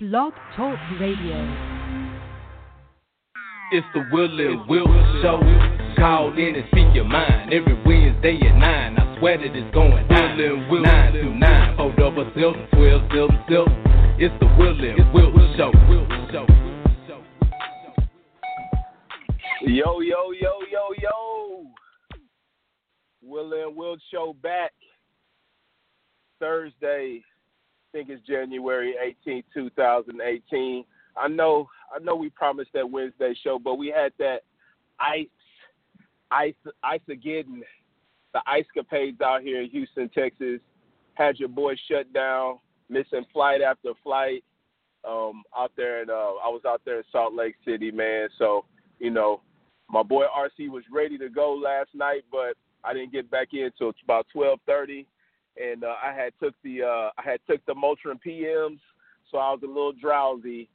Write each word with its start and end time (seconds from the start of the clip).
Blog 0.00 0.32
Talk 0.54 0.78
Radio. 1.00 1.34
It's 3.72 3.84
the 3.92 4.04
Will 4.12 4.38
and 4.38 4.68
Will 4.68 4.86
Show. 5.20 5.40
Call 5.98 6.38
in 6.38 6.54
and 6.54 6.64
speak 6.70 6.94
your 6.94 7.04
mind 7.04 7.52
every 7.52 7.74
Wednesday 7.84 8.38
at 8.46 8.58
9. 8.58 8.96
I 8.96 9.18
swear 9.18 9.38
that 9.38 9.56
it's 9.56 9.74
going 9.74 10.06
down. 10.06 10.38
Will 10.38 10.54
and 10.54 10.70
Will 10.70 10.82
9 10.82 11.12
to 11.14 11.34
9. 11.34 11.76
Hold 11.78 11.98
up 11.98 12.16
a 12.16 12.32
silk, 12.38 12.54
12 12.74 13.10
silk, 13.12 13.30
silk. 13.48 13.68
It's 14.20 14.32
the 14.38 14.46
Will 14.56 14.78
and 14.78 15.12
Will 15.12 15.32
Show. 15.56 15.72
Yo, 19.62 20.00
yo, 20.00 20.30
yo, 20.30 20.60
yo, 20.70 20.94
yo. 21.02 21.66
Will 23.20 23.52
and 23.52 23.76
Will 23.76 23.96
Show 24.12 24.36
back 24.44 24.70
Thursday, 26.38 27.20
I 27.20 27.37
think 27.92 28.08
it's 28.08 28.26
January 28.26 28.94
18, 29.26 29.42
2018. 29.54 30.84
I 31.16 31.28
know 31.28 31.68
I 31.94 32.02
know 32.02 32.14
we 32.14 32.30
promised 32.30 32.70
that 32.74 32.88
Wednesday 32.88 33.34
show, 33.42 33.58
but 33.58 33.76
we 33.76 33.88
had 33.88 34.12
that 34.18 34.42
ice 35.00 35.26
ice 36.30 36.54
ice 36.82 37.00
again 37.10 37.62
the 38.34 38.40
ice 38.46 38.66
capades 38.76 39.20
out 39.22 39.42
here 39.42 39.62
in 39.62 39.70
Houston, 39.70 40.08
Texas. 40.10 40.60
Had 41.14 41.38
your 41.38 41.48
boy 41.48 41.74
shut 41.88 42.12
down, 42.12 42.58
missing 42.88 43.24
flight 43.32 43.60
after 43.62 43.92
flight. 44.02 44.44
Um, 45.08 45.44
out 45.56 45.70
there 45.76 46.02
and 46.02 46.10
uh, 46.10 46.34
I 46.44 46.48
was 46.48 46.62
out 46.66 46.82
there 46.84 46.98
in 46.98 47.04
Salt 47.12 47.32
Lake 47.32 47.54
City, 47.64 47.92
man. 47.92 48.28
So, 48.36 48.64
you 48.98 49.10
know, 49.10 49.40
my 49.88 50.02
boy 50.02 50.24
RC 50.24 50.68
was 50.68 50.82
ready 50.92 51.16
to 51.18 51.28
go 51.28 51.54
last 51.54 51.90
night, 51.94 52.24
but 52.32 52.56
I 52.84 52.92
didn't 52.94 53.12
get 53.12 53.30
back 53.30 53.48
in 53.52 53.62
until 53.64 53.92
about 54.04 54.26
twelve 54.32 54.58
thirty 54.66 55.06
and 55.60 55.84
uh, 55.84 55.94
I 56.02 56.12
had 56.12 56.32
took 56.40 56.54
the 56.62 56.82
uh, 56.82 57.10
I 57.18 57.22
had 57.22 57.40
took 57.48 57.64
the 57.66 57.74
Motrin 57.74 58.18
PMs, 58.24 58.78
so 59.30 59.38
I 59.38 59.50
was 59.50 59.60
a 59.62 59.66
little 59.66 59.92
drowsy 59.92 60.68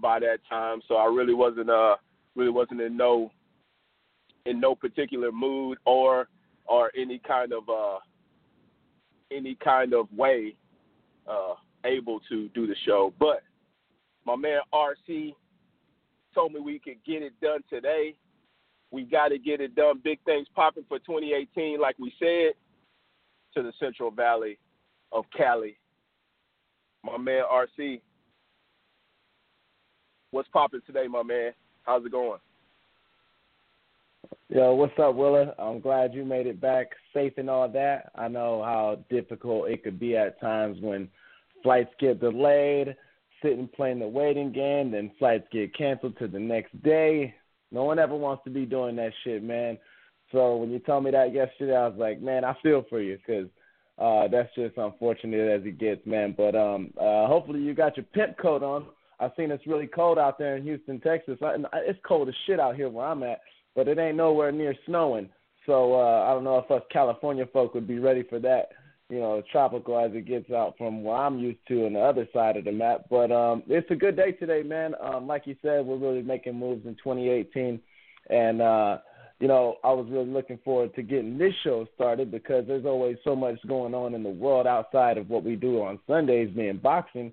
by 0.00 0.20
that 0.20 0.38
time. 0.48 0.80
So 0.88 0.96
I 0.96 1.06
really 1.06 1.34
wasn't 1.34 1.70
uh 1.70 1.96
really 2.36 2.50
wasn't 2.50 2.80
in 2.80 2.96
no 2.96 3.30
in 4.46 4.60
no 4.60 4.74
particular 4.74 5.32
mood 5.32 5.78
or 5.84 6.28
or 6.66 6.90
any 6.96 7.18
kind 7.18 7.52
of 7.52 7.68
uh 7.68 7.98
any 9.32 9.56
kind 9.56 9.92
of 9.94 10.06
way 10.16 10.54
uh 11.28 11.54
able 11.84 12.20
to 12.28 12.48
do 12.48 12.66
the 12.66 12.76
show. 12.84 13.12
But 13.18 13.42
my 14.24 14.36
man 14.36 14.60
RC 14.72 15.34
told 16.34 16.52
me 16.52 16.60
we 16.60 16.78
could 16.78 17.02
get 17.04 17.22
it 17.22 17.32
done 17.40 17.60
today. 17.68 18.14
We 18.92 19.02
got 19.04 19.28
to 19.28 19.38
get 19.38 19.60
it 19.60 19.76
done. 19.76 20.00
Big 20.02 20.18
things 20.24 20.48
popping 20.54 20.84
for 20.88 20.98
2018, 20.98 21.80
like 21.80 21.96
we 21.98 22.12
said 22.18 22.54
to 23.54 23.62
the 23.62 23.72
Central 23.78 24.10
Valley 24.10 24.58
of 25.12 25.24
Cali. 25.36 25.76
My 27.04 27.16
man 27.16 27.44
RC, 27.50 28.00
what's 30.30 30.48
popping 30.48 30.80
today, 30.86 31.06
my 31.08 31.22
man? 31.22 31.52
How's 31.82 32.04
it 32.04 32.12
going? 32.12 32.40
Yo, 34.48 34.74
what's 34.74 34.98
up, 34.98 35.14
Willa? 35.14 35.54
I'm 35.58 35.80
glad 35.80 36.12
you 36.12 36.24
made 36.24 36.46
it 36.46 36.60
back 36.60 36.88
safe 37.14 37.32
and 37.36 37.48
all 37.48 37.68
that. 37.68 38.10
I 38.16 38.28
know 38.28 38.62
how 38.62 38.98
difficult 39.08 39.68
it 39.68 39.84
could 39.84 39.98
be 39.98 40.16
at 40.16 40.40
times 40.40 40.78
when 40.80 41.08
flights 41.62 41.90
get 42.00 42.20
delayed, 42.20 42.96
sitting 43.42 43.68
playing 43.68 44.00
the 44.00 44.08
waiting 44.08 44.52
game, 44.52 44.90
then 44.90 45.12
flights 45.18 45.46
get 45.52 45.76
canceled 45.76 46.18
to 46.18 46.28
the 46.28 46.38
next 46.38 46.80
day. 46.82 47.34
No 47.70 47.84
one 47.84 47.98
ever 47.98 48.16
wants 48.16 48.42
to 48.44 48.50
be 48.50 48.66
doing 48.66 48.96
that 48.96 49.12
shit, 49.22 49.42
man. 49.42 49.78
So 50.32 50.56
when 50.56 50.70
you 50.70 50.78
told 50.78 51.04
me 51.04 51.10
that 51.10 51.34
yesterday, 51.34 51.76
I 51.76 51.88
was 51.88 51.98
like, 51.98 52.20
man, 52.20 52.44
I 52.44 52.54
feel 52.62 52.84
for 52.88 53.00
you 53.00 53.18
because 53.18 53.48
uh, 53.98 54.28
that's 54.28 54.54
just 54.54 54.76
unfortunate 54.76 55.60
as 55.60 55.66
it 55.66 55.78
gets, 55.78 56.04
man. 56.06 56.34
But 56.36 56.54
um, 56.54 56.92
uh, 56.98 57.26
hopefully 57.26 57.60
you 57.60 57.74
got 57.74 57.96
your 57.96 58.06
pimp 58.14 58.38
coat 58.38 58.62
on. 58.62 58.86
I've 59.18 59.32
seen 59.36 59.50
it's 59.50 59.66
really 59.66 59.86
cold 59.86 60.18
out 60.18 60.38
there 60.38 60.56
in 60.56 60.62
Houston, 60.62 61.00
Texas. 61.00 61.38
It's 61.40 61.98
cold 62.06 62.28
as 62.28 62.34
shit 62.46 62.58
out 62.58 62.76
here 62.76 62.88
where 62.88 63.06
I'm 63.06 63.22
at, 63.22 63.40
but 63.76 63.88
it 63.88 63.98
ain't 63.98 64.16
nowhere 64.16 64.50
near 64.50 64.74
snowing. 64.86 65.28
So 65.66 65.94
uh, 65.94 66.24
I 66.26 66.32
don't 66.32 66.44
know 66.44 66.58
if 66.58 66.70
us 66.70 66.82
California 66.90 67.44
folk 67.52 67.74
would 67.74 67.86
be 67.86 67.98
ready 67.98 68.22
for 68.22 68.38
that, 68.38 68.70
you 69.10 69.18
know, 69.18 69.42
tropical 69.52 69.98
as 69.98 70.12
it 70.14 70.26
gets 70.26 70.50
out 70.50 70.74
from 70.78 71.04
where 71.04 71.16
I'm 71.16 71.38
used 71.38 71.58
to 71.68 71.84
on 71.84 71.92
the 71.92 72.00
other 72.00 72.26
side 72.32 72.56
of 72.56 72.64
the 72.64 72.72
map. 72.72 73.02
But 73.10 73.30
um, 73.30 73.62
it's 73.68 73.90
a 73.90 73.94
good 73.94 74.16
day 74.16 74.32
today, 74.32 74.62
man. 74.62 74.94
Um, 75.02 75.26
like 75.26 75.46
you 75.46 75.56
said, 75.60 75.84
we're 75.84 75.98
really 75.98 76.22
making 76.22 76.58
moves 76.58 76.86
in 76.86 76.94
2018, 76.94 77.78
and 78.30 78.62
uh, 78.62 78.98
you 79.40 79.48
know, 79.48 79.76
I 79.82 79.90
was 79.92 80.06
really 80.10 80.28
looking 80.28 80.58
forward 80.62 80.94
to 80.94 81.02
getting 81.02 81.38
this 81.38 81.54
show 81.64 81.86
started 81.94 82.30
because 82.30 82.66
there's 82.66 82.84
always 82.84 83.16
so 83.24 83.34
much 83.34 83.56
going 83.66 83.94
on 83.94 84.14
in 84.14 84.22
the 84.22 84.28
world 84.28 84.66
outside 84.66 85.16
of 85.16 85.30
what 85.30 85.44
we 85.44 85.56
do 85.56 85.82
on 85.82 85.98
Sundays, 86.06 86.50
being 86.54 86.76
boxing. 86.76 87.32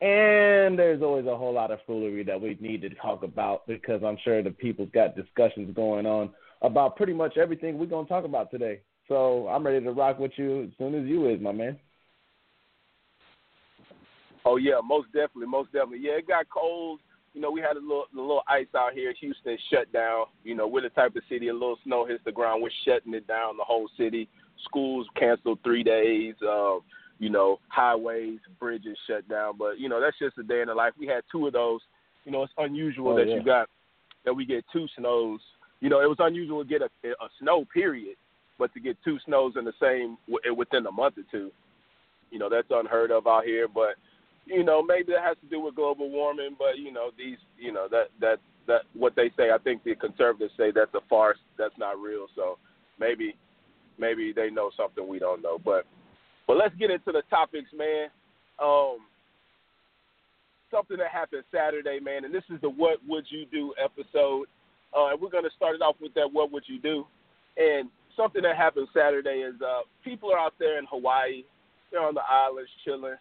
And 0.00 0.78
there's 0.78 1.02
always 1.02 1.26
a 1.26 1.36
whole 1.36 1.52
lot 1.52 1.70
of 1.70 1.80
foolery 1.86 2.24
that 2.24 2.40
we 2.40 2.56
need 2.58 2.80
to 2.80 2.88
talk 2.90 3.22
about 3.22 3.66
because 3.66 4.02
I'm 4.02 4.16
sure 4.24 4.42
the 4.42 4.50
people's 4.50 4.88
got 4.94 5.14
discussions 5.14 5.76
going 5.76 6.06
on 6.06 6.30
about 6.62 6.96
pretty 6.96 7.12
much 7.12 7.36
everything 7.36 7.78
we're 7.78 7.84
going 7.84 8.06
to 8.06 8.08
talk 8.08 8.24
about 8.24 8.50
today. 8.50 8.80
So 9.06 9.46
I'm 9.48 9.64
ready 9.64 9.84
to 9.84 9.92
rock 9.92 10.18
with 10.18 10.32
you 10.36 10.62
as 10.62 10.70
soon 10.78 10.94
as 10.94 11.06
you 11.06 11.28
is, 11.28 11.38
my 11.38 11.52
man. 11.52 11.78
Oh 14.46 14.56
yeah, 14.56 14.80
most 14.82 15.08
definitely, 15.08 15.48
most 15.48 15.70
definitely. 15.70 15.98
Yeah, 16.00 16.12
it 16.12 16.26
got 16.26 16.46
cold 16.48 17.00
you 17.34 17.40
know, 17.40 17.50
we 17.50 17.60
had 17.60 17.76
a 17.76 17.80
little 17.80 18.06
a 18.12 18.20
little 18.20 18.42
ice 18.48 18.66
out 18.76 18.92
here. 18.92 19.14
Houston 19.20 19.56
shut 19.72 19.92
down. 19.92 20.26
You 20.42 20.54
know, 20.54 20.66
we're 20.66 20.82
the 20.82 20.88
type 20.90 21.14
of 21.14 21.22
city 21.28 21.48
a 21.48 21.52
little 21.52 21.78
snow 21.84 22.04
hits 22.04 22.22
the 22.24 22.32
ground, 22.32 22.62
we're 22.62 22.70
shutting 22.84 23.14
it 23.14 23.26
down. 23.26 23.56
The 23.56 23.64
whole 23.64 23.88
city, 23.96 24.28
schools 24.64 25.06
canceled 25.18 25.60
three 25.62 25.82
days. 25.82 26.34
Uh, 26.42 26.76
you 27.18 27.28
know, 27.28 27.58
highways, 27.68 28.38
bridges 28.58 28.96
shut 29.06 29.28
down. 29.28 29.54
But 29.58 29.78
you 29.78 29.88
know, 29.88 30.00
that's 30.00 30.18
just 30.18 30.38
a 30.38 30.42
day 30.42 30.62
in 30.62 30.68
the 30.68 30.74
life. 30.74 30.94
We 30.98 31.06
had 31.06 31.22
two 31.30 31.46
of 31.46 31.52
those. 31.52 31.80
You 32.24 32.32
know, 32.32 32.42
it's 32.42 32.52
unusual 32.58 33.12
oh, 33.12 33.16
that 33.16 33.28
yeah. 33.28 33.36
you 33.36 33.44
got 33.44 33.68
that 34.24 34.34
we 34.34 34.44
get 34.44 34.64
two 34.72 34.86
snows. 34.98 35.40
You 35.80 35.88
know, 35.88 36.00
it 36.00 36.08
was 36.08 36.18
unusual 36.18 36.62
to 36.62 36.68
get 36.68 36.82
a, 36.82 37.08
a 37.08 37.28
snow 37.40 37.64
period, 37.72 38.16
but 38.58 38.72
to 38.74 38.80
get 38.80 38.96
two 39.04 39.18
snows 39.24 39.54
in 39.56 39.64
the 39.64 39.72
same 39.80 40.18
within 40.56 40.84
a 40.86 40.92
month 40.92 41.16
or 41.16 41.24
two, 41.30 41.50
you 42.30 42.38
know, 42.38 42.48
that's 42.50 42.68
unheard 42.70 43.10
of 43.10 43.26
out 43.26 43.44
here. 43.44 43.66
But 43.68 43.94
you 44.50 44.64
know, 44.64 44.82
maybe 44.82 45.12
that 45.12 45.22
has 45.22 45.36
to 45.42 45.48
do 45.48 45.60
with 45.60 45.76
global 45.76 46.10
warming, 46.10 46.56
but 46.58 46.78
you 46.78 46.92
know, 46.92 47.10
these, 47.16 47.38
you 47.58 47.72
know, 47.72 47.86
that 47.90 48.08
that 48.20 48.38
that 48.66 48.82
what 48.94 49.14
they 49.14 49.30
say. 49.36 49.50
I 49.54 49.58
think 49.58 49.84
the 49.84 49.94
conservatives 49.94 50.52
say 50.56 50.72
that's 50.74 50.94
a 50.94 51.00
farce. 51.08 51.38
That's 51.56 51.76
not 51.78 51.98
real. 51.98 52.26
So 52.34 52.58
maybe 52.98 53.36
maybe 53.98 54.32
they 54.34 54.50
know 54.50 54.70
something 54.76 55.06
we 55.06 55.18
don't 55.18 55.42
know. 55.42 55.58
But 55.64 55.86
but 56.46 56.56
let's 56.56 56.74
get 56.76 56.90
into 56.90 57.12
the 57.12 57.22
topics, 57.30 57.68
man. 57.72 58.08
Um, 58.60 58.98
something 60.70 60.96
that 60.96 61.10
happened 61.10 61.44
Saturday, 61.52 62.00
man, 62.00 62.24
and 62.24 62.34
this 62.34 62.44
is 62.50 62.60
the 62.60 62.70
"What 62.70 62.98
Would 63.06 63.26
You 63.30 63.46
Do" 63.46 63.72
episode. 63.82 64.46
Uh, 64.92 65.12
and 65.12 65.20
we're 65.20 65.30
going 65.30 65.44
to 65.44 65.56
start 65.56 65.76
it 65.76 65.82
off 65.82 65.96
with 66.00 66.12
that 66.14 66.28
"What 66.32 66.50
Would 66.50 66.64
You 66.66 66.80
Do?" 66.80 67.06
And 67.56 67.88
something 68.16 68.42
that 68.42 68.56
happened 68.56 68.88
Saturday 68.92 69.46
is 69.46 69.54
uh, 69.62 69.82
people 70.04 70.32
are 70.32 70.38
out 70.38 70.54
there 70.58 70.78
in 70.78 70.86
Hawaii. 70.90 71.44
They're 71.92 72.02
on 72.02 72.14
the 72.14 72.22
islands 72.28 72.70
chilling 72.84 73.16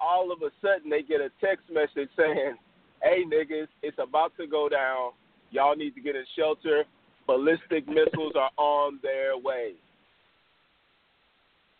all 0.00 0.32
of 0.32 0.42
a 0.42 0.50
sudden 0.60 0.90
they 0.90 1.02
get 1.02 1.20
a 1.20 1.30
text 1.40 1.64
message 1.70 2.10
saying, 2.16 2.56
"Hey 3.02 3.24
niggas, 3.24 3.68
it's 3.82 3.98
about 3.98 4.36
to 4.38 4.46
go 4.46 4.68
down. 4.68 5.12
Y'all 5.50 5.76
need 5.76 5.94
to 5.94 6.00
get 6.00 6.16
in 6.16 6.24
shelter. 6.36 6.84
Ballistic 7.26 7.88
missiles 7.88 8.34
are 8.36 8.50
on 8.56 8.98
their 9.02 9.36
way." 9.36 9.74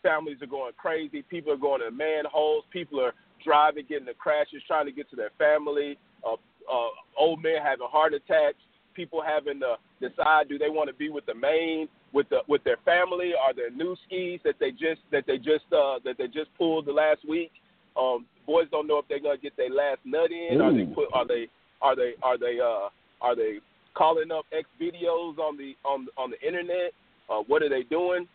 Families 0.03 0.41
are 0.41 0.47
going 0.47 0.73
crazy. 0.77 1.21
People 1.23 1.51
are 1.51 1.57
going 1.57 1.81
to 1.81 1.91
manholes. 1.91 2.63
People 2.71 3.01
are 3.01 3.13
driving, 3.43 3.85
getting 3.87 4.05
the 4.05 4.13
crashes, 4.13 4.61
trying 4.67 4.85
to 4.85 4.91
get 4.91 5.09
to 5.09 5.15
their 5.15 5.31
family. 5.37 5.97
Uh, 6.25 6.35
uh, 6.71 6.89
old 7.17 7.41
men 7.41 7.61
having 7.63 7.87
heart 7.89 8.13
attacks. 8.13 8.57
People 8.93 9.21
having 9.21 9.59
to 9.59 9.75
decide 9.99 10.49
do 10.49 10.57
they 10.57 10.69
want 10.69 10.89
to 10.89 10.95
be 10.95 11.09
with 11.09 11.25
the 11.25 11.35
main 11.35 11.87
with 12.13 12.27
the 12.29 12.39
with 12.47 12.63
their 12.63 12.77
family 12.85 13.33
or 13.33 13.53
their 13.53 13.69
new 13.69 13.95
skis 14.05 14.39
that 14.43 14.55
they 14.59 14.71
just 14.71 15.01
that 15.11 15.25
they 15.27 15.37
just 15.37 15.65
uh, 15.71 15.99
that 16.03 16.17
they 16.17 16.27
just 16.27 16.53
pulled 16.57 16.85
the 16.85 16.91
last 16.91 17.27
week 17.27 17.51
um, 17.97 18.25
boys 18.45 18.67
don't 18.71 18.87
know 18.87 18.99
if 18.99 19.07
they're 19.07 19.19
gonna 19.19 19.37
get 19.37 19.55
their 19.57 19.69
last 19.69 19.99
nut 20.05 20.31
in. 20.31 20.59
Ooh. 20.59 20.63
Are 20.63 20.73
they 20.73 20.85
put? 20.85 21.07
Are 21.13 21.27
they? 21.27 21.47
Are 21.81 21.95
they? 21.95 22.13
Are 22.23 22.37
they? 22.37 22.59
Uh, 22.59 22.89
are 23.21 23.35
they 23.35 23.59
calling 23.95 24.31
up 24.31 24.45
X 24.51 24.67
videos 24.79 25.37
on 25.39 25.57
the 25.57 25.75
on 25.83 26.07
on 26.17 26.31
the 26.31 26.47
internet? 26.47 26.93
Uh, 27.29 27.41
what 27.47 27.63
are 27.63 27.69
they 27.69 27.83
doing? 27.83 28.27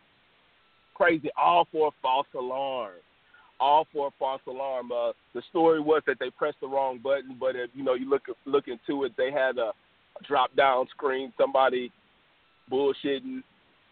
Crazy! 0.94 1.30
All 1.36 1.66
for 1.72 1.88
a 1.88 1.90
false 2.02 2.26
alarm. 2.34 2.94
All 3.60 3.86
for 3.92 4.08
a 4.08 4.10
false 4.18 4.42
alarm. 4.46 4.90
Uh, 4.92 5.12
the 5.34 5.42
story 5.50 5.80
was 5.80 6.02
that 6.06 6.18
they 6.18 6.30
pressed 6.30 6.60
the 6.60 6.68
wrong 6.68 6.98
button, 7.02 7.36
but 7.38 7.54
if 7.54 7.70
you 7.74 7.84
know 7.84 7.94
you 7.94 8.08
look 8.08 8.22
look 8.44 8.64
into 8.68 9.04
it, 9.04 9.12
they 9.16 9.30
had 9.30 9.56
a, 9.58 9.70
a 10.20 10.24
drop 10.26 10.54
down 10.56 10.86
screen. 10.88 11.32
Somebody 11.38 11.92
bullshitting, 12.70 13.42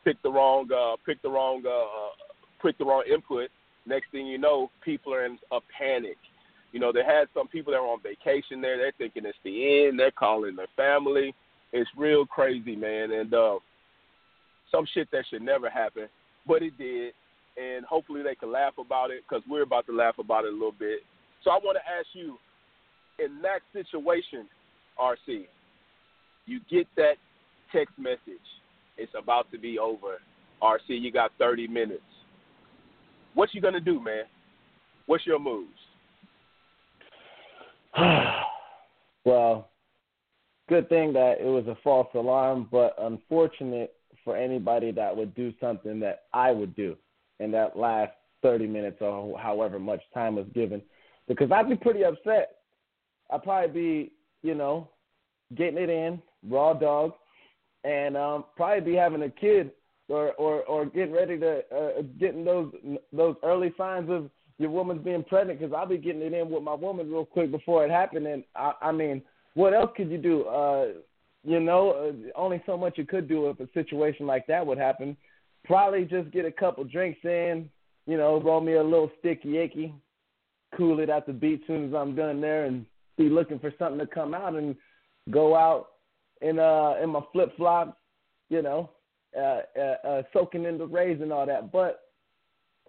picked 0.04 0.22
the 0.22 0.30
wrong 0.30 0.68
uh, 0.72 0.96
picked 1.06 1.22
the 1.22 1.30
wrong 1.30 1.62
uh, 1.64 1.70
uh, 1.70 2.10
picked 2.62 2.78
the 2.78 2.84
wrong 2.84 3.04
input 3.10 3.50
Next 3.86 4.10
thing 4.10 4.26
you 4.26 4.38
know, 4.38 4.70
people 4.84 5.14
are 5.14 5.24
in 5.24 5.38
a 5.52 5.58
panic. 5.76 6.16
You 6.72 6.80
know, 6.80 6.92
they 6.92 7.02
had 7.02 7.28
some 7.34 7.48
people 7.48 7.72
that 7.72 7.80
were 7.80 7.88
on 7.88 8.00
vacation 8.02 8.60
there. 8.60 8.76
They're 8.76 8.92
thinking 8.96 9.24
it's 9.26 9.38
the 9.44 9.86
end. 9.86 9.98
They're 9.98 10.10
calling 10.10 10.56
their 10.56 10.68
family. 10.76 11.34
It's 11.72 11.90
real 11.96 12.26
crazy, 12.26 12.76
man. 12.76 13.10
And 13.12 13.32
uh, 13.34 13.58
some 14.70 14.86
shit 14.94 15.08
that 15.12 15.24
should 15.30 15.42
never 15.42 15.68
happen, 15.68 16.08
but 16.46 16.62
it 16.62 16.76
did. 16.78 17.14
And 17.60 17.84
hopefully 17.84 18.22
they 18.22 18.34
can 18.34 18.52
laugh 18.52 18.74
about 18.78 19.10
it 19.10 19.24
because 19.28 19.42
we're 19.48 19.62
about 19.62 19.86
to 19.86 19.92
laugh 19.92 20.18
about 20.18 20.44
it 20.44 20.52
a 20.52 20.56
little 20.56 20.74
bit. 20.78 21.00
So 21.42 21.50
I 21.50 21.58
want 21.62 21.76
to 21.76 21.92
ask 21.92 22.06
you, 22.12 22.36
in 23.18 23.42
that 23.42 23.60
situation, 23.72 24.46
RC, 24.98 25.46
you 26.46 26.60
get 26.70 26.86
that 26.96 27.14
text 27.72 27.94
message. 27.98 28.46
It's 28.96 29.12
about 29.20 29.50
to 29.52 29.58
be 29.58 29.78
over. 29.78 30.18
RC, 30.62 30.80
you 30.88 31.10
got 31.10 31.32
30 31.38 31.68
minutes. 31.68 32.02
What 33.34 33.54
you 33.54 33.60
gonna 33.60 33.80
do, 33.80 34.02
man? 34.02 34.24
What's 35.06 35.26
your 35.26 35.38
moves? 35.38 35.70
well, 39.24 39.70
good 40.68 40.88
thing 40.88 41.12
that 41.12 41.36
it 41.40 41.46
was 41.46 41.66
a 41.66 41.76
false 41.82 42.08
alarm, 42.14 42.68
but 42.70 42.94
unfortunate 42.98 43.94
for 44.24 44.36
anybody 44.36 44.92
that 44.92 45.16
would 45.16 45.34
do 45.34 45.52
something 45.60 45.98
that 46.00 46.24
I 46.32 46.50
would 46.52 46.76
do 46.76 46.96
in 47.38 47.50
that 47.52 47.76
last 47.76 48.12
30 48.42 48.66
minutes 48.66 48.98
or 49.00 49.38
however 49.38 49.78
much 49.78 50.00
time 50.14 50.36
was 50.36 50.46
given, 50.54 50.82
because 51.28 51.50
I'd 51.50 51.68
be 51.68 51.76
pretty 51.76 52.04
upset. 52.04 52.56
I'd 53.30 53.42
probably 53.42 53.72
be, 53.72 54.12
you 54.42 54.54
know, 54.54 54.88
getting 55.56 55.78
it 55.78 55.90
in 55.90 56.20
raw 56.48 56.72
dog, 56.72 57.12
and 57.84 58.16
um, 58.16 58.44
probably 58.56 58.92
be 58.92 58.96
having 58.96 59.22
a 59.22 59.30
kid 59.30 59.70
or 60.10 60.32
or 60.32 60.62
or 60.64 60.86
getting 60.86 61.12
ready 61.12 61.38
to 61.38 61.62
uh, 61.74 62.02
getting 62.18 62.44
those 62.44 62.72
those 63.12 63.36
early 63.42 63.72
signs 63.78 64.10
of 64.10 64.30
your 64.58 64.70
woman's 64.70 65.02
being 65.02 65.24
pregnant 65.24 65.58
because 65.58 65.74
I'll 65.74 65.86
be 65.86 65.96
getting 65.96 66.20
it 66.20 66.34
in 66.34 66.50
with 66.50 66.62
my 66.62 66.74
woman 66.74 67.10
real 67.10 67.24
quick 67.24 67.50
before 67.50 67.84
it 67.84 67.90
happened. 67.90 68.26
And 68.26 68.44
I, 68.54 68.72
I 68.82 68.92
mean, 68.92 69.22
what 69.54 69.72
else 69.72 69.90
could 69.96 70.10
you 70.10 70.18
do? 70.18 70.42
Uh, 70.44 70.86
you 71.42 71.60
know, 71.60 71.92
uh, 71.92 72.38
only 72.38 72.62
so 72.66 72.76
much 72.76 72.98
you 72.98 73.06
could 73.06 73.26
do 73.26 73.48
if 73.48 73.58
a 73.58 73.68
situation 73.72 74.26
like 74.26 74.46
that 74.48 74.66
would 74.66 74.76
happen. 74.76 75.16
Probably 75.64 76.04
just 76.04 76.30
get 76.30 76.44
a 76.44 76.52
couple 76.52 76.84
drinks 76.84 77.20
in, 77.24 77.70
you 78.06 78.18
know, 78.18 78.40
roll 78.40 78.60
me 78.60 78.74
a 78.74 78.82
little 78.82 79.10
sticky 79.18 79.58
icky, 79.58 79.94
cool 80.76 81.00
it 81.00 81.08
at 81.08 81.26
the 81.26 81.32
beach 81.32 81.62
soon 81.66 81.88
as 81.88 81.94
I'm 81.94 82.14
done 82.14 82.42
there, 82.42 82.66
and 82.66 82.84
be 83.16 83.30
looking 83.30 83.58
for 83.58 83.72
something 83.78 83.98
to 83.98 84.06
come 84.06 84.34
out 84.34 84.54
and 84.54 84.76
go 85.30 85.56
out 85.56 85.88
in 86.42 86.58
uh 86.58 86.94
in 87.02 87.10
my 87.10 87.20
flip 87.32 87.56
flops, 87.56 87.96
you 88.50 88.60
know, 88.60 88.90
uh, 89.36 89.60
uh, 89.78 90.08
uh, 90.08 90.22
soaking 90.32 90.64
in 90.64 90.78
the 90.78 90.86
rays 90.86 91.20
and 91.20 91.32
all 91.32 91.46
that. 91.46 91.70
But 91.70 92.00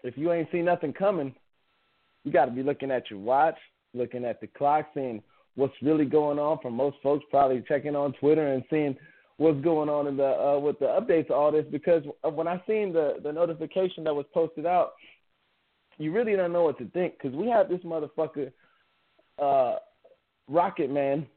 if 0.03 0.17
you 0.17 0.31
ain't 0.31 0.51
seen 0.51 0.65
nothing 0.65 0.93
coming, 0.93 1.35
you 2.23 2.31
got 2.31 2.45
to 2.45 2.51
be 2.51 2.63
looking 2.63 2.91
at 2.91 3.09
your 3.09 3.19
watch, 3.19 3.57
looking 3.93 4.25
at 4.25 4.41
the 4.41 4.47
clock, 4.47 4.87
seeing 4.93 5.21
what's 5.55 5.73
really 5.81 6.05
going 6.05 6.39
on. 6.39 6.59
For 6.61 6.71
most 6.71 6.97
folks, 7.03 7.25
probably 7.29 7.63
checking 7.67 7.95
on 7.95 8.13
Twitter 8.13 8.53
and 8.53 8.63
seeing 8.69 8.95
what's 9.37 9.61
going 9.61 9.89
on 9.89 10.07
in 10.07 10.17
the 10.17 10.25
uh, 10.25 10.59
with 10.59 10.79
the 10.79 10.85
updates 10.85 11.29
of 11.29 11.37
all 11.37 11.51
this. 11.51 11.65
Because 11.71 12.03
when 12.23 12.47
I 12.47 12.61
seen 12.67 12.93
the 12.93 13.17
the 13.23 13.31
notification 13.31 14.03
that 14.05 14.15
was 14.15 14.25
posted 14.33 14.65
out, 14.65 14.93
you 15.97 16.11
really 16.11 16.35
don't 16.35 16.53
know 16.53 16.63
what 16.63 16.77
to 16.79 16.85
think. 16.89 17.13
Because 17.17 17.35
we 17.35 17.47
had 17.47 17.69
this 17.69 17.81
motherfucker, 17.81 18.51
uh, 19.41 19.75
Rocket 20.47 20.89
Man, 20.89 21.27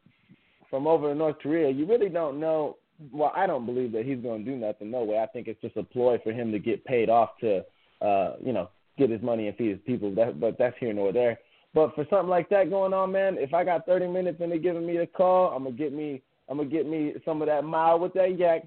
from 0.70 0.86
over 0.86 1.12
in 1.12 1.18
North 1.18 1.38
Korea. 1.40 1.70
You 1.70 1.86
really 1.86 2.08
don't 2.08 2.40
know 2.40 2.76
well, 3.12 3.32
I 3.34 3.46
don't 3.46 3.66
believe 3.66 3.92
that 3.92 4.04
he's 4.04 4.20
going 4.20 4.44
to 4.44 4.50
do 4.50 4.56
nothing. 4.56 4.90
No 4.90 5.04
way. 5.04 5.18
I 5.18 5.26
think 5.26 5.48
it's 5.48 5.60
just 5.60 5.76
a 5.76 5.82
ploy 5.82 6.18
for 6.22 6.32
him 6.32 6.52
to 6.52 6.58
get 6.58 6.84
paid 6.84 7.10
off 7.10 7.30
to, 7.40 7.64
uh, 8.00 8.34
you 8.44 8.52
know, 8.52 8.70
get 8.98 9.10
his 9.10 9.22
money 9.22 9.48
and 9.48 9.56
feed 9.56 9.70
his 9.70 9.80
people. 9.86 10.14
That, 10.14 10.40
but 10.40 10.56
that's 10.58 10.76
here 10.78 10.92
nor 10.92 11.12
there. 11.12 11.38
But 11.74 11.94
for 11.94 12.06
something 12.08 12.28
like 12.28 12.48
that 12.50 12.70
going 12.70 12.92
on, 12.92 13.10
man, 13.10 13.36
if 13.38 13.52
I 13.52 13.64
got 13.64 13.86
30 13.86 14.06
minutes 14.06 14.38
and 14.40 14.50
they're 14.52 14.58
giving 14.58 14.86
me 14.86 14.96
the 14.96 15.06
call, 15.06 15.50
I'm 15.50 15.64
gonna 15.64 15.74
get 15.74 15.92
me, 15.92 16.22
I'm 16.48 16.58
gonna 16.58 16.68
get 16.68 16.88
me 16.88 17.14
some 17.24 17.42
of 17.42 17.48
that 17.48 17.64
mile 17.64 17.98
with 17.98 18.14
that 18.14 18.38
yak, 18.38 18.62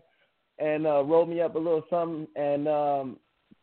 and 0.60 0.86
uh, 0.86 1.04
roll 1.04 1.26
me 1.26 1.40
up 1.40 1.56
a 1.56 1.60
little 1.60 1.84
something, 1.90 2.28
and 2.36 2.68
um, 2.68 3.18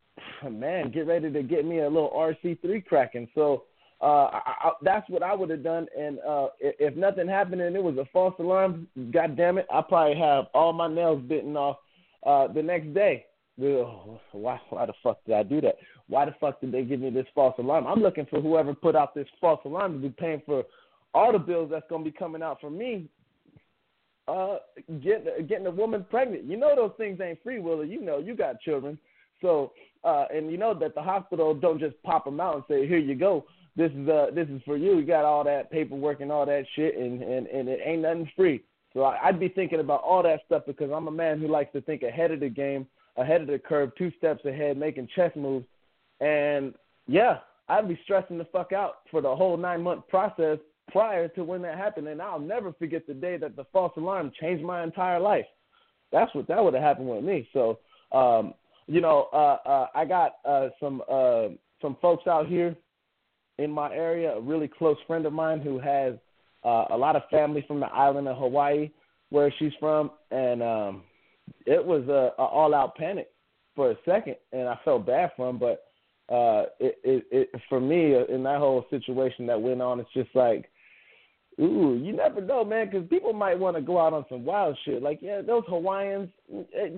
man, 0.51 0.91
get 0.91 1.07
ready 1.07 1.31
to 1.31 1.43
get 1.43 1.67
me 1.67 1.81
a 1.81 1.89
little 1.89 2.11
RC3 2.11 2.87
cracking. 2.87 3.29
So 3.35 3.65
uh, 4.05 4.29
I, 4.33 4.41
I, 4.65 4.71
that's 4.83 5.09
what 5.09 5.23
I 5.23 5.35
would 5.35 5.49
have 5.49 5.65
done. 5.65 5.87
And 5.99 6.19
uh, 6.19 6.49
if, 6.61 6.75
if 6.79 6.97
nothing 6.97 7.27
happened 7.27 7.63
and 7.63 7.75
it 7.75 7.83
was 7.83 7.97
a 7.97 8.05
false 8.13 8.35
alarm, 8.39 8.87
God 9.11 9.35
damn 9.35 9.57
it, 9.57 9.67
I 9.73 9.81
probably 9.81 10.19
have 10.19 10.47
all 10.53 10.75
my 10.75 10.89
nails 10.89 11.23
bitten 11.27 11.57
off 11.57 11.79
uh, 12.27 12.49
the 12.53 12.63
next 12.63 12.93
day. 12.93 13.25
Why, 13.57 14.61
why 14.69 14.87
the 14.87 14.93
fuck 15.03 15.25
did 15.25 15.37
I 15.37 15.43
do 15.43 15.63
that? 15.63 15.77
Why 16.09 16.27
the 16.27 16.35
fuck 16.39 16.61
did 16.61 16.73
they 16.73 16.83
give 16.83 17.01
me 17.01 17.09
this 17.09 17.27
false 17.35 17.55
alarm? 17.59 17.87
I'm 17.87 18.03
looking 18.03 18.27
for 18.27 18.43
whoever 18.43 18.75
put 18.75 18.95
out 18.95 19.15
this 19.15 19.29
false 19.41 19.61
alarm 19.65 19.95
to 19.95 19.99
be 19.99 20.11
paying 20.11 20.43
for 20.45 20.65
all 21.15 21.33
the 21.33 21.39
bills 21.39 21.71
that's 21.71 21.87
gonna 21.89 22.05
be 22.05 22.11
coming 22.11 22.43
out 22.43 22.61
for 22.61 22.71
me. 22.71 23.09
Uh, 24.27 24.57
getting 25.03 25.47
getting 25.47 25.67
a 25.67 25.71
woman 25.71 26.05
pregnant. 26.11 26.45
You 26.45 26.57
know 26.57 26.75
those 26.75 26.93
things 26.99 27.21
ain't 27.21 27.43
free, 27.43 27.61
Willie. 27.61 27.89
You 27.89 28.03
know 28.03 28.19
you 28.19 28.35
got 28.35 28.61
children, 28.61 28.99
so 29.41 29.73
uh, 30.03 30.25
and 30.35 30.51
you 30.51 30.59
know 30.59 30.75
that 30.75 30.95
the 30.95 31.03
hospital 31.03 31.55
don't 31.55 31.79
just 31.79 31.95
pop 32.03 32.25
them 32.25 32.41
out 32.41 32.57
and 32.57 32.65
say 32.69 32.89
here 32.89 32.99
you 32.99 33.15
go 33.15 33.45
this 33.77 33.91
is 33.93 34.09
uh 34.09 34.27
this 34.35 34.49
is 34.49 34.63
for 34.65 34.77
you. 34.77 34.99
You 34.99 35.07
got 35.07 35.25
all 35.25 35.45
that 35.45 35.71
paperwork 35.71 36.21
and 36.21 36.31
all 36.31 36.47
that 36.47 36.65
shit, 36.77 36.97
and 36.97 37.23
and 37.23 37.47
and 37.47 37.69
it 37.69 37.81
ain't 37.85 38.03
nothing 38.03 38.31
free. 38.37 38.63
So 38.93 39.03
I, 39.03 39.29
I'd 39.29 39.41
be 39.41 39.49
thinking 39.49 39.81
about 39.81 40.03
all 40.03 40.23
that 40.23 40.41
stuff 40.47 40.63
because 40.67 40.91
I'm 40.93 41.09
a 41.09 41.13
man 41.13 41.41
who 41.41 41.49
likes 41.49 41.73
to 41.73 41.81
think 41.81 42.03
ahead 42.03 42.31
of 42.31 42.41
the 42.41 42.49
game, 42.49 42.87
ahead 43.17 43.41
of 43.41 43.49
the 43.49 43.59
curve, 43.59 43.91
two 43.99 44.13
steps 44.17 44.45
ahead, 44.45 44.77
making 44.77 45.09
chess 45.17 45.33
moves. 45.35 45.67
And 46.21 46.75
yeah, 47.09 47.39
I'd 47.69 47.89
be 47.89 47.99
stressing 48.05 48.39
the 48.39 48.47
fuck 48.47 48.73
out 48.73 48.99
for 49.11 49.21
the 49.21 49.35
whole 49.35 49.57
nine 49.57 49.83
month 49.83 50.07
process 50.09 50.59
prior 50.91 51.27
to 51.29 51.43
when 51.43 51.63
that 51.63 51.77
happened. 51.77 52.07
And 52.07 52.23
I'll 52.23 52.39
never 52.39 52.73
forget 52.75 53.07
the 53.07 53.15
day 53.15 53.37
that 53.39 53.57
the 53.57 53.65
false 53.73 53.93
alarm 53.97 54.31
changed 54.41 54.65
my 54.65 54.85
entire 54.85 55.19
life. 55.19 55.47
That's 56.13 56.33
what 56.33 56.47
that 56.47 56.63
would 56.63 56.75
have 56.75 56.83
happened 56.83 57.09
with 57.09 57.25
me. 57.25 57.49
So, 57.53 57.81
um, 58.13 58.55
you 58.87 59.01
know, 59.01 59.29
uh, 59.33 59.69
uh, 59.69 59.87
I 59.97 60.05
got 60.05 60.37
uh, 60.45 60.69
some 60.79 61.03
uh, 61.11 61.49
some 61.83 61.97
folks 62.01 62.29
out 62.29 62.47
here 62.47 62.77
in 63.59 63.71
my 63.71 63.93
area, 63.93 64.33
a 64.33 64.41
really 64.41 64.69
close 64.69 64.97
friend 65.07 65.27
of 65.27 65.33
mine 65.33 65.61
who 65.61 65.79
has 65.79 66.15
uh, 66.65 66.87
a 66.91 66.97
lot 66.97 67.17
of 67.17 67.23
family 67.31 67.65
from 67.67 67.81
the 67.81 67.87
island 67.87 68.29
of 68.29 68.37
Hawaii, 68.37 68.91
where 69.31 69.53
she's 69.59 69.73
from, 69.79 70.11
and 70.31 70.63
um, 70.63 71.03
it 71.67 71.85
was 71.85 72.07
a, 72.09 72.41
a 72.41 72.45
all-out 72.45 72.97
panic 72.97 73.29
for 73.75 73.91
a 73.91 73.97
second, 74.05 74.37
and 74.53 74.69
I 74.69 74.79
felt 74.85 75.07
bad 75.07 75.33
for 75.37 75.51
him. 75.51 75.59
But 75.59 75.85
uh, 76.33 76.67
it, 76.81 76.99
it, 77.05 77.25
it 77.31 77.51
for 77.69 77.81
me 77.81 78.15
uh, 78.15 78.25
in 78.33 78.43
that 78.45 78.59
whole 78.59 78.87
situation 78.91 79.47
that 79.47 79.61
went 79.61 79.83
on, 79.83 80.01
it's 80.01 80.13
just 80.15 80.35
like, 80.35 80.71
ooh, 81.61 82.01
you 82.03 82.13
never 82.13 82.41
know, 82.41 82.65
man, 82.65 82.89
because 82.91 83.09
people 83.09 83.33
might 83.33 83.59
want 83.59 83.77
to 83.77 83.83
go 83.83 83.99
out 84.01 84.13
on 84.13 84.25
some 84.29 84.45
wild 84.45 84.77
shit. 84.85 85.03
Like, 85.03 85.19
yeah, 85.21 85.43
those 85.43 85.65
Hawaiians, 85.69 86.29
eh, 86.53 86.89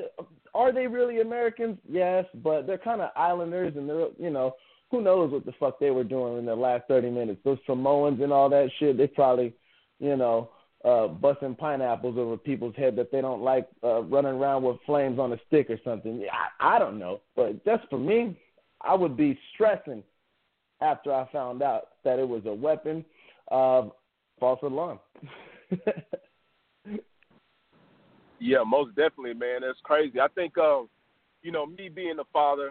are 0.55 0.73
they 0.73 0.87
really 0.87 1.20
Americans? 1.20 1.79
Yes, 1.88 2.25
but 2.43 2.67
they're 2.67 2.79
kind 2.79 3.00
of 3.00 3.11
islanders, 3.17 3.75
and 3.76 3.88
they're 3.88 4.08
you 4.19 4.31
know 4.31 4.55
who 4.91 5.03
knows 5.03 5.33
what 5.33 5.44
the 5.44 5.53
fuck 5.59 5.79
they 5.81 5.91
were 5.91 6.05
doing 6.05 6.38
in 6.38 6.47
the 6.47 6.55
last 6.55 6.85
30 6.88 7.11
minutes. 7.11 7.41
Those 7.44 7.59
Samoans 7.67 8.21
and 8.21 8.33
all 8.33 8.49
that 8.50 8.71
shit, 8.79 8.97
they 8.97 9.09
probably, 9.09 9.53
you 9.99 10.17
know, 10.17 10.50
uh, 10.85 11.08
busting 11.08 11.56
pineapples 11.56 12.17
over 12.17 12.37
people's 12.37 12.77
head 12.77 12.94
that 12.96 13.10
they 13.10 13.20
don't 13.20 13.43
like 13.43 13.69
uh, 13.82 14.03
running 14.03 14.34
around 14.34 14.63
with 14.63 14.77
flames 14.87 15.19
on 15.19 15.32
a 15.32 15.39
stick 15.49 15.69
or 15.69 15.79
something. 15.84 16.25
I, 16.32 16.77
I 16.77 16.79
don't 16.79 16.99
know. 16.99 17.20
But 17.34 17.65
just 17.65 17.82
for 17.91 17.99
me, 17.99 18.39
I 18.81 18.94
would 18.94 19.17
be 19.17 19.39
stressing 19.55 20.05
after 20.81 21.13
I 21.13 21.27
found 21.32 21.63
out 21.63 21.89
that 22.05 22.19
it 22.19 22.29
was 22.29 22.43
a 22.46 22.55
weapon 22.55 23.05
of 23.49 23.93
false 24.39 24.60
alarm. 24.63 25.01
yeah, 28.39 28.63
most 28.65 28.94
definitely, 28.94 29.34
man. 29.34 29.63
That's 29.63 29.79
crazy. 29.82 30.20
I 30.20 30.29
think, 30.29 30.56
um, 30.58 30.89
you 31.43 31.51
know, 31.51 31.67
me 31.67 31.89
being 31.89 32.19
a 32.20 32.25
father 32.32 32.70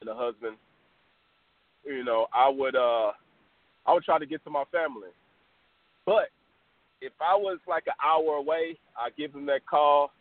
and 0.00 0.10
a 0.10 0.14
husband, 0.14 0.56
you 1.84 2.04
know, 2.04 2.26
I 2.32 2.48
would 2.48 2.76
uh 2.76 3.12
I 3.86 3.92
would 3.92 4.04
try 4.04 4.18
to 4.18 4.26
get 4.26 4.44
to 4.44 4.50
my 4.50 4.64
family. 4.70 5.10
But 6.06 6.30
if 7.00 7.12
I 7.20 7.34
was 7.34 7.58
like 7.68 7.84
an 7.86 7.94
hour 8.04 8.36
away, 8.36 8.78
I 8.96 9.10
give 9.16 9.32
them 9.32 9.46
that 9.46 9.66
call 9.66 10.12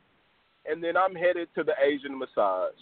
and 0.69 0.83
then 0.83 0.95
I'm 0.95 1.15
headed 1.15 1.47
to 1.55 1.63
the 1.63 1.73
Asian 1.83 2.17
massage. 2.17 2.73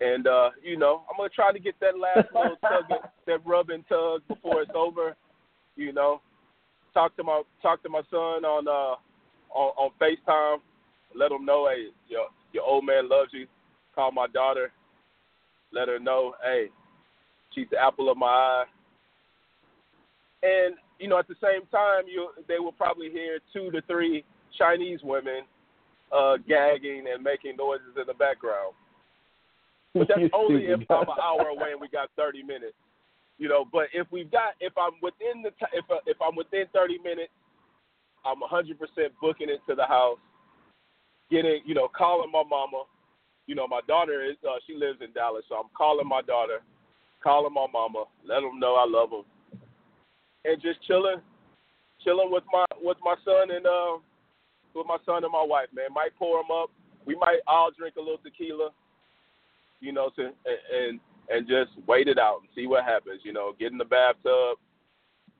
And 0.00 0.26
uh, 0.26 0.50
you 0.62 0.78
know, 0.78 1.02
I'm 1.10 1.16
gonna 1.16 1.28
try 1.28 1.52
to 1.52 1.58
get 1.58 1.74
that 1.80 1.98
last 1.98 2.28
little 2.34 2.56
tug 2.56 3.00
that 3.26 3.46
rub 3.46 3.70
and 3.70 3.86
tug 3.88 4.22
before 4.28 4.62
it's 4.62 4.70
over. 4.74 5.16
You 5.76 5.92
know. 5.92 6.20
Talk 6.92 7.14
to 7.16 7.22
my 7.22 7.42
talk 7.62 7.82
to 7.84 7.88
my 7.88 8.02
son 8.10 8.44
on 8.44 8.66
uh 8.66 8.96
on, 9.52 9.72
on 9.76 9.90
FaceTime, 10.00 10.58
let 11.14 11.32
him 11.32 11.44
know, 11.44 11.68
hey, 11.68 11.88
your 12.08 12.26
your 12.52 12.64
old 12.64 12.84
man 12.84 13.08
loves 13.08 13.30
you. 13.32 13.46
Call 13.94 14.10
my 14.12 14.26
daughter, 14.28 14.72
let 15.72 15.88
her 15.88 15.98
know, 15.98 16.34
hey, 16.42 16.68
She's 17.54 17.66
the 17.70 17.78
apple 17.78 18.10
of 18.10 18.16
my 18.16 18.26
eye. 18.26 18.64
And 20.42 20.74
you 20.98 21.08
know, 21.08 21.18
at 21.18 21.28
the 21.28 21.36
same 21.42 21.66
time, 21.70 22.04
you 22.06 22.30
they 22.48 22.58
will 22.58 22.72
probably 22.72 23.10
hear 23.10 23.38
two 23.52 23.70
to 23.70 23.82
three 23.82 24.24
Chinese 24.56 25.00
women 25.02 25.42
uh, 26.12 26.36
gagging 26.48 27.04
and 27.12 27.22
making 27.22 27.56
noises 27.56 27.96
in 27.96 28.04
the 28.06 28.14
background. 28.14 28.74
But 29.94 30.08
that's 30.08 30.20
only 30.34 30.64
if 30.66 30.80
I'm 30.90 31.08
an 31.08 31.18
hour 31.22 31.48
away 31.48 31.72
and 31.72 31.80
we 31.80 31.88
got 31.88 32.10
30 32.16 32.42
minutes. 32.42 32.74
You 33.38 33.48
know, 33.48 33.64
but 33.72 33.88
if 33.94 34.06
we've 34.12 34.30
got, 34.30 34.52
if 34.60 34.74
I'm 34.76 35.00
within 35.00 35.42
the, 35.42 35.50
t- 35.50 35.72
if 35.72 35.84
uh, 35.90 36.04
if 36.06 36.18
I'm 36.20 36.36
within 36.36 36.64
30 36.74 36.98
minutes, 36.98 37.32
I'm 38.24 38.36
100% 38.36 38.76
booking 39.20 39.48
into 39.48 39.74
the 39.74 39.86
house, 39.86 40.18
getting, 41.30 41.62
you 41.64 41.74
know, 41.74 41.88
calling 41.88 42.30
my 42.30 42.42
mama. 42.42 42.84
You 43.46 43.54
know, 43.54 43.66
my 43.66 43.80
daughter 43.88 44.22
is, 44.22 44.36
uh, 44.44 44.60
she 44.66 44.74
lives 44.74 45.00
in 45.00 45.12
Dallas, 45.12 45.42
so 45.48 45.56
I'm 45.56 45.72
calling 45.74 46.06
my 46.06 46.20
daughter 46.20 46.60
calling 47.22 47.54
my 47.54 47.66
mama, 47.72 48.04
let 48.24 48.40
them 48.40 48.58
know 48.58 48.74
I 48.74 48.86
love 48.88 49.10
them, 49.10 49.24
and 50.44 50.60
just 50.60 50.82
chilling, 50.86 51.20
chilling 52.02 52.30
with 52.30 52.44
my 52.52 52.64
with 52.82 52.98
my 53.02 53.14
son 53.24 53.50
and 53.50 53.66
uh, 53.66 53.98
with 54.74 54.86
my 54.86 54.98
son 55.04 55.24
and 55.24 55.32
my 55.32 55.44
wife, 55.44 55.68
man. 55.74 55.92
Might 55.92 56.16
pour 56.18 56.42
them 56.42 56.50
up. 56.50 56.70
We 57.06 57.16
might 57.16 57.40
all 57.46 57.70
drink 57.76 57.96
a 57.96 58.00
little 58.00 58.18
tequila, 58.18 58.70
you 59.80 59.92
know, 59.92 60.10
to, 60.16 60.26
and, 60.26 61.00
and 61.28 61.48
just 61.48 61.70
wait 61.86 62.08
it 62.08 62.18
out 62.18 62.40
and 62.40 62.48
see 62.54 62.66
what 62.66 62.84
happens. 62.84 63.20
You 63.24 63.32
know, 63.32 63.54
get 63.58 63.72
in 63.72 63.78
the 63.78 63.84
bathtub, 63.84 64.58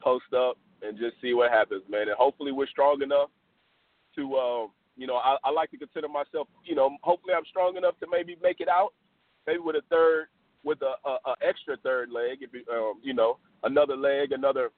post 0.03 0.33
up, 0.35 0.57
and 0.83 0.99
just 0.99 1.21
see 1.21 1.35
what 1.35 1.51
happens, 1.51 1.83
man. 1.89 2.09
And 2.09 2.17
hopefully 2.17 2.53
we're 2.53 2.67
strong 2.67 3.03
enough 3.03 3.29
to, 4.17 4.37
um, 4.37 4.71
you 4.97 5.07
know, 5.07 5.17
I, 5.17 5.37
I 5.45 5.51
like 5.51 5.71
to 5.71 5.77
consider 5.77 6.09
myself, 6.09 6.49
you 6.65 6.75
know, 6.75 6.97
hopefully 7.03 7.35
I'm 7.37 7.45
strong 7.49 7.77
enough 7.77 7.99
to 8.01 8.07
maybe 8.11 8.37
make 8.43 8.61
it 8.61 8.69
out, 8.69 8.93
maybe 9.47 9.59
with 9.59 9.77
a 9.77 9.83
third, 9.91 10.27
with 10.65 10.79
a, 10.83 11.09
a, 11.09 11.13
a 11.31 11.35
extra 11.47 11.77
third 11.79 12.11
leg, 12.11 12.39
if 12.41 12.51
you, 12.53 12.63
um, 12.73 13.01
you 13.03 13.15
know, 13.15 13.39
another 13.63 13.97
leg, 13.97 14.33
another 14.33 14.71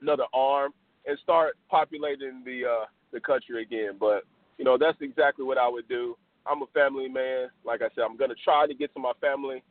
another 0.00 0.24
arm, 0.34 0.72
and 1.06 1.18
start 1.22 1.56
populating 1.70 2.42
the 2.44 2.62
uh, 2.64 2.84
the 3.12 3.20
country 3.20 3.62
again. 3.62 3.96
But 3.98 4.24
you 4.58 4.64
know, 4.64 4.76
that's 4.78 4.98
exactly 5.00 5.44
what 5.44 5.58
I 5.58 5.68
would 5.68 5.88
do. 5.88 6.16
I'm 6.46 6.62
a 6.62 6.66
family 6.72 7.08
man. 7.08 7.48
Like 7.64 7.82
I 7.82 7.88
said, 7.94 8.04
I'm 8.08 8.16
gonna 8.16 8.34
try 8.42 8.66
to 8.66 8.74
get 8.74 8.92
to 8.94 9.00
my 9.00 9.12
family, 9.20 9.62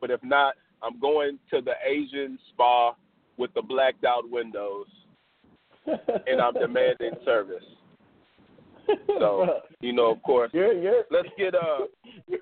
but 0.00 0.10
if 0.10 0.22
not, 0.22 0.54
I'm 0.82 0.98
going 1.00 1.38
to 1.50 1.60
the 1.60 1.74
Asian 1.88 2.38
spa 2.50 2.94
with 3.36 3.52
the 3.54 3.62
blacked 3.62 4.04
out 4.04 4.28
windows, 4.28 4.86
and 5.86 6.40
I'm 6.40 6.54
demanding 6.54 7.12
service. 7.24 7.64
So 9.18 9.62
you 9.80 9.92
know, 9.92 10.12
of 10.12 10.22
course, 10.22 10.50
you're, 10.54 10.72
you're, 10.72 11.02
let's 11.10 11.28
get 11.36 11.56
uh. 11.56 11.86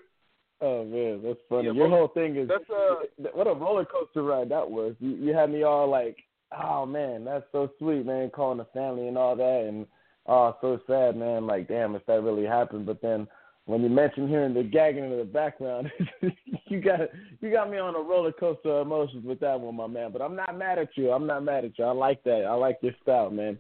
Oh 0.61 0.85
man, 0.85 1.21
that's 1.23 1.39
funny. 1.49 1.67
Yeah, 1.67 1.73
Your 1.73 1.89
whole 1.89 2.09
thing 2.09 2.37
is 2.37 2.49
that's, 2.49 2.65
uh, 2.71 3.29
what 3.35 3.47
a 3.47 3.55
roller 3.55 3.85
coaster 3.85 4.23
ride 4.23 4.49
that 4.51 4.71
was. 4.71 4.95
You, 5.01 5.11
you 5.11 5.35
had 5.35 5.51
me 5.51 5.63
all 5.63 5.89
like, 5.91 6.17
oh 6.57 6.87
man, 6.87 7.25
that's 7.25 7.45
so 7.53 7.71
sweet, 7.79 8.07
man, 8.07 8.31
calling 8.31 8.59
the 8.59 8.67
family 8.67 9.09
and 9.09 9.19
all 9.19 9.37
that, 9.37 9.67
and 9.69 9.87
oh, 10.27 10.57
so 10.61 10.81
sad, 10.87 11.17
man. 11.17 11.47
Like, 11.47 11.69
damn, 11.69 11.95
if 11.95 12.07
that 12.07 12.23
really 12.23 12.47
happened. 12.47 12.87
But 12.87 13.03
then 13.03 13.27
when 13.67 13.83
you 13.83 13.89
mentioned 13.89 14.29
hearing 14.29 14.55
the 14.55 14.63
gagging 14.63 15.05
in 15.05 15.19
the 15.19 15.25
background, 15.25 15.91
you 16.67 16.81
got 16.81 17.01
you 17.41 17.51
got 17.51 17.71
me 17.71 17.79
on 17.79 17.97
a 17.97 18.01
roller 18.01 18.33
coaster 18.33 18.71
of 18.71 18.87
emotions 18.87 19.25
with 19.25 19.41
that 19.41 19.59
one, 19.59 19.77
my 19.77 19.87
man. 19.87 20.13
But 20.13 20.23
I'm 20.23 20.37
not 20.37 20.57
mad 20.57 20.79
at 20.79 20.97
you. 20.97 21.11
I'm 21.11 21.27
not 21.27 21.45
mad 21.45 21.65
at 21.65 21.79
you. 21.79 21.85
I 21.85 21.93
like 21.93 22.23
that. 22.25 22.45
I 22.49 22.55
like 22.55 22.79
your 22.83 22.93
style, 23.03 23.31
man. 23.31 23.59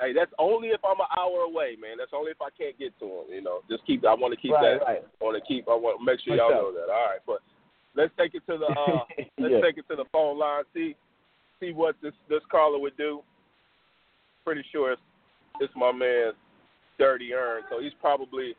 Hey, 0.00 0.12
that's 0.12 0.30
only 0.38 0.68
if 0.68 0.80
I'm 0.84 1.00
an 1.00 1.10
hour 1.18 1.42
away, 1.42 1.74
man. 1.80 1.98
That's 1.98 2.14
only 2.14 2.30
if 2.30 2.40
I 2.40 2.50
can't 2.56 2.78
get 2.78 2.96
to 3.00 3.04
him. 3.04 3.24
You 3.30 3.42
know, 3.42 3.60
just 3.68 3.84
keep. 3.84 4.06
I 4.06 4.14
want 4.14 4.32
to 4.32 4.40
keep 4.40 4.52
right, 4.52 4.78
that. 4.78 4.84
Right. 4.86 5.02
I 5.02 5.24
want 5.24 5.42
to 5.42 5.46
keep. 5.46 5.68
I 5.68 5.74
want 5.74 5.98
to 5.98 6.04
make 6.04 6.20
sure 6.20 6.36
y'all 6.36 6.50
know 6.50 6.72
that. 6.72 6.86
All 6.92 7.06
right, 7.10 7.18
but 7.26 7.40
let's 7.96 8.12
take 8.16 8.34
it 8.34 8.46
to 8.46 8.58
the. 8.58 8.66
Uh, 8.66 9.04
let's 9.38 9.54
Yeah. 9.54 9.60
take 9.60 9.78
it 9.78 9.88
to 9.90 9.96
the 9.96 10.06
phone 10.12 10.38
line. 10.38 10.62
See, 10.72 10.94
see 11.58 11.72
what 11.72 11.96
this 12.00 12.14
this 12.28 12.42
caller 12.50 12.78
would 12.78 12.96
do. 12.96 13.22
Pretty 14.44 14.64
sure 14.70 14.92
it's, 14.92 15.02
it's 15.60 15.72
my 15.76 15.90
man, 15.92 16.32
Dirty 16.98 17.34
Earn. 17.34 17.62
So 17.68 17.80
he's 17.80 17.92
probably 18.00 18.54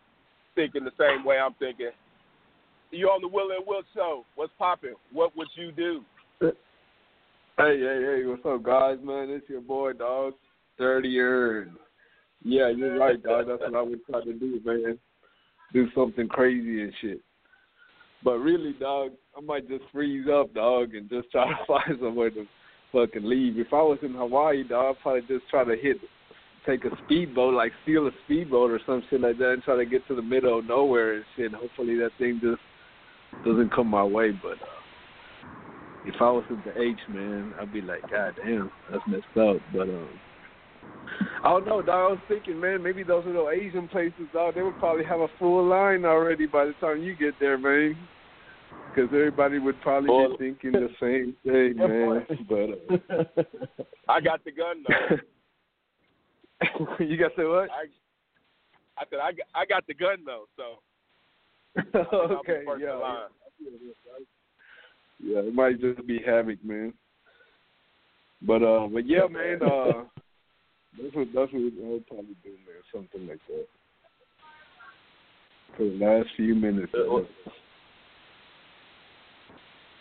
thinking 0.55 0.83
the 0.83 0.91
same 0.99 1.23
way 1.23 1.39
I'm 1.39 1.53
thinking. 1.55 1.91
You 2.91 3.07
on 3.07 3.21
the 3.21 3.27
Will 3.27 3.51
and 3.55 3.65
Will 3.65 3.83
show? 3.95 4.25
What's 4.35 4.51
popping? 4.59 4.95
What 5.13 5.35
would 5.37 5.47
you 5.55 5.71
do? 5.71 6.03
Hey, 6.41 6.51
hey, 7.57 8.01
hey, 8.01 8.25
what's 8.25 8.45
up, 8.45 8.63
guys, 8.63 8.97
man? 9.03 9.29
It's 9.29 9.49
your 9.49 9.61
boy, 9.61 9.93
dog. 9.93 10.33
Dirty 10.79 11.19
Earn. 11.19 11.75
Yeah, 12.43 12.69
you're 12.69 12.97
right, 12.97 13.21
dog. 13.21 13.47
That's 13.47 13.61
what 13.61 13.75
I 13.75 13.81
would 13.81 13.99
try 14.09 14.23
to 14.23 14.33
do, 14.33 14.61
man. 14.65 14.97
Do 15.73 15.87
something 15.93 16.27
crazy 16.29 16.81
and 16.81 16.93
shit. 17.01 17.21
But 18.23 18.37
really, 18.37 18.73
dog, 18.79 19.11
I 19.37 19.41
might 19.41 19.67
just 19.67 19.83
freeze 19.91 20.25
up, 20.33 20.53
dog, 20.53 20.95
and 20.95 21.09
just 21.09 21.29
try 21.31 21.47
to 21.49 21.55
find 21.67 21.99
somewhere 22.01 22.29
to 22.31 22.45
fucking 22.91 23.23
leave. 23.23 23.59
If 23.59 23.67
I 23.73 23.81
was 23.81 23.99
in 24.01 24.13
Hawaii, 24.13 24.63
dog, 24.63 24.95
I'd 24.95 25.01
probably 25.01 25.21
just 25.21 25.49
try 25.49 25.65
to 25.65 25.75
hit, 25.75 25.97
take 26.65 26.85
a 26.85 26.89
speedboat, 27.05 27.53
like 27.53 27.73
steal 27.83 28.07
a 28.07 28.11
speedboat 28.25 28.71
or 28.71 28.79
some 28.85 29.03
shit 29.09 29.21
like 29.21 29.37
that, 29.37 29.51
and 29.53 29.63
try 29.63 29.75
to 29.75 29.85
get 29.85 30.07
to 30.07 30.15
the 30.15 30.21
middle 30.21 30.59
of 30.59 30.65
nowhere 30.65 31.15
and 31.15 31.25
shit. 31.35 31.53
Hopefully 31.53 31.97
that 31.97 32.11
thing 32.17 32.39
just 32.41 33.45
doesn't 33.45 33.73
come 33.73 33.87
my 33.87 34.03
way. 34.03 34.31
But 34.31 34.53
uh, 34.53 34.79
if 36.05 36.15
I 36.21 36.31
was 36.31 36.45
at 36.49 36.63
the 36.63 36.81
H, 36.81 36.97
man, 37.09 37.53
I'd 37.59 37.73
be 37.73 37.81
like, 37.81 38.01
God 38.09 38.35
damn, 38.43 38.71
that's 38.89 39.03
messed 39.07 39.37
up. 39.37 39.57
But 39.73 39.83
um, 39.83 40.09
I 41.43 41.49
don't 41.49 41.65
know, 41.65 41.81
dog. 41.81 41.89
I 41.89 42.07
was 42.11 42.19
thinking, 42.27 42.59
man, 42.59 42.83
maybe 42.83 43.03
those 43.03 43.25
little 43.25 43.49
Asian 43.49 43.87
places, 43.87 44.27
dog, 44.33 44.55
they 44.55 44.61
would 44.61 44.77
probably 44.79 45.05
have 45.05 45.21
a 45.21 45.27
full 45.39 45.65
line 45.65 46.05
already 46.05 46.45
by 46.45 46.65
the 46.65 46.73
time 46.81 47.01
you 47.01 47.15
get 47.15 47.33
there, 47.39 47.57
man. 47.57 47.97
Because 48.89 49.09
everybody 49.13 49.59
would 49.59 49.79
probably 49.81 50.09
Well- 50.09 50.37
be 50.37 50.51
thinking 50.51 50.71
the 50.73 50.89
same 50.99 51.35
thing, 51.45 51.77
man. 51.77 52.25
But 52.47 52.69
uh, 53.15 53.43
I 54.09 54.19
got 54.19 54.43
the 54.43 54.51
gun 54.51 54.83
though. 54.87 55.17
you 56.99 57.17
got 57.17 57.35
to 57.35 57.47
what? 57.47 57.69
I, 57.71 57.85
I 58.97 59.03
said 59.09 59.19
I 59.19 59.31
got, 59.31 59.47
I 59.55 59.65
got 59.65 59.87
the 59.87 59.93
gun 59.93 60.17
though. 60.25 60.45
So 60.57 60.79
okay, 61.77 62.63
first 62.65 62.81
yeah, 62.81 63.27
yeah, 65.21 65.39
it 65.39 65.53
might 65.53 65.79
just 65.79 66.05
be 66.05 66.19
havoc, 66.25 66.63
man. 66.63 66.93
But 68.41 68.63
uh, 68.63 68.87
but 68.87 69.07
yeah, 69.07 69.27
man, 69.29 69.59
uh, 69.63 70.03
that's 70.97 71.15
what 71.15 71.27
that's 71.33 71.51
what 71.53 71.73
I'll 71.83 71.99
probably 72.07 72.35
do, 72.43 72.51
man, 72.65 72.81
something 72.93 73.27
like 73.27 73.39
that. 73.47 73.67
For 75.77 75.83
the 75.83 75.97
last 76.03 76.29
few 76.35 76.55
minutes. 76.55 76.91
man. 76.93 77.25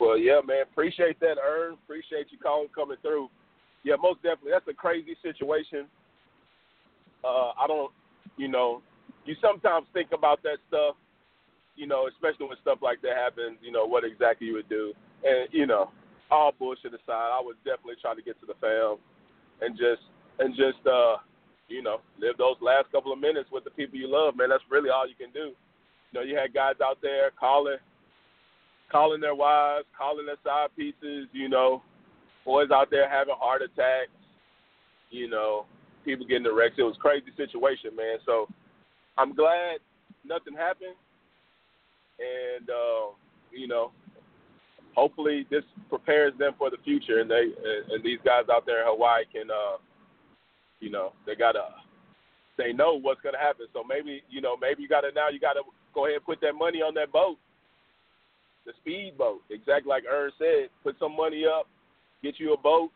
Well, 0.01 0.17
yeah, 0.17 0.41
man. 0.47 0.63
Appreciate 0.63 1.19
that, 1.21 1.37
Ern. 1.39 1.75
Appreciate 1.75 2.29
you 2.31 2.39
calling, 2.39 2.69
coming 2.75 2.97
through. 3.03 3.29
Yeah, 3.85 3.97
most 4.01 4.23
definitely. 4.23 4.53
That's 4.53 4.69
a 4.69 4.75
crazy 4.75 5.17
situation. 5.23 5.87
Uh, 7.25 7.51
I 7.59 7.67
don't, 7.67 7.93
you 8.37 8.49
know, 8.49 8.81
you 9.25 9.35
sometimes 9.43 9.87
think 9.93 10.11
about 10.13 10.43
that 10.43 10.59
stuff, 10.69 10.95
you 11.77 11.87
know, 11.87 12.09
especially 12.09 12.47
when 12.47 12.57
stuff 12.63 12.79
like 12.81 13.03
that 13.03 13.17
happens. 13.17 13.59
You 13.61 13.73
know, 13.73 13.87
what 13.87 14.05
exactly 14.05 14.47
you 14.47 14.55
would 14.55 14.69
do, 14.69 14.95
and 15.25 15.49
you 15.53 15.67
know, 15.67 15.91
all 16.31 16.53
bullshit 16.57 16.95
aside, 16.95 17.31
I 17.35 17.41
would 17.43 17.57
definitely 17.65 17.97
try 18.01 18.15
to 18.15 18.23
get 18.23 18.39
to 18.41 18.47
the 18.47 18.55
fam, 18.61 18.97
and 19.61 19.77
just 19.77 20.03
and 20.39 20.55
just 20.55 20.85
uh, 20.87 21.17
you 21.69 21.83
know, 21.83 22.01
live 22.19 22.37
those 22.39 22.57
last 22.61 22.91
couple 22.91 23.13
of 23.13 23.19
minutes 23.19 23.51
with 23.53 23.65
the 23.65 23.71
people 23.71 23.99
you 23.99 24.11
love, 24.11 24.37
man. 24.37 24.49
That's 24.49 24.65
really 24.71 24.91
all 24.91 25.07
you 25.07 25.15
can 25.15 25.31
do. 25.33 25.53
You 26.11 26.15
know, 26.15 26.23
you 26.23 26.37
had 26.37 26.55
guys 26.55 26.75
out 26.83 26.99
there 27.03 27.31
calling 27.39 27.77
calling 28.91 29.21
their 29.21 29.35
wives, 29.35 29.85
calling 29.97 30.25
their 30.25 30.41
side 30.43 30.69
pieces, 30.75 31.29
you 31.33 31.49
know, 31.49 31.83
boys 32.45 32.71
out 32.73 32.91
there 32.91 33.09
having 33.09 33.35
heart 33.39 33.61
attacks, 33.61 34.11
you 35.11 35.29
know, 35.29 35.67
people 36.05 36.27
getting 36.27 36.47
arrested. 36.47 36.81
It 36.81 36.85
was 36.85 36.97
a 36.97 37.01
crazy 37.01 37.31
situation, 37.37 37.95
man. 37.95 38.17
So 38.25 38.49
I'm 39.19 39.35
glad 39.35 39.81
nothing 40.25 40.55
happened. 40.55 40.97
And, 42.19 42.71
uh, 42.71 43.13
you 43.53 43.69
know, 43.69 43.93
hopefully 44.95 45.47
this 45.51 45.65
prepares 45.91 46.33
them 46.39 46.53
for 46.57 46.71
the 46.71 46.79
future 46.83 47.21
and 47.21 47.31
they 47.31 47.43
and, 47.43 47.93
and 47.93 48.05
these 48.05 48.19
guys 48.25 48.45
out 48.51 48.67
there 48.67 48.81
in 48.81 48.87
Hawaii 48.89 49.25
can 49.33 49.51
uh 49.51 49.77
you 50.81 50.91
know, 50.91 51.13
they 51.27 51.35
gotta 51.35 51.65
they 52.57 52.73
know 52.73 52.99
what's 52.99 53.21
gonna 53.21 53.39
happen. 53.39 53.67
So 53.73 53.83
maybe, 53.83 54.23
you 54.29 54.41
know, 54.41 54.57
maybe 54.57 54.83
you 54.83 54.89
gotta 54.89 55.11
now 55.15 55.29
you 55.29 55.41
gotta 55.41 55.63
go 55.95 56.07
ahead 56.07 56.17
and 56.17 56.25
put 56.25 56.41
that 56.43 56.55
money 56.55 56.79
on 56.79 56.95
that 56.95 57.13
boat 57.13 57.39
the 58.69 58.75
speed 58.81 59.15
boat. 59.19 59.41
Exactly 59.51 59.89
like 59.89 60.05
Ern 60.09 60.31
said, 60.39 60.69
put 60.85 60.97
some 61.01 61.17
money 61.17 61.45
up, 61.47 61.67
get 62.23 62.39
you 62.39 62.53
a 62.53 62.57
boat, 62.57 62.91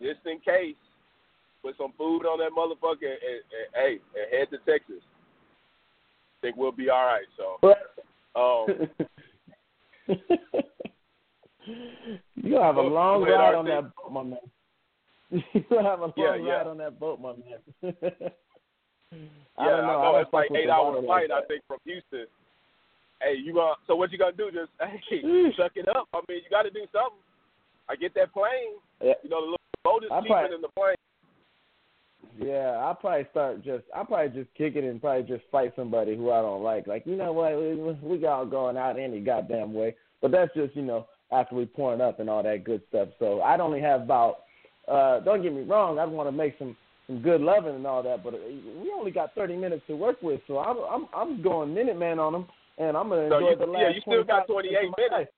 just 0.00 0.20
in 0.26 0.38
case. 0.38 0.76
Put 1.62 1.76
some 1.78 1.92
food 1.98 2.26
on 2.26 2.38
that 2.38 2.52
motherfucker, 2.52 3.10
and, 3.10 3.18
and, 3.26 3.42
and 3.50 3.66
hey, 3.74 3.98
and 4.14 4.38
head 4.38 4.48
to 4.50 4.58
Texas. 4.70 5.02
Think 6.42 6.56
we'll 6.56 6.70
be 6.70 6.90
all 6.90 7.06
right. 7.06 7.24
So, 7.36 7.56
um, 8.38 8.66
you 12.36 12.56
have 12.56 12.76
a 12.76 12.80
long 12.80 13.22
ride 13.22 13.54
on 13.54 13.64
that 13.64 13.90
boat, 13.96 14.12
my 14.12 14.22
man. 14.22 14.38
You 15.30 15.64
have 15.82 16.00
a 16.00 16.02
long 16.02 16.12
Yeah, 16.16 16.36
yeah. 16.36 16.52
ride 16.58 16.66
on 16.66 16.78
that 16.78 16.98
boat, 17.00 17.20
my 17.20 17.32
man. 17.32 17.60
I 19.58 19.64
yeah, 19.64 19.70
don't 19.70 19.86
know. 19.86 20.00
I 20.00 20.04
know 20.04 20.12
don't 20.12 20.22
it's 20.22 20.32
like 20.32 20.50
eight 20.52 20.68
hour 20.68 21.00
flight. 21.02 21.30
I 21.30 21.42
think 21.46 21.62
from 21.66 21.78
Houston. 21.84 22.26
Hey, 23.22 23.34
you 23.42 23.54
gonna? 23.54 23.74
So 23.86 23.96
what 23.96 24.12
you 24.12 24.18
gonna 24.18 24.36
do? 24.36 24.50
Just 24.50 24.70
hey, 24.80 25.22
suck 25.56 25.72
it 25.76 25.88
up. 25.88 26.08
I 26.12 26.20
mean, 26.28 26.38
you 26.44 26.50
got 26.50 26.62
to 26.62 26.70
do 26.70 26.80
something. 26.92 27.18
I 27.88 27.96
get 27.96 28.14
that 28.14 28.32
plane. 28.32 28.76
Yeah. 29.02 29.14
You 29.22 29.30
know, 29.30 29.40
the 29.40 29.46
little 29.56 29.58
boat 29.84 30.04
is 30.04 30.10
I 30.12 30.20
cheaper 30.20 30.34
probably- 30.34 30.50
than 30.50 30.60
the 30.62 30.68
plane. 30.68 30.96
Yeah, 32.38 32.82
I'll 32.84 32.94
probably 32.94 33.26
start 33.30 33.64
just. 33.64 33.84
I'll 33.94 34.04
probably 34.04 34.42
just 34.42 34.52
kick 34.54 34.76
it 34.76 34.84
and 34.84 35.00
probably 35.00 35.22
just 35.22 35.48
fight 35.50 35.72
somebody 35.74 36.14
who 36.16 36.30
I 36.30 36.42
don't 36.42 36.62
like. 36.62 36.86
Like, 36.86 37.06
you 37.06 37.16
know 37.16 37.32
what? 37.32 37.56
We, 37.56 37.74
we 38.06 38.18
got 38.18 38.38
all 38.38 38.46
going 38.46 38.76
out 38.76 38.98
any 38.98 39.20
goddamn 39.20 39.72
way. 39.72 39.94
But 40.20 40.32
that's 40.32 40.52
just, 40.54 40.76
you 40.76 40.82
know, 40.82 41.06
after 41.32 41.54
we 41.54 41.64
pouring 41.64 42.00
up 42.02 42.20
and 42.20 42.28
all 42.28 42.42
that 42.42 42.64
good 42.64 42.82
stuff. 42.90 43.08
So 43.18 43.40
I'd 43.40 43.60
only 43.60 43.80
have 43.80 44.02
about. 44.02 44.40
Uh 44.88 45.20
Don't 45.20 45.42
get 45.42 45.52
me 45.52 45.62
wrong. 45.62 45.98
I'd 45.98 46.08
want 46.10 46.28
to 46.28 46.32
make 46.32 46.54
some 46.58 46.76
some 47.06 47.22
good 47.22 47.40
loving 47.40 47.74
and 47.74 47.86
all 47.86 48.02
that. 48.02 48.24
But 48.24 48.34
uh, 48.34 48.38
we 48.82 48.90
only 48.96 49.10
got 49.12 49.34
30 49.34 49.56
minutes 49.56 49.82
to 49.86 49.94
work 49.96 50.20
with, 50.22 50.40
so 50.46 50.58
I'm 50.58 50.76
I'm 50.90 51.08
I'm 51.14 51.42
going 51.42 51.72
minute 51.74 51.98
man 51.98 52.18
on 52.18 52.32
them, 52.32 52.46
and 52.78 52.96
I'm 52.96 53.08
gonna 53.08 53.28
So 53.28 53.38
enjoy 53.38 53.50
you- 53.50 53.56
the 53.72 53.78
yeah, 53.78 53.88
you 53.90 54.00
still 54.02 54.24
got 54.24 54.46
28 54.46 54.72
minutes. 54.98 55.32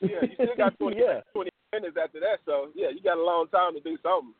Yeah, 0.00 0.08
you 0.22 0.28
still 0.34 0.56
got 0.56 0.76
20, 0.78 0.96
yeah. 0.98 1.20
20 1.32 1.50
minutes 1.72 1.96
after 2.02 2.20
that. 2.20 2.38
So 2.46 2.68
yeah, 2.74 2.88
you 2.90 3.00
got 3.02 3.18
a 3.18 3.22
long 3.24 3.46
time 3.48 3.74
to 3.74 3.80
do 3.80 3.96
something. 4.02 4.34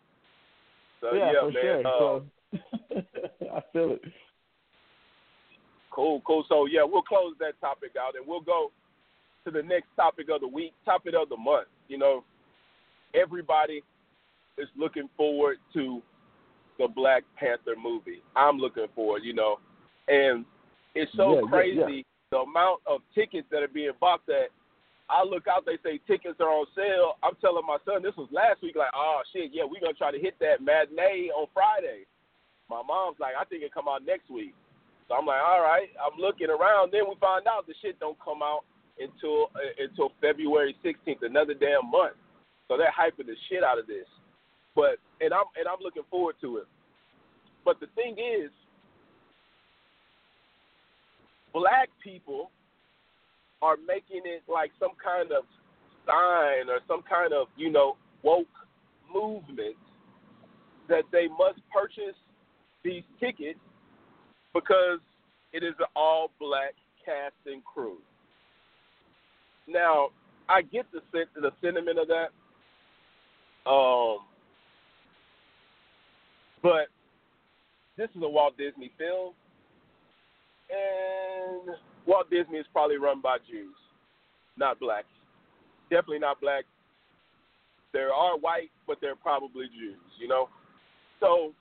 So 1.01 1.15
yeah, 1.15 1.33
yeah, 1.33 1.41
for 1.41 1.51
man. 1.53 1.63
sure. 1.63 1.87
Uh, 1.87 1.99
so 1.99 2.25
I 3.57 3.61
feel 3.73 3.91
it. 3.93 4.03
Cool, 5.91 6.23
cool. 6.27 6.45
So 6.49 6.67
yeah, 6.67 6.83
we'll 6.85 7.03
close 7.03 7.35
that 7.39 7.61
topic 7.61 7.93
out 8.01 8.17
and 8.17 8.27
we'll 8.27 8.41
go 8.41 8.71
to 9.45 9.51
the 9.51 9.63
next 9.63 9.87
topic 9.97 10.27
of 10.33 10.41
the 10.41 10.49
week, 10.49 10.73
topic 10.85 11.15
of 11.21 11.29
the 11.29 11.37
month. 11.37 11.69
You 11.89 11.99
know, 11.99 12.25
everybody 13.15 13.83
is 14.59 14.69
looking 14.77 15.09
forward 15.17 15.59
to 15.75 16.03
the 16.79 16.89
Black 16.89 17.23
Panther 17.37 17.75
movie. 17.81 18.23
I'm 18.37 18.59
looking 18.59 18.87
forward, 18.95 19.23
you 19.25 19.35
know, 19.35 19.59
and 20.09 20.45
it's 20.95 21.11
so 21.17 21.35
Yeah, 21.35 21.41
yeah, 21.43 21.51
crazy 21.51 21.79
yeah. 21.79 22.03
the 22.31 22.39
amount 22.39 22.81
of 22.87 23.01
tickets 23.15 23.47
that 23.51 23.63
are 23.63 23.69
being 23.69 23.93
bought 24.01 24.25
that 24.27 24.49
I 25.11 25.23
look 25.23 25.47
out, 25.47 25.67
they 25.67 25.77
say 25.85 26.01
tickets 26.07 26.41
are 26.41 26.49
on 26.49 26.67
sale. 26.75 27.21
I'm 27.23 27.37
telling 27.41 27.67
my 27.67 27.77
son, 27.85 28.03
this 28.03 28.17
was 28.17 28.29
last 28.33 28.63
week, 28.63 28.75
like, 28.77 28.93
oh 28.95 29.21
shit, 29.33 29.51
yeah, 29.53 29.65
we're 29.69 29.81
gonna 29.81 29.93
try 29.93 30.11
to 30.11 30.19
hit 30.19 30.35
that 30.41 30.63
matinee 30.65 31.29
on 31.29 31.47
Friday. 31.53 32.09
My 32.71 32.81
mom's 32.81 33.21
like, 33.21 33.35
I 33.39 33.45
think 33.45 33.63
it 33.63 33.75
come 33.75 33.89
out 33.89 34.07
next 34.07 34.31
week. 34.31 34.55
So 35.09 35.15
I'm 35.15 35.27
like, 35.27 35.41
all 35.45 35.61
right. 35.61 35.89
I'm 36.01 36.19
looking 36.19 36.49
around. 36.49 36.93
Then 36.93 37.05
we 37.09 37.15
find 37.21 37.47
out 37.47 37.67
the 37.67 37.75
shit 37.83 38.01
don't 38.01 38.17
come 38.25 38.41
out 38.43 38.65
until 38.99 39.53
uh, 39.55 39.77
until 39.77 40.13
February 40.21 40.75
16th, 40.85 41.21
another 41.21 41.53
damn 41.55 41.91
month. 41.91 42.17
So 42.69 42.77
they're 42.77 42.93
hyping 42.93 43.27
the 43.27 43.37
shit 43.49 43.63
out 43.63 43.79
of 43.79 43.87
this. 43.87 44.07
But 44.75 44.97
and 45.21 45.33
I'm 45.33 45.47
and 45.57 45.69
I'm 45.69 45.83
looking 45.83 46.03
forward 46.11 46.37
to 46.41 46.59
it. 46.59 46.67
But 47.65 47.81
the 47.81 47.87
thing 47.95 48.17
is, 48.19 48.51
black 51.53 51.89
people 52.03 52.51
are 53.63 53.77
making 53.87 54.23
it 54.25 54.43
like 54.49 54.71
some 54.79 54.93
kind 55.03 55.31
of 55.33 55.45
sign 56.07 56.69
or 56.69 56.81
some 56.89 57.03
kind 57.09 57.33
of 57.33 57.49
you 57.57 57.71
know 57.71 57.97
woke 58.23 58.47
movement 59.13 59.77
that 60.89 61.05
they 61.13 61.29
must 61.29 61.61
purchase 61.73 62.17
these 62.83 63.03
tickets 63.21 63.59
because 64.53 64.99
it 65.53 65.63
is 65.63 65.75
an 65.79 65.87
all 65.97 66.31
black 66.41 66.75
cast 67.05 67.35
and 67.47 67.63
crew. 67.65 67.97
Now, 69.67 70.09
I 70.49 70.63
get 70.63 70.87
the 70.93 71.01
the 71.13 71.51
sentiment 71.63 71.99
of 71.99 72.09
that. 72.09 72.29
Um 73.67 74.19
but 76.63 76.89
this 77.97 78.09
is 78.17 78.23
a 78.23 78.29
Walt 78.29 78.57
Disney 78.57 78.91
film 78.99 79.35
and 80.71 81.77
Walt 82.07 82.31
Disney 82.31 82.59
is 82.59 82.67
probably 82.73 82.97
run 82.97 83.21
by 83.21 83.39
Jews, 83.49 83.75
not 84.57 84.81
blacks. 84.81 85.07
Definitely 85.91 86.21
not 86.21 86.41
black. 86.41 86.65
There 87.93 88.13
are 88.13 88.37
white, 88.39 88.71
but 88.87 88.99
they're 89.01 89.17
probably 89.17 89.67
Jews, 89.67 90.01
you 90.19 90.27
know? 90.27 90.49
So 91.21 91.53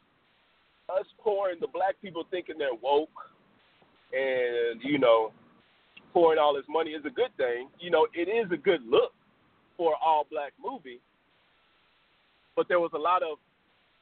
us 0.89 1.05
pouring 1.19 1.57
the 1.61 1.67
black 1.67 1.95
people 2.01 2.23
thinking 2.31 2.55
they're 2.57 2.73
woke 2.81 3.09
and, 4.11 4.81
you 4.83 4.97
know, 4.97 5.31
pouring 6.11 6.39
all 6.39 6.53
this 6.53 6.65
money 6.69 6.91
is 6.91 7.05
a 7.05 7.09
good 7.09 7.35
thing. 7.37 7.69
You 7.79 7.91
know, 7.91 8.07
it 8.13 8.29
is 8.29 8.51
a 8.51 8.57
good 8.57 8.81
look 8.87 9.13
for 9.77 9.93
all 10.03 10.27
black 10.29 10.53
movie. 10.63 10.99
But 12.55 12.67
there 12.67 12.79
was 12.79 12.91
a 12.93 12.99
lot 12.99 13.23
of 13.23 13.37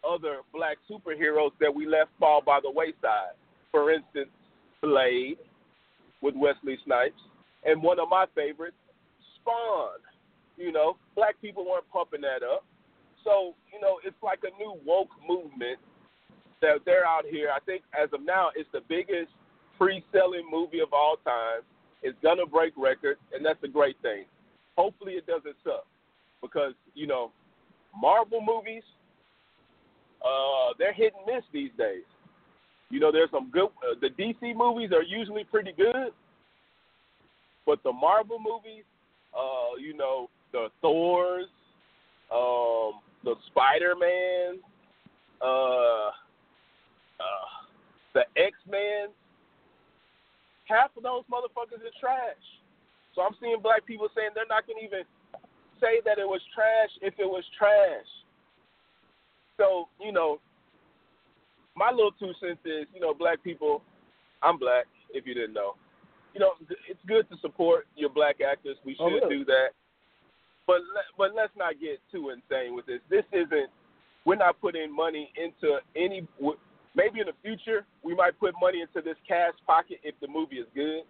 other 0.07 0.39
black 0.53 0.77
superheroes 0.89 1.51
that 1.59 1.73
we 1.73 1.85
left 1.85 2.09
fall 2.19 2.41
by 2.45 2.59
the 2.61 2.71
wayside. 2.71 3.37
For 3.71 3.91
instance, 3.91 4.29
Blade 4.81 5.37
with 6.21 6.35
Wesley 6.35 6.77
Snipes, 6.85 7.21
and 7.65 7.81
one 7.81 7.99
of 7.99 8.09
my 8.09 8.25
favorites, 8.35 8.75
Spawn. 9.39 9.99
You 10.57 10.71
know, 10.71 10.97
black 11.15 11.39
people 11.41 11.65
weren't 11.65 11.89
pumping 11.91 12.21
that 12.21 12.45
up. 12.45 12.63
So, 13.23 13.53
you 13.73 13.79
know, 13.81 13.99
it's 14.03 14.17
like 14.21 14.39
a 14.43 14.55
new 14.61 14.75
woke 14.85 15.09
movement 15.27 15.79
that 16.61 16.79
they're 16.85 17.05
out 17.05 17.25
here. 17.29 17.49
I 17.55 17.59
think 17.65 17.83
as 17.97 18.09
of 18.13 18.21
now, 18.23 18.49
it's 18.55 18.69
the 18.71 18.81
biggest 18.87 19.31
pre 19.77 20.03
selling 20.11 20.47
movie 20.51 20.79
of 20.79 20.93
all 20.93 21.17
time. 21.23 21.61
It's 22.03 22.17
gonna 22.23 22.45
break 22.45 22.73
records, 22.77 23.19
and 23.33 23.45
that's 23.45 23.61
a 23.63 23.67
great 23.67 23.95
thing. 24.01 24.25
Hopefully, 24.77 25.13
it 25.13 25.25
doesn't 25.25 25.55
suck 25.63 25.85
because 26.41 26.73
you 26.93 27.07
know, 27.07 27.31
Marvel 27.99 28.41
movies, 28.41 28.83
uh, 30.23 30.73
they're 30.77 30.93
hit 30.93 31.13
and 31.17 31.35
miss 31.35 31.43
these 31.53 31.71
days. 31.77 32.03
You 32.89 32.99
know, 32.99 33.11
there's 33.11 33.31
some 33.31 33.49
good. 33.51 33.65
Uh, 33.65 33.95
the 34.01 34.09
DC 34.09 34.55
movies 34.55 34.91
are 34.91 35.03
usually 35.03 35.43
pretty 35.45 35.71
good, 35.71 36.11
but 37.65 37.81
the 37.83 37.91
Marvel 37.91 38.37
movies, 38.37 38.83
uh, 39.33 39.77
you 39.79 39.95
know, 39.95 40.29
the 40.51 40.67
Thors, 40.81 41.45
um, 42.31 42.99
the 43.23 43.35
Spider 43.47 43.95
Man, 43.95 44.59
uh, 45.41 46.11
uh, 47.19 47.47
the 48.13 48.23
X 48.35 48.57
Men, 48.69 49.07
half 50.65 50.91
of 50.97 51.03
those 51.03 51.23
motherfuckers 51.31 51.79
are 51.79 51.99
trash. 51.99 52.43
So 53.15 53.21
I'm 53.21 53.35
seeing 53.41 53.61
black 53.61 53.85
people 53.85 54.07
saying 54.15 54.31
they're 54.35 54.45
not 54.47 54.67
gonna 54.67 54.79
even 54.83 55.03
say 55.81 55.99
that 56.05 56.17
it 56.19 56.27
was 56.27 56.41
trash 56.53 56.89
if 57.01 57.15
it 57.17 57.25
was 57.27 57.43
trash. 57.57 58.07
So 59.57 59.89
you 59.99 60.11
know, 60.13 60.39
my 61.75 61.91
little 61.91 62.11
two 62.11 62.31
cents 62.39 62.61
is, 62.65 62.87
you 62.93 63.01
know, 63.01 63.13
black 63.13 63.43
people. 63.43 63.81
I'm 64.41 64.57
black. 64.57 64.85
If 65.13 65.27
you 65.27 65.33
didn't 65.33 65.53
know, 65.53 65.75
you 66.33 66.39
know, 66.39 66.51
it's 66.87 66.99
good 67.05 67.29
to 67.29 67.35
support 67.41 67.85
your 67.95 68.09
black 68.09 68.37
actors. 68.39 68.77
We 68.85 68.95
oh, 68.99 69.09
should 69.09 69.23
Oh, 69.23 69.27
really? 69.27 69.39
do 69.39 69.45
that. 69.45 69.69
But 70.67 70.81
but 71.17 71.35
let's 71.35 71.53
not 71.57 71.79
get 71.81 71.99
too 72.11 72.29
insane 72.29 72.75
with 72.75 72.85
this. 72.85 73.01
This 73.09 73.25
isn't. 73.33 73.69
We're 74.23 74.35
not 74.37 74.61
putting 74.61 74.95
money 74.95 75.31
into 75.35 75.79
any. 75.95 76.27
Maybe 76.93 77.19
in 77.21 77.27
the 77.27 77.37
future 77.41 77.85
we 78.03 78.13
might 78.15 78.39
put 78.39 78.53
money 78.61 78.81
into 78.81 79.01
this 79.01 79.17
cash 79.27 79.53
pocket 79.65 79.99
if 80.03 80.15
the 80.21 80.27
movie 80.27 80.57
is 80.57 80.67
good, 80.75 81.03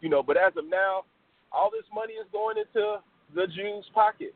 you 0.00 0.08
know. 0.08 0.22
But 0.22 0.36
as 0.36 0.52
of 0.56 0.64
now, 0.68 1.04
all 1.52 1.70
this 1.70 1.86
money 1.92 2.14
is 2.14 2.26
going 2.32 2.56
into 2.58 2.98
the 3.34 3.46
Jews' 3.46 3.86
pocket. 3.94 4.34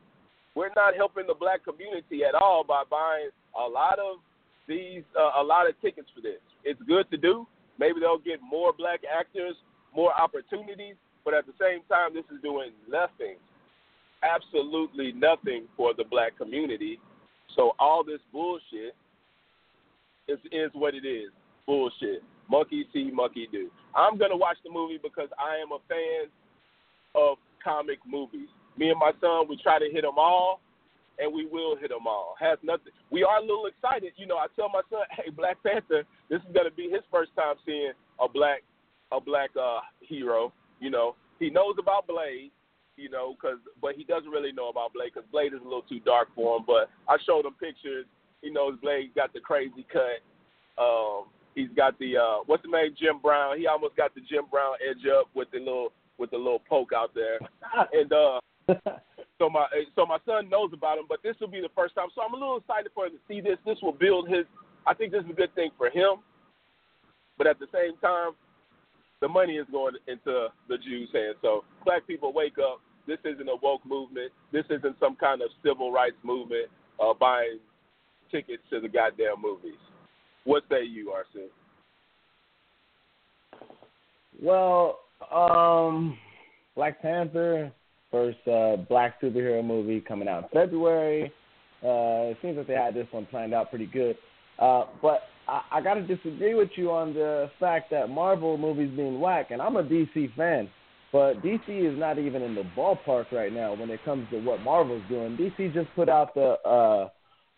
We're 0.55 0.71
not 0.75 0.95
helping 0.95 1.27
the 1.27 1.33
black 1.33 1.63
community 1.63 2.23
at 2.27 2.35
all 2.35 2.63
by 2.67 2.83
buying 2.89 3.29
a 3.55 3.67
lot 3.67 3.99
of 3.99 4.17
these 4.67 5.03
uh, 5.19 5.41
a 5.41 5.43
lot 5.43 5.67
of 5.67 5.79
tickets 5.81 6.07
for 6.13 6.21
this. 6.21 6.39
It's 6.63 6.81
good 6.87 7.09
to 7.11 7.17
do. 7.17 7.47
Maybe 7.79 7.99
they'll 7.99 8.19
get 8.19 8.39
more 8.41 8.73
black 8.77 9.01
actors, 9.07 9.55
more 9.95 10.13
opportunities, 10.19 10.95
but 11.25 11.33
at 11.33 11.45
the 11.45 11.53
same 11.59 11.81
time, 11.89 12.13
this 12.13 12.25
is 12.33 12.41
doing 12.41 12.71
nothing, 12.89 13.35
absolutely 14.23 15.13
nothing 15.13 15.65
for 15.75 15.93
the 15.93 16.03
black 16.03 16.37
community. 16.37 16.99
So 17.55 17.71
all 17.79 18.03
this 18.03 18.19
bullshit 18.31 18.95
is 20.27 20.39
is 20.51 20.69
what 20.73 20.95
it 20.95 21.05
is. 21.05 21.31
Bullshit. 21.65 22.23
Monkey 22.49 22.85
see, 22.93 23.09
monkey 23.11 23.47
do. 23.51 23.69
I'm 23.95 24.17
gonna 24.17 24.37
watch 24.37 24.57
the 24.63 24.71
movie 24.71 24.99
because 25.01 25.29
I 25.39 25.55
am 25.55 25.71
a 25.71 25.79
fan 25.87 26.29
of 27.15 27.37
comic 27.63 27.99
movies. 28.05 28.49
Me 28.77 28.89
and 28.89 28.99
my 28.99 29.11
son, 29.19 29.47
we 29.49 29.57
try 29.61 29.79
to 29.79 29.89
hit 29.91 30.03
them 30.03 30.17
all, 30.17 30.61
and 31.19 31.33
we 31.33 31.45
will 31.45 31.75
hit 31.75 31.89
them 31.89 32.07
all. 32.07 32.35
Has 32.39 32.57
nothing. 32.63 32.93
We 33.09 33.23
are 33.23 33.37
a 33.37 33.41
little 33.41 33.65
excited. 33.67 34.13
You 34.17 34.27
know, 34.27 34.37
I 34.37 34.47
tell 34.55 34.69
my 34.69 34.81
son, 34.89 35.01
"Hey, 35.11 35.29
Black 35.29 35.61
Panther, 35.63 36.03
this 36.29 36.39
is 36.41 36.53
gonna 36.53 36.71
be 36.71 36.89
his 36.89 37.01
first 37.11 37.31
time 37.35 37.55
seeing 37.65 37.91
a 38.19 38.27
black 38.27 38.63
a 39.11 39.19
black 39.19 39.51
uh 39.59 39.79
hero." 39.99 40.53
You 40.79 40.89
know, 40.89 41.15
he 41.39 41.49
knows 41.49 41.75
about 41.79 42.07
Blade. 42.07 42.51
You 42.97 43.09
know, 43.09 43.35
cause 43.41 43.57
but 43.81 43.95
he 43.95 44.03
doesn't 44.03 44.29
really 44.29 44.51
know 44.51 44.69
about 44.69 44.93
Blade 44.93 45.11
because 45.13 45.27
Blade 45.31 45.53
is 45.53 45.61
a 45.61 45.63
little 45.63 45.83
too 45.83 45.99
dark 46.01 46.27
for 46.35 46.57
him. 46.57 46.63
But 46.67 46.89
I 47.07 47.17
showed 47.25 47.45
him 47.45 47.53
pictures. 47.59 48.05
He 48.41 48.49
knows 48.49 48.77
Blade 48.81 49.15
got 49.15 49.33
the 49.33 49.39
crazy 49.39 49.85
cut. 49.91 50.21
Um, 50.81 51.25
he's 51.55 51.69
got 51.75 51.97
the 51.99 52.17
uh, 52.17 52.37
what's 52.45 52.63
the 52.63 52.69
name, 52.69 52.95
Jim 52.99 53.19
Brown. 53.21 53.57
He 53.57 53.67
almost 53.67 53.95
got 53.95 54.13
the 54.13 54.21
Jim 54.21 54.43
Brown 54.51 54.75
edge 54.87 55.05
up 55.07 55.29
with 55.33 55.49
the 55.51 55.59
little 55.59 55.93
with 56.17 56.31
the 56.31 56.37
little 56.37 56.61
poke 56.69 56.91
out 56.95 57.13
there. 57.15 57.39
And 57.93 58.11
uh, 58.11 58.39
so 59.39 59.49
my 59.49 59.65
so 59.95 60.05
my 60.05 60.17
son 60.25 60.49
knows 60.49 60.71
about 60.73 60.97
him, 60.97 61.05
but 61.07 61.19
this 61.23 61.35
will 61.39 61.47
be 61.47 61.61
the 61.61 61.73
first 61.75 61.95
time. 61.95 62.07
So 62.15 62.21
I'm 62.21 62.33
a 62.33 62.37
little 62.37 62.57
excited 62.57 62.91
for 62.93 63.05
him 63.05 63.13
to 63.13 63.21
see 63.27 63.41
this. 63.41 63.57
This 63.65 63.77
will 63.81 63.93
build 63.93 64.27
his. 64.27 64.45
I 64.85 64.93
think 64.93 65.11
this 65.11 65.23
is 65.23 65.29
a 65.29 65.33
good 65.33 65.53
thing 65.55 65.71
for 65.77 65.89
him. 65.89 66.23
But 67.37 67.47
at 67.47 67.59
the 67.59 67.67
same 67.73 67.97
time, 67.97 68.31
the 69.19 69.27
money 69.27 69.53
is 69.53 69.67
going 69.71 69.95
into 70.07 70.47
the 70.67 70.77
Jews' 70.77 71.09
hands. 71.13 71.37
So 71.41 71.63
black 71.85 72.05
people 72.07 72.33
wake 72.33 72.57
up. 72.59 72.81
This 73.07 73.19
isn't 73.25 73.47
a 73.47 73.55
woke 73.61 73.85
movement. 73.85 74.31
This 74.51 74.65
isn't 74.69 74.95
some 74.99 75.15
kind 75.15 75.41
of 75.41 75.49
civil 75.63 75.91
rights 75.91 76.17
movement 76.23 76.69
uh, 76.99 77.13
buying 77.13 77.59
tickets 78.31 78.63
to 78.69 78.79
the 78.79 78.87
goddamn 78.87 79.41
movies. 79.41 79.79
What 80.43 80.63
say 80.69 80.83
you, 80.83 81.13
RC? 81.35 81.49
Well, 84.41 84.99
um, 85.31 86.17
Black 86.75 87.01
Panther, 87.01 87.71
first 88.11 88.45
uh, 88.47 88.77
black 88.89 89.21
superhero 89.21 89.63
movie 89.63 90.01
coming 90.01 90.27
out 90.27 90.43
in 90.43 90.49
February. 90.49 91.31
Uh, 91.83 92.29
it 92.31 92.37
seems 92.41 92.57
like 92.57 92.67
they 92.67 92.73
had 92.73 92.93
this 92.93 93.07
one 93.11 93.25
planned 93.25 93.53
out 93.53 93.69
pretty 93.69 93.87
good. 93.87 94.15
Uh, 94.59 94.85
but 95.01 95.21
I, 95.47 95.61
I 95.71 95.81
got 95.81 95.95
to 95.95 96.01
disagree 96.01 96.53
with 96.53 96.69
you 96.75 96.91
on 96.91 97.13
the 97.13 97.49
fact 97.59 97.89
that 97.91 98.09
Marvel 98.09 98.57
movies 98.57 98.91
being 98.95 99.19
whack, 99.19 99.47
and 99.51 99.61
I'm 99.61 99.75
a 99.77 99.83
DC 99.83 100.35
fan. 100.35 100.69
But 101.11 101.41
DC 101.41 101.67
is 101.67 101.97
not 101.99 102.19
even 102.19 102.41
in 102.41 102.55
the 102.55 102.63
ballpark 102.77 103.31
right 103.31 103.51
now 103.51 103.73
when 103.73 103.89
it 103.89 103.99
comes 104.05 104.29
to 104.31 104.39
what 104.39 104.61
Marvel's 104.61 105.03
doing. 105.09 105.35
DC 105.35 105.73
just 105.73 105.89
put 105.95 106.07
out 106.07 106.33
the 106.35 106.55
uh 106.65 107.09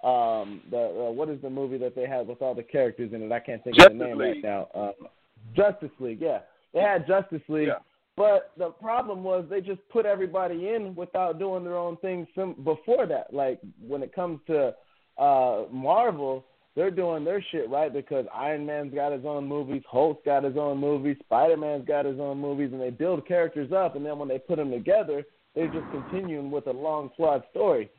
um 0.07 0.61
the 0.71 0.77
uh, 0.77 1.11
what 1.11 1.29
is 1.29 1.39
the 1.41 1.49
movie 1.49 1.77
that 1.77 1.95
they 1.95 2.07
had 2.07 2.27
with 2.27 2.41
all 2.41 2.55
the 2.55 2.63
characters 2.63 3.11
in 3.13 3.21
it? 3.21 3.31
I 3.31 3.39
can't 3.39 3.63
think 3.63 3.75
Justice 3.75 3.93
of 3.93 3.99
the 3.99 4.05
name 4.05 4.17
League. 4.17 4.43
right 4.43 4.43
now. 4.43 4.67
Um, 4.73 5.07
Justice 5.55 5.91
League, 5.99 6.19
yeah. 6.19 6.39
They 6.73 6.79
had 6.79 7.05
Justice 7.05 7.41
League, 7.47 7.67
Yeah. 7.67 7.75
But 8.15 8.51
the 8.57 8.69
problem 8.69 9.23
was 9.23 9.45
they 9.49 9.61
just 9.61 9.81
put 9.89 10.05
everybody 10.05 10.69
in 10.69 10.93
without 10.95 11.39
doing 11.39 11.63
their 11.63 11.77
own 11.77 11.97
thing 11.97 12.27
sim- 12.35 12.55
before 12.63 13.05
that. 13.07 13.33
Like 13.33 13.59
when 13.85 14.03
it 14.03 14.13
comes 14.13 14.39
to 14.47 14.73
uh 15.17 15.63
Marvel, 15.71 16.45
they're 16.75 16.91
doing 16.91 17.23
their 17.23 17.43
shit 17.51 17.69
right 17.69 17.93
because 17.93 18.25
Iron 18.33 18.65
Man's 18.65 18.93
got 18.93 19.11
his 19.11 19.25
own 19.25 19.47
movies, 19.47 19.83
Hulk's 19.89 20.25
got 20.25 20.43
his 20.43 20.57
own 20.57 20.79
movies, 20.79 21.17
Spider 21.23 21.57
Man's 21.57 21.87
got 21.87 22.05
his 22.05 22.19
own 22.19 22.39
movies, 22.39 22.69
and 22.71 22.81
they 22.81 22.89
build 22.89 23.27
characters 23.27 23.71
up, 23.71 23.95
and 23.95 24.05
then 24.05 24.17
when 24.17 24.27
they 24.27 24.39
put 24.39 24.57
them 24.57 24.71
together, 24.71 25.23
they're 25.55 25.67
just 25.67 25.85
continuing 25.91 26.49
with 26.49 26.67
a 26.67 26.71
long 26.71 27.11
flawed 27.15 27.43
story. 27.51 27.89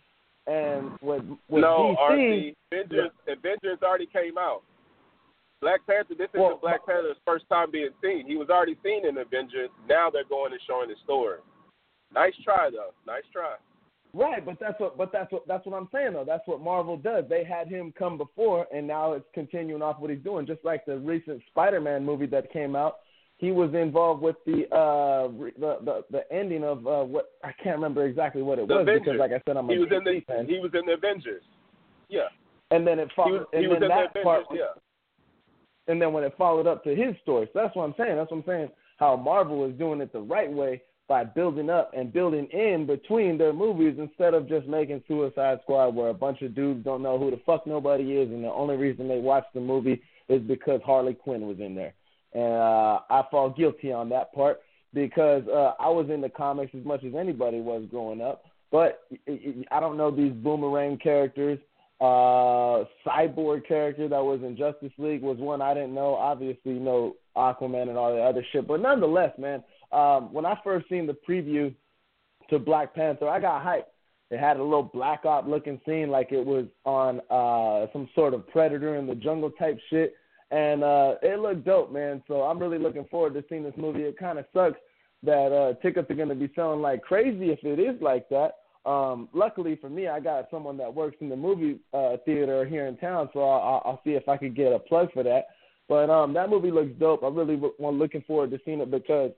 And 0.46 0.90
with 1.00 1.22
with 1.48 1.62
no, 1.62 1.96
DC, 1.98 2.10
RC, 2.10 2.54
Avengers, 2.72 3.10
Avengers 3.28 3.78
already 3.82 4.06
came 4.06 4.36
out. 4.36 4.62
Black 5.60 5.80
Panther, 5.86 6.14
this 6.16 6.28
Well, 6.34 6.48
isn't 6.48 6.60
Black 6.60 6.84
Panther's 6.86 7.16
first 7.24 7.48
time 7.48 7.70
being 7.70 7.90
seen. 8.02 8.26
He 8.26 8.36
was 8.36 8.50
already 8.50 8.76
seen 8.84 9.06
in 9.06 9.16
Avengers. 9.18 9.70
Now 9.88 10.10
they're 10.10 10.24
going 10.28 10.52
and 10.52 10.60
showing 10.66 10.88
his 10.90 10.98
story. 11.04 11.38
Nice 12.12 12.34
try, 12.44 12.68
though. 12.70 12.90
Nice 13.06 13.22
try. 13.32 13.54
Right, 14.12 14.44
but 14.46 14.58
that's 14.60 14.78
what 14.78 14.96
but 14.96 15.10
that's 15.10 15.32
what 15.32 15.44
that's 15.48 15.66
what 15.66 15.74
I'm 15.74 15.88
saying 15.92 16.12
though. 16.12 16.24
That's 16.24 16.46
what 16.46 16.60
Marvel 16.60 16.96
does. 16.96 17.24
They 17.28 17.42
had 17.42 17.66
him 17.66 17.92
come 17.98 18.16
before 18.16 18.64
and 18.72 18.86
now 18.86 19.12
it's 19.14 19.24
continuing 19.34 19.82
off 19.82 19.98
what 19.98 20.08
he's 20.10 20.20
doing. 20.20 20.46
Just 20.46 20.64
like 20.64 20.86
the 20.86 20.98
recent 20.98 21.42
Spider 21.48 21.80
Man 21.80 22.04
movie 22.04 22.26
that 22.26 22.52
came 22.52 22.76
out. 22.76 22.98
He 23.38 23.50
was 23.50 23.74
involved 23.74 24.22
with 24.22 24.36
the 24.46 24.72
uh 24.72 25.30
re- 25.32 25.52
the 25.58 25.78
the, 25.84 26.04
the 26.12 26.32
ending 26.32 26.62
of 26.62 26.86
uh 26.86 27.02
what 27.02 27.32
I 27.42 27.50
can't 27.60 27.74
remember 27.74 28.04
exactly 28.06 28.42
what 28.42 28.60
it 28.60 28.68
The 28.68 28.74
was 28.74 28.82
Avengers. 28.82 29.02
because 29.04 29.18
like 29.18 29.32
I 29.32 29.42
said 29.48 29.56
I'm 29.56 29.68
a 29.68 29.72
He 29.72 29.78
was 29.80 29.88
in 29.90 30.04
the 30.04 30.20
fan. 30.28 30.46
he 30.46 30.60
was 30.60 30.70
in 30.74 30.86
the 30.86 30.92
Avengers. 30.92 31.42
Yeah, 32.08 32.28
and 32.70 32.86
then 32.86 33.00
it 33.00 33.08
he 33.08 33.14
followed 33.16 33.32
was 33.40 33.46
and 33.52 33.62
he 33.62 33.66
was 33.66 33.78
then 33.80 33.82
in 33.82 33.88
the 33.88 33.94
that 33.96 34.10
Avengers. 34.10 34.22
part 34.22 34.44
Yeah. 34.52 34.78
And 35.88 36.00
then 36.00 36.12
when 36.12 36.24
it 36.24 36.34
followed 36.36 36.66
up 36.66 36.82
to 36.84 36.94
his 36.94 37.14
story. 37.22 37.48
So 37.52 37.60
that's 37.62 37.76
what 37.76 37.84
I'm 37.84 37.94
saying. 37.96 38.16
That's 38.16 38.30
what 38.30 38.38
I'm 38.38 38.44
saying. 38.46 38.68
How 38.98 39.16
Marvel 39.16 39.64
is 39.68 39.76
doing 39.78 40.00
it 40.00 40.12
the 40.12 40.20
right 40.20 40.50
way 40.50 40.82
by 41.06 41.24
building 41.24 41.68
up 41.68 41.90
and 41.94 42.12
building 42.12 42.46
in 42.46 42.86
between 42.86 43.36
their 43.36 43.52
movies 43.52 43.96
instead 43.98 44.32
of 44.32 44.48
just 44.48 44.66
making 44.66 45.02
Suicide 45.06 45.58
Squad 45.62 45.94
where 45.94 46.08
a 46.08 46.14
bunch 46.14 46.40
of 46.42 46.54
dudes 46.54 46.84
don't 46.84 47.02
know 47.02 47.18
who 47.18 47.30
the 47.30 47.40
fuck 47.44 47.66
nobody 47.66 48.14
is 48.14 48.30
and 48.30 48.42
the 48.42 48.48
only 48.48 48.76
reason 48.76 49.08
they 49.08 49.18
watch 49.18 49.44
the 49.52 49.60
movie 49.60 50.00
is 50.28 50.40
because 50.42 50.80
Harley 50.84 51.14
Quinn 51.14 51.46
was 51.46 51.60
in 51.60 51.74
there. 51.74 51.94
And 52.32 52.54
uh, 52.54 53.00
I 53.10 53.22
fall 53.30 53.50
guilty 53.50 53.92
on 53.92 54.08
that 54.08 54.32
part 54.32 54.60
because 54.94 55.46
uh, 55.48 55.72
I 55.78 55.88
was 55.88 56.08
in 56.08 56.20
the 56.20 56.30
comics 56.30 56.74
as 56.78 56.84
much 56.84 57.04
as 57.04 57.14
anybody 57.14 57.60
was 57.60 57.84
growing 57.90 58.22
up. 58.22 58.44
But 58.72 59.02
I 59.70 59.78
don't 59.80 59.96
know 59.96 60.10
these 60.10 60.32
boomerang 60.32 60.98
characters 60.98 61.58
uh 62.04 62.84
cyborg 63.06 63.66
character 63.66 64.08
that 64.08 64.22
was 64.22 64.40
in 64.42 64.56
Justice 64.56 64.92
League 64.98 65.22
was 65.22 65.38
one 65.38 65.62
I 65.62 65.72
didn't 65.72 65.94
know. 65.94 66.14
Obviously, 66.14 66.72
you 66.72 66.80
know 66.80 67.16
Aquaman 67.36 67.88
and 67.88 67.96
all 67.96 68.14
the 68.14 68.20
other 68.20 68.44
shit, 68.52 68.66
but 68.68 68.80
nonetheless, 68.80 69.32
man, 69.38 69.62
um 69.90 70.32
when 70.32 70.44
I 70.44 70.58
first 70.62 70.88
seen 70.88 71.06
the 71.06 71.16
preview 71.26 71.74
to 72.50 72.58
Black 72.58 72.94
Panther, 72.94 73.28
I 73.28 73.40
got 73.40 73.64
hyped. 73.64 73.84
It 74.30 74.38
had 74.38 74.58
a 74.58 74.62
little 74.62 74.82
Black 74.82 75.24
Op 75.24 75.46
looking 75.46 75.80
scene 75.86 76.10
like 76.10 76.32
it 76.32 76.44
was 76.44 76.66
on 76.84 77.20
uh 77.30 77.86
some 77.92 78.08
sort 78.14 78.34
of 78.34 78.46
predator 78.48 78.96
in 78.96 79.06
the 79.06 79.14
jungle 79.14 79.50
type 79.52 79.78
shit, 79.88 80.14
and 80.50 80.84
uh 80.84 81.14
it 81.22 81.38
looked 81.38 81.64
dope, 81.64 81.90
man. 81.92 82.22
So 82.28 82.42
I'm 82.42 82.58
really 82.58 82.78
looking 82.78 83.06
forward 83.10 83.34
to 83.34 83.44
seeing 83.48 83.62
this 83.62 83.78
movie. 83.78 84.02
It 84.02 84.18
kind 84.18 84.38
of 84.38 84.44
sucks 84.52 84.78
that 85.22 85.52
uh 85.52 85.80
tickets 85.80 86.10
are 86.10 86.14
going 86.14 86.28
to 86.28 86.34
be 86.34 86.50
selling 86.54 86.82
like 86.82 87.02
crazy 87.02 87.50
if 87.50 87.60
it 87.64 87.78
is 87.78 88.00
like 88.02 88.28
that. 88.28 88.56
Um, 88.86 89.28
luckily 89.32 89.76
for 89.80 89.88
me, 89.88 90.08
I 90.08 90.20
got 90.20 90.48
someone 90.50 90.76
that 90.76 90.94
works 90.94 91.16
in 91.20 91.28
the 91.28 91.36
movie 91.36 91.78
uh, 91.94 92.16
theater 92.24 92.66
here 92.66 92.86
in 92.86 92.96
town, 92.98 93.30
so 93.32 93.40
I'll, 93.40 93.82
I'll 93.84 94.00
see 94.04 94.10
if 94.10 94.28
I 94.28 94.36
could 94.36 94.54
get 94.54 94.72
a 94.72 94.78
plug 94.78 95.10
for 95.12 95.22
that. 95.22 95.46
But 95.88 96.10
um, 96.10 96.34
that 96.34 96.50
movie 96.50 96.70
looks 96.70 96.92
dope. 96.98 97.22
I 97.22 97.28
really 97.28 97.56
want 97.56 97.96
looking 97.96 98.22
forward 98.22 98.50
to 98.50 98.60
seeing 98.64 98.80
it 98.80 98.90
because 98.90 99.32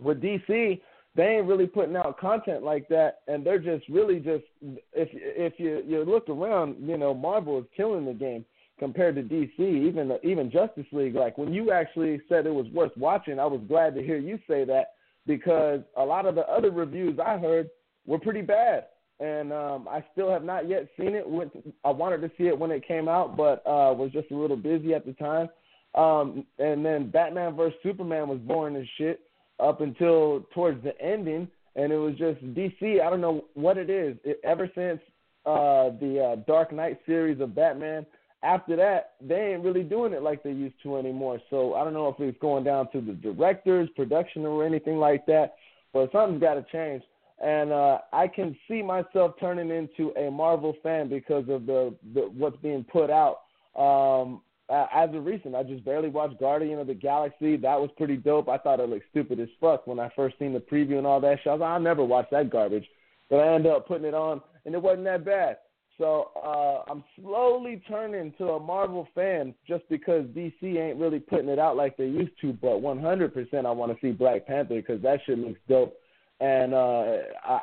with 0.00 0.20
DC, 0.20 0.80
they 1.14 1.22
ain't 1.22 1.46
really 1.46 1.66
putting 1.66 1.96
out 1.96 2.18
content 2.18 2.62
like 2.62 2.88
that, 2.88 3.18
and 3.28 3.44
they're 3.44 3.58
just 3.58 3.88
really 3.88 4.18
just 4.18 4.44
if 4.92 5.08
if 5.12 5.54
you 5.58 5.82
you 5.86 6.04
look 6.04 6.28
around, 6.28 6.76
you 6.80 6.96
know, 6.96 7.12
Marvel 7.12 7.58
is 7.58 7.64
killing 7.76 8.06
the 8.06 8.14
game 8.14 8.44
compared 8.78 9.16
to 9.16 9.22
DC. 9.22 9.58
Even 9.58 10.16
even 10.22 10.50
Justice 10.50 10.86
League, 10.90 11.14
like 11.14 11.36
when 11.36 11.52
you 11.52 11.70
actually 11.70 12.20
said 12.28 12.46
it 12.46 12.54
was 12.54 12.66
worth 12.72 12.96
watching, 12.96 13.38
I 13.38 13.46
was 13.46 13.60
glad 13.68 13.94
to 13.94 14.02
hear 14.02 14.18
you 14.18 14.38
say 14.48 14.64
that 14.64 14.94
because 15.26 15.80
a 15.96 16.04
lot 16.04 16.26
of 16.26 16.34
the 16.34 16.48
other 16.48 16.70
reviews 16.70 17.18
I 17.24 17.38
heard 17.38 17.68
were 18.06 18.18
pretty 18.18 18.42
bad. 18.42 18.86
And 19.20 19.52
um, 19.52 19.88
I 19.88 20.04
still 20.12 20.30
have 20.30 20.42
not 20.42 20.68
yet 20.68 20.88
seen 20.98 21.14
it. 21.14 21.28
Went 21.28 21.52
I 21.84 21.90
wanted 21.90 22.22
to 22.22 22.30
see 22.36 22.48
it 22.48 22.58
when 22.58 22.70
it 22.70 22.86
came 22.86 23.08
out, 23.08 23.36
but 23.36 23.62
uh, 23.66 23.94
was 23.94 24.10
just 24.12 24.30
a 24.30 24.36
little 24.36 24.56
busy 24.56 24.94
at 24.94 25.06
the 25.06 25.12
time. 25.12 25.48
Um, 25.94 26.44
and 26.58 26.84
then 26.84 27.10
Batman 27.10 27.54
vs 27.54 27.78
Superman 27.82 28.28
was 28.28 28.38
boring 28.38 28.76
as 28.76 28.86
shit 28.98 29.20
up 29.60 29.80
until 29.80 30.46
towards 30.54 30.82
the 30.82 30.98
ending, 31.00 31.46
and 31.76 31.92
it 31.92 31.98
was 31.98 32.14
just 32.16 32.42
DC. 32.54 33.00
I 33.00 33.10
don't 33.10 33.20
know 33.20 33.44
what 33.54 33.78
it 33.78 33.90
is. 33.90 34.16
It, 34.24 34.40
ever 34.42 34.68
since 34.74 35.00
uh, 35.46 35.90
the 36.00 36.32
uh, 36.32 36.36
Dark 36.46 36.72
Knight 36.72 36.98
series 37.06 37.40
of 37.40 37.54
Batman, 37.54 38.06
after 38.42 38.74
that 38.74 39.12
they 39.20 39.52
ain't 39.52 39.62
really 39.62 39.84
doing 39.84 40.12
it 40.12 40.22
like 40.22 40.42
they 40.42 40.50
used 40.50 40.82
to 40.82 40.96
anymore. 40.96 41.40
So 41.48 41.74
I 41.74 41.84
don't 41.84 41.92
know 41.92 42.08
if 42.08 42.16
it's 42.18 42.40
going 42.40 42.64
down 42.64 42.90
to 42.90 43.00
the 43.00 43.12
directors, 43.12 43.88
production, 43.94 44.46
or 44.46 44.64
anything 44.64 44.98
like 44.98 45.26
that. 45.26 45.54
But 45.92 46.10
something's 46.10 46.40
got 46.40 46.54
to 46.54 46.64
change 46.72 47.02
and 47.42 47.72
uh, 47.72 47.98
I 48.12 48.28
can 48.28 48.56
see 48.68 48.82
myself 48.82 49.34
turning 49.40 49.70
into 49.70 50.12
a 50.16 50.30
Marvel 50.30 50.76
fan 50.82 51.08
because 51.08 51.44
of 51.48 51.66
the, 51.66 51.94
the 52.14 52.20
what's 52.36 52.56
being 52.58 52.84
put 52.84 53.10
out. 53.10 53.40
Um, 53.76 54.42
as 54.70 55.14
of 55.14 55.26
recent, 55.26 55.54
I 55.54 55.64
just 55.64 55.84
barely 55.84 56.08
watched 56.08 56.38
Guardian 56.38 56.78
of 56.78 56.86
the 56.86 56.94
Galaxy. 56.94 57.56
That 57.56 57.80
was 57.80 57.90
pretty 57.96 58.16
dope. 58.16 58.48
I 58.48 58.58
thought 58.58 58.80
it 58.80 58.88
looked 58.88 59.10
stupid 59.10 59.40
as 59.40 59.48
fuck 59.60 59.86
when 59.86 59.98
I 59.98 60.10
first 60.14 60.38
seen 60.38 60.52
the 60.52 60.60
preview 60.60 60.98
and 60.98 61.06
all 61.06 61.20
that 61.20 61.38
shit. 61.38 61.48
I 61.48 61.52
was 61.54 61.60
like, 61.60 61.70
I'll 61.70 61.80
never 61.80 62.04
watch 62.04 62.28
that 62.30 62.48
garbage, 62.48 62.86
but 63.28 63.36
I 63.40 63.54
ended 63.54 63.72
up 63.72 63.88
putting 63.88 64.06
it 64.06 64.14
on, 64.14 64.40
and 64.64 64.74
it 64.74 64.80
wasn't 64.80 65.04
that 65.04 65.24
bad. 65.24 65.58
So 65.98 66.30
uh, 66.42 66.90
I'm 66.90 67.04
slowly 67.20 67.82
turning 67.86 68.32
to 68.38 68.50
a 68.50 68.60
Marvel 68.60 69.06
fan 69.14 69.54
just 69.68 69.86
because 69.90 70.24
DC 70.26 70.62
ain't 70.62 70.98
really 70.98 71.20
putting 71.20 71.48
it 71.48 71.58
out 71.58 71.76
like 71.76 71.96
they 71.96 72.06
used 72.06 72.40
to. 72.40 72.52
But 72.52 72.80
100%, 72.80 73.66
I 73.66 73.70
want 73.70 73.92
to 73.92 73.98
see 74.00 74.12
Black 74.12 74.46
Panther 74.46 74.76
because 74.76 75.02
that 75.02 75.20
shit 75.26 75.38
looks 75.38 75.60
dope 75.68 75.94
and 76.42 76.74
uh, 76.74 77.04
I 77.44 77.60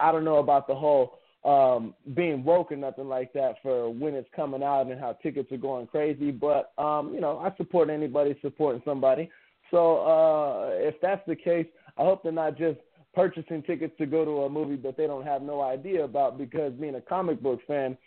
I 0.00 0.10
don't 0.10 0.24
know 0.24 0.38
about 0.38 0.66
the 0.66 0.74
whole 0.74 1.18
um, 1.44 1.94
being 2.14 2.44
woke 2.44 2.72
or 2.72 2.76
nothing 2.76 3.08
like 3.08 3.32
that 3.34 3.56
for 3.62 3.90
when 3.90 4.14
it's 4.14 4.28
coming 4.34 4.62
out 4.62 4.86
and 4.86 4.98
how 4.98 5.12
tickets 5.22 5.52
are 5.52 5.58
going 5.58 5.86
crazy. 5.86 6.30
But 6.30 6.72
um, 6.78 7.12
you 7.14 7.20
know, 7.20 7.38
I 7.38 7.54
support 7.56 7.90
anybody 7.90 8.36
supporting 8.40 8.82
somebody. 8.84 9.30
So 9.70 9.98
uh, 9.98 10.70
if 10.72 10.94
that's 11.02 11.22
the 11.26 11.36
case, 11.36 11.66
I 11.98 12.02
hope 12.02 12.22
they're 12.22 12.32
not 12.32 12.56
just 12.56 12.78
purchasing 13.14 13.62
tickets 13.62 13.94
to 13.98 14.06
go 14.06 14.24
to 14.24 14.42
a 14.42 14.50
movie 14.50 14.76
that 14.76 14.96
they 14.96 15.06
don't 15.06 15.26
have 15.26 15.42
no 15.42 15.60
idea 15.60 16.04
about. 16.04 16.38
Because 16.38 16.72
being 16.72 16.94
a 16.94 17.00
comic 17.00 17.42
book 17.42 17.60
fan, 17.66 17.98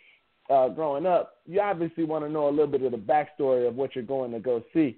uh, 0.50 0.68
growing 0.68 1.06
up, 1.06 1.36
you 1.46 1.60
obviously 1.60 2.04
want 2.04 2.24
to 2.24 2.30
know 2.30 2.48
a 2.48 2.50
little 2.50 2.66
bit 2.66 2.82
of 2.82 2.92
the 2.92 2.98
backstory 2.98 3.66
of 3.66 3.76
what 3.76 3.94
you're 3.94 4.04
going 4.04 4.32
to 4.32 4.40
go 4.40 4.62
see. 4.74 4.96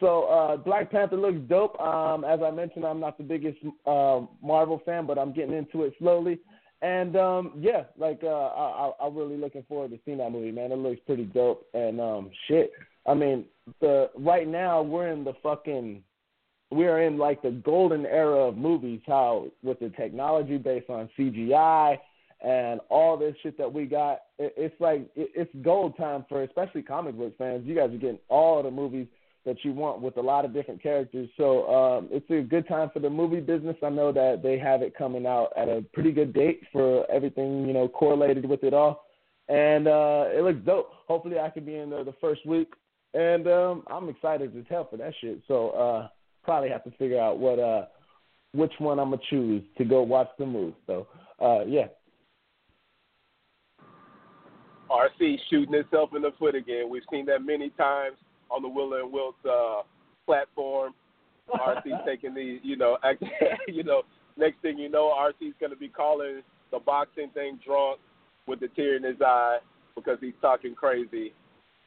So 0.00 0.24
uh, 0.24 0.56
Black 0.56 0.90
Panther 0.90 1.16
looks 1.16 1.38
dope. 1.48 1.80
Um, 1.80 2.24
as 2.24 2.40
I 2.44 2.50
mentioned, 2.50 2.84
I'm 2.84 3.00
not 3.00 3.18
the 3.18 3.24
biggest 3.24 3.58
uh, 3.86 4.20
Marvel 4.42 4.80
fan, 4.84 5.06
but 5.06 5.18
I'm 5.18 5.32
getting 5.32 5.54
into 5.54 5.84
it 5.84 5.94
slowly. 5.98 6.38
And 6.80 7.16
um, 7.16 7.52
yeah, 7.58 7.84
like 7.96 8.20
uh, 8.22 8.28
I, 8.28 8.92
I'm 9.00 9.16
really 9.16 9.36
looking 9.36 9.64
forward 9.68 9.90
to 9.90 9.98
seeing 10.04 10.18
that 10.18 10.30
movie, 10.30 10.52
man. 10.52 10.70
It 10.70 10.78
looks 10.78 11.00
pretty 11.06 11.24
dope. 11.24 11.66
And 11.74 12.00
um, 12.00 12.30
shit, 12.46 12.70
I 13.06 13.14
mean, 13.14 13.46
the 13.80 14.10
right 14.16 14.46
now 14.46 14.82
we're 14.82 15.08
in 15.08 15.24
the 15.24 15.34
fucking, 15.42 16.04
we're 16.70 17.02
in 17.02 17.18
like 17.18 17.42
the 17.42 17.50
golden 17.50 18.06
era 18.06 18.46
of 18.46 18.56
movies. 18.56 19.00
How 19.06 19.46
with 19.64 19.80
the 19.80 19.88
technology 19.90 20.56
based 20.56 20.88
on 20.88 21.10
CGI 21.18 21.98
and 22.40 22.80
all 22.88 23.16
this 23.16 23.34
shit 23.42 23.58
that 23.58 23.72
we 23.72 23.86
got, 23.86 24.20
it, 24.38 24.54
it's 24.56 24.80
like 24.80 25.00
it, 25.16 25.30
it's 25.34 25.50
gold 25.62 25.96
time 25.96 26.24
for 26.28 26.44
especially 26.44 26.82
comic 26.82 27.18
book 27.18 27.36
fans. 27.38 27.66
You 27.66 27.74
guys 27.74 27.90
are 27.90 27.98
getting 27.98 28.20
all 28.28 28.62
the 28.62 28.70
movies 28.70 29.08
that 29.48 29.64
you 29.64 29.72
want 29.72 30.02
with 30.02 30.18
a 30.18 30.20
lot 30.20 30.44
of 30.44 30.52
different 30.52 30.82
characters. 30.82 31.26
So 31.38 31.66
um, 31.74 32.08
it's 32.10 32.30
a 32.30 32.46
good 32.46 32.68
time 32.68 32.90
for 32.92 33.00
the 33.00 33.08
movie 33.08 33.40
business. 33.40 33.76
I 33.82 33.88
know 33.88 34.12
that 34.12 34.42
they 34.42 34.58
have 34.58 34.82
it 34.82 34.96
coming 34.96 35.26
out 35.26 35.48
at 35.56 35.68
a 35.68 35.82
pretty 35.94 36.12
good 36.12 36.34
date 36.34 36.60
for 36.70 37.10
everything 37.10 37.66
you 37.66 37.72
know 37.72 37.88
correlated 37.88 38.44
with 38.46 38.62
it 38.62 38.74
all, 38.74 39.06
and 39.48 39.88
uh, 39.88 40.26
it 40.28 40.44
looks 40.44 40.60
dope. 40.66 40.90
Hopefully, 41.06 41.38
I 41.38 41.48
could 41.48 41.64
be 41.64 41.76
in 41.76 41.88
there 41.88 42.04
the 42.04 42.14
first 42.20 42.44
week, 42.46 42.68
and 43.14 43.48
um, 43.48 43.84
I'm 43.90 44.10
excited 44.10 44.54
as 44.54 44.64
hell 44.68 44.86
for 44.90 44.98
that 44.98 45.14
shit. 45.20 45.40
So 45.48 45.70
uh, 45.70 46.08
probably 46.44 46.68
have 46.68 46.84
to 46.84 46.90
figure 46.92 47.20
out 47.20 47.38
what 47.38 47.58
uh, 47.58 47.86
which 48.52 48.72
one 48.78 48.98
I'm 48.98 49.10
gonna 49.10 49.22
choose 49.30 49.64
to 49.78 49.84
go 49.86 50.02
watch 50.02 50.28
the 50.38 50.44
movie. 50.44 50.76
So 50.86 51.06
uh, 51.40 51.64
yeah. 51.66 51.86
RC 54.90 55.36
shooting 55.50 55.74
itself 55.74 56.10
in 56.14 56.22
the 56.22 56.32
foot 56.38 56.54
again. 56.54 56.88
We've 56.90 57.02
seen 57.10 57.26
that 57.26 57.44
many 57.44 57.70
times 57.70 58.16
on 58.50 58.62
the 58.62 58.68
Willa 58.68 59.02
and 59.02 59.12
Wilt 59.12 59.36
uh, 59.48 59.82
platform. 60.26 60.94
RC 61.54 62.04
taking 62.06 62.34
the, 62.34 62.58
you 62.62 62.76
know, 62.76 62.98
act, 63.04 63.22
you 63.68 63.82
know, 63.82 64.02
next 64.36 64.60
thing 64.62 64.78
you 64.78 64.88
know, 64.88 65.14
RC's 65.18 65.54
going 65.60 65.70
to 65.70 65.76
be 65.76 65.88
calling 65.88 66.42
the 66.70 66.78
boxing 66.78 67.30
thing 67.30 67.58
drunk 67.64 67.98
with 68.46 68.62
a 68.62 68.68
tear 68.68 68.96
in 68.96 69.02
his 69.02 69.16
eye 69.24 69.58
because 69.94 70.18
he's 70.20 70.34
talking 70.40 70.74
crazy 70.74 71.32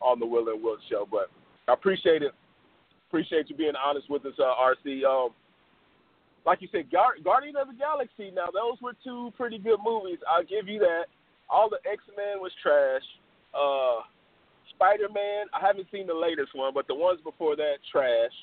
on 0.02 0.20
the 0.20 0.26
Will 0.26 0.48
and 0.50 0.64
Will 0.64 0.78
show. 0.90 1.08
But 1.10 1.30
I 1.68 1.74
appreciate 1.74 2.24
it. 2.24 2.32
Appreciate 3.10 3.50
you 3.50 3.56
being 3.56 3.74
honest 3.76 4.10
with 4.10 4.26
us, 4.26 4.34
uh, 4.40 4.54
RC. 4.62 5.04
Um, 5.04 5.30
like 6.46 6.62
you 6.62 6.70
said, 6.72 6.92
Gar- 6.92 7.20
Guardian 7.24 7.56
of 7.56 7.68
the 7.68 7.74
Galaxy. 7.74 8.32
Now 8.34 8.48
those 8.54 8.82
were 8.82 8.94
two 9.04 9.32
pretty 9.38 9.60
good 9.60 9.80
movies. 9.84 10.18
I'll 10.28 10.44
give 10.44 10.68
you 10.68 10.80
that. 10.80 11.06
All 11.50 11.70
the 11.70 11.78
X 11.90 12.02
Men 12.16 12.40
was 12.40 12.52
trash. 12.64 13.04
Uh, 13.54 14.08
Spider 14.82 15.10
Man. 15.14 15.46
I 15.54 15.66
haven't 15.66 15.88
seen 15.92 16.08
the 16.08 16.14
latest 16.14 16.56
one, 16.56 16.74
but 16.74 16.88
the 16.88 16.96
ones 16.96 17.20
before 17.24 17.56
that 17.56 17.78
trash. 17.92 18.34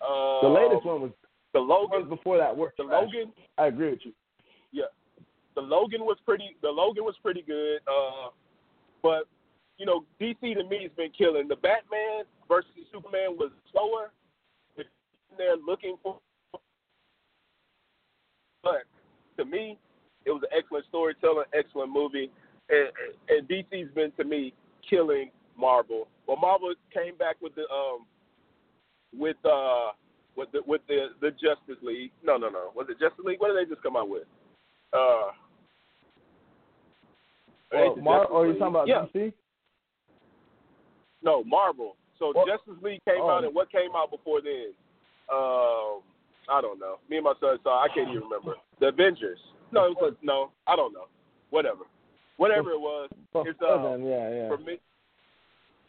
Uh, 0.00 0.42
the 0.42 0.52
latest 0.52 0.84
one 0.84 1.00
was 1.00 1.10
the 1.54 1.58
Logan. 1.58 2.00
ones 2.00 2.08
before 2.10 2.36
that 2.36 2.54
were 2.54 2.72
the 2.76 2.84
trash. 2.84 3.04
Logan. 3.06 3.32
I 3.56 3.66
agree 3.68 3.90
with 3.90 4.00
you. 4.04 4.12
Yeah, 4.72 4.92
the 5.54 5.62
Logan 5.62 6.02
was 6.02 6.18
pretty. 6.26 6.56
The 6.60 6.68
Logan 6.68 7.04
was 7.04 7.14
pretty 7.22 7.42
good. 7.42 7.80
Uh, 7.88 8.28
but 9.02 9.24
you 9.78 9.86
know, 9.86 10.04
DC 10.20 10.40
to 10.40 10.64
me 10.64 10.82
has 10.82 10.92
been 10.96 11.10
killing. 11.16 11.48
The 11.48 11.56
Batman 11.56 12.24
versus 12.46 12.70
Superman 12.92 13.38
was 13.38 13.50
slower. 13.72 14.12
They're 15.38 15.56
looking 15.56 15.96
for, 16.02 16.18
but 18.62 18.82
to 19.38 19.44
me, 19.46 19.78
it 20.26 20.30
was 20.30 20.42
an 20.42 20.48
excellent 20.54 20.84
storytelling, 20.88 21.46
excellent 21.54 21.90
movie, 21.90 22.30
and, 22.68 22.88
and 23.30 23.48
DC's 23.48 23.94
been 23.94 24.12
to 24.18 24.24
me 24.24 24.52
killing 24.88 25.30
Marvel. 25.58 26.08
Well, 26.26 26.36
Marvel 26.36 26.74
came 26.92 27.16
back 27.16 27.36
with 27.40 27.54
the 27.54 27.62
um 27.62 28.06
with 29.16 29.36
uh 29.44 29.92
with 30.36 30.50
the 30.52 30.60
with 30.66 30.80
the 30.88 31.08
the 31.20 31.30
Justice 31.30 31.82
League. 31.82 32.12
No, 32.22 32.36
no, 32.36 32.48
no. 32.48 32.70
Was 32.74 32.86
it 32.88 32.98
Justice 33.00 33.24
League? 33.24 33.40
What 33.40 33.48
did 33.48 33.66
they 33.66 33.70
just 33.70 33.82
come 33.82 33.96
out 33.96 34.08
with? 34.08 34.24
Uh. 34.92 35.32
Well, 37.72 37.96
Mar- 37.96 38.26
or 38.26 38.44
are 38.44 38.46
you 38.48 38.58
talking 38.58 38.74
about 38.74 38.88
yeah. 38.88 39.04
DC? 39.14 39.32
No, 41.22 41.44
Marvel. 41.44 41.96
So 42.18 42.32
Well- 42.34 42.46
Justice 42.46 42.82
League 42.82 43.00
came 43.04 43.20
oh. 43.20 43.30
out, 43.30 43.44
and 43.44 43.54
what 43.54 43.70
came 43.70 43.90
out 43.96 44.10
before 44.10 44.40
then? 44.40 44.72
Um, 45.32 46.02
I 46.48 46.60
don't 46.60 46.80
know. 46.80 46.98
Me 47.08 47.16
and 47.18 47.24
my 47.24 47.34
son 47.38 47.58
saw. 47.62 47.84
I 47.84 47.88
can't 47.94 48.08
even 48.10 48.22
remember. 48.22 48.54
The 48.80 48.88
Avengers. 48.88 49.38
No, 49.70 49.84
it 49.86 49.96
was 50.00 50.14
no. 50.22 50.50
I 50.66 50.74
don't 50.74 50.92
know. 50.92 51.06
Whatever. 51.50 51.84
Whatever 52.36 52.72
it 52.72 52.80
was. 52.80 53.08
It's, 53.34 53.58
uh, 53.62 53.82
then, 53.82 54.04
yeah, 54.04 54.30
yeah. 54.30 54.48
For 54.48 54.58
me, 54.58 54.80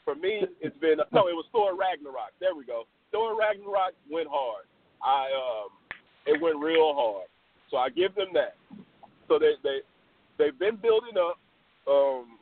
for 0.06 0.16
me, 0.16 0.46
it's 0.60 0.78
been 0.80 0.98
no. 1.12 1.28
It 1.28 1.36
was 1.36 1.46
Thor 1.52 1.76
Ragnarok. 1.76 2.34
There 2.40 2.56
we 2.56 2.66
go. 2.66 2.84
Thor 3.12 3.38
Ragnarok 3.38 3.94
went 4.10 4.28
hard. 4.30 4.66
I 5.04 5.30
um, 5.34 5.70
it 6.26 6.42
went 6.42 6.58
real 6.58 6.94
hard. 6.96 7.28
So 7.70 7.78
I 7.78 7.90
give 7.90 8.16
them 8.16 8.30
that. 8.34 8.56
So 9.28 9.40
they 9.40 9.54
they 9.64 9.80
they've 10.38 10.58
been 10.58 10.76
building 10.76 11.18
up. 11.18 11.38
Um, 11.88 12.38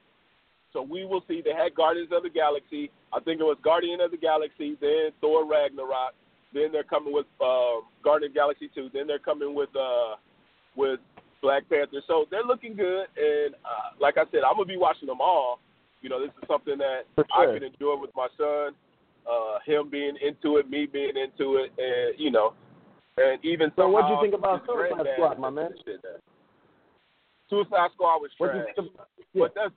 so 0.74 0.82
we 0.82 1.06
will 1.06 1.24
see. 1.28 1.42
They 1.44 1.54
had 1.54 1.76
Guardians 1.76 2.10
of 2.16 2.24
the 2.24 2.30
Galaxy. 2.30 2.92
I 3.12 3.20
think 3.20 3.42
it 3.42 3.44
was 3.44 3.58
Guardian 3.64 4.02
of 4.02 4.12
the 4.12 4.18
Galaxy, 4.18 4.78
then 4.80 5.10
Thor 5.20 5.46
Ragnarok. 5.46 6.14
Then 6.54 6.72
they're 6.72 6.84
coming 6.84 7.14
with 7.14 7.26
uh, 7.42 7.82
Guardian 8.04 8.32
of 8.32 8.34
the 8.34 8.40
Galaxy 8.40 8.70
two. 8.74 8.90
Then 8.94 9.08
they're 9.08 9.20
coming 9.20 9.56
with 9.56 9.70
uh, 9.76 10.16
with 10.76 11.00
Black 11.42 11.68
Panther. 11.70 12.02
So 12.08 12.26
they're 12.32 12.44
looking 12.44 12.76
good. 12.76 13.06
And 13.18 13.56
uh, 13.66 13.98
like 14.00 14.18
I 14.18 14.24
said, 14.32 14.42
I'm 14.48 14.56
gonna 14.56 14.66
be 14.66 14.78
watching 14.78 15.08
them 15.08 15.22
all. 15.22 15.60
You 16.02 16.10
know, 16.10 16.20
this 16.22 16.32
is 16.42 16.48
something 16.48 16.78
that 16.78 17.04
For 17.16 17.26
I 17.36 17.46
can 17.54 17.64
enjoy 17.64 17.96
with 18.00 18.12
my 18.16 18.28
son. 18.38 18.74
Uh, 19.30 19.60
him 19.66 19.90
being 19.90 20.16
into 20.26 20.58
it, 20.58 20.70
me 20.70 20.88
being 20.88 21.14
into 21.18 21.58
it, 21.58 21.72
and 21.78 22.18
you 22.18 22.32
know, 22.32 22.54
and 23.18 23.44
even 23.44 23.72
So 23.76 23.88
What 23.90 24.08
do 24.08 24.14
you 24.16 24.22
think 24.22 24.34
about 24.34 24.66
Suicide 24.66 25.06
Squad, 25.16 25.40
my 25.40 25.50
man? 25.50 25.70
Suicide 27.50 27.90
Squad 27.94 28.18
was 28.24 28.32
What 28.38 28.54
do 28.54 28.58
you 28.60 28.64
trash. 28.64 28.76
think 28.76 28.94
about? 28.96 29.08
Yeah. 29.34 29.42
But 29.44 29.52
that's 29.56 29.74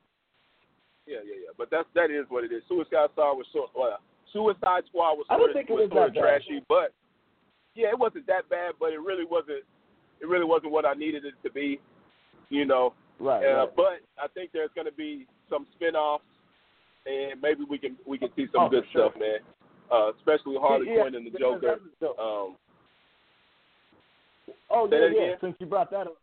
yeah, 1.06 1.18
yeah, 1.26 1.34
yeah. 1.48 1.52
But 1.58 1.68
that's 1.70 1.88
that 1.94 2.10
is 2.10 2.24
what 2.28 2.44
it 2.44 2.52
is. 2.52 2.62
Suicide 2.68 3.10
Squad 3.12 3.34
was 3.34 3.46
so 3.52 3.66
well, 3.74 3.98
Suicide 4.32 4.84
Squad 4.88 5.18
was 5.18 5.26
I 5.28 5.36
sort 5.36 5.40
don't 5.40 5.50
of, 5.50 5.54
think 5.56 5.70
it 5.70 5.72
was 5.74 5.90
was 5.90 5.92
sort 5.92 6.08
of 6.08 6.14
that 6.14 6.20
bad. 6.22 6.40
trashy, 6.46 6.64
but 6.68 6.94
yeah, 7.74 7.88
it 7.88 7.98
wasn't 7.98 8.26
that 8.28 8.48
bad. 8.48 8.74
But 8.78 8.92
it 8.92 9.00
really 9.00 9.26
wasn't. 9.28 9.64
It 10.20 10.28
really 10.28 10.46
wasn't 10.46 10.72
what 10.72 10.86
I 10.86 10.94
needed 10.94 11.24
it 11.24 11.34
to 11.42 11.50
be. 11.50 11.80
You 12.48 12.64
know, 12.64 12.94
Right. 13.20 13.44
uh, 13.44 13.56
right. 13.66 13.76
but 13.76 14.00
I 14.18 14.28
think 14.34 14.50
there's 14.52 14.70
going 14.74 14.86
to 14.86 14.92
be 14.92 15.26
some 15.48 15.66
spin-offs, 15.76 16.24
and 17.06 17.40
maybe 17.40 17.60
we 17.68 17.78
can 17.78 17.96
we 18.06 18.18
can 18.18 18.28
see 18.36 18.46
some 18.52 18.64
Oh, 18.64 18.68
good 18.68 18.84
sure. 18.92 19.10
stuff, 19.10 19.20
man. 19.20 19.38
Uh, 19.90 20.10
especially 20.16 20.56
Harley 20.58 20.86
Yeah, 20.88 21.02
Quinn 21.02 21.14
and 21.14 21.26
the 21.26 21.30
yeah, 21.32 21.38
Joker. 21.38 21.80
Um, 22.18 22.56
Oh 24.70 24.88
yeah, 24.90 25.08
yeah. 25.14 25.34
Since 25.40 25.56
you 25.58 25.66
brought 25.66 25.90
that 25.90 26.06
up, 26.06 26.16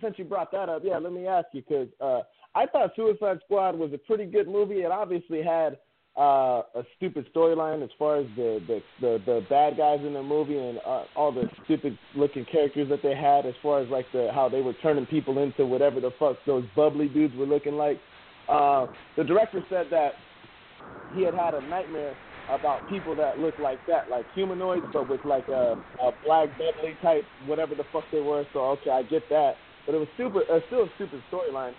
since 0.00 0.14
you 0.18 0.24
brought 0.24 0.52
that 0.52 0.68
up, 0.68 0.82
yeah. 0.84 0.98
Let 0.98 1.12
me 1.12 1.26
ask 1.26 1.46
you 1.52 1.62
because 1.66 1.88
uh, 2.00 2.20
I 2.54 2.66
thought 2.66 2.90
Suicide 2.94 3.38
Squad 3.44 3.78
was 3.78 3.92
a 3.94 3.98
pretty 3.98 4.26
good 4.26 4.46
movie. 4.46 4.82
It 4.82 4.90
obviously 4.90 5.42
had 5.42 5.78
uh, 6.16 6.62
a 6.74 6.84
stupid 6.96 7.26
storyline 7.34 7.82
as 7.82 7.90
far 7.98 8.18
as 8.18 8.26
the, 8.36 8.60
the 8.66 8.82
the 9.00 9.22
the 9.24 9.46
bad 9.48 9.78
guys 9.78 10.00
in 10.04 10.12
the 10.12 10.22
movie 10.22 10.58
and 10.58 10.78
uh, 10.84 11.04
all 11.16 11.32
the 11.32 11.48
stupid 11.64 11.96
looking 12.14 12.44
characters 12.44 12.88
that 12.90 13.02
they 13.02 13.14
had 13.14 13.46
as 13.46 13.54
far 13.62 13.80
as 13.80 13.88
like 13.88 14.10
the 14.12 14.28
how 14.34 14.48
they 14.48 14.60
were 14.60 14.74
turning 14.74 15.06
people 15.06 15.38
into 15.38 15.64
whatever 15.64 16.00
the 16.00 16.10
fuck 16.18 16.36
those 16.46 16.64
bubbly 16.76 17.08
dudes 17.08 17.34
were 17.36 17.46
looking 17.46 17.74
like. 17.74 17.98
Uh, 18.48 18.86
the 19.16 19.24
director 19.24 19.62
said 19.70 19.86
that 19.90 20.12
he 21.08 21.22
had 21.22 21.34
had 21.34 21.54
a 21.54 21.60
nightmare 21.62 22.14
about 22.48 22.86
people 22.88 23.14
that 23.16 23.38
look 23.38 23.58
like 23.58 23.84
that, 23.86 24.10
like 24.10 24.26
humanoids, 24.34 24.86
but 24.92 25.08
with 25.08 25.24
like 25.24 25.48
a, 25.48 25.76
a 26.02 26.10
black 26.24 26.48
bubbly 26.58 26.98
type, 27.00 27.24
whatever 27.46 27.74
the 27.74 27.84
fuck 27.92 28.04
they 28.12 28.20
were. 28.20 28.44
So 28.52 28.60
okay, 28.70 28.90
I 28.90 29.02
get 29.02 29.28
that, 29.30 29.56
but 29.86 29.94
it 29.94 29.98
was 29.98 30.08
super, 30.18 30.40
uh, 30.52 30.60
still 30.66 30.82
a 30.82 30.88
stupid 30.96 31.22
storyline. 31.32 31.72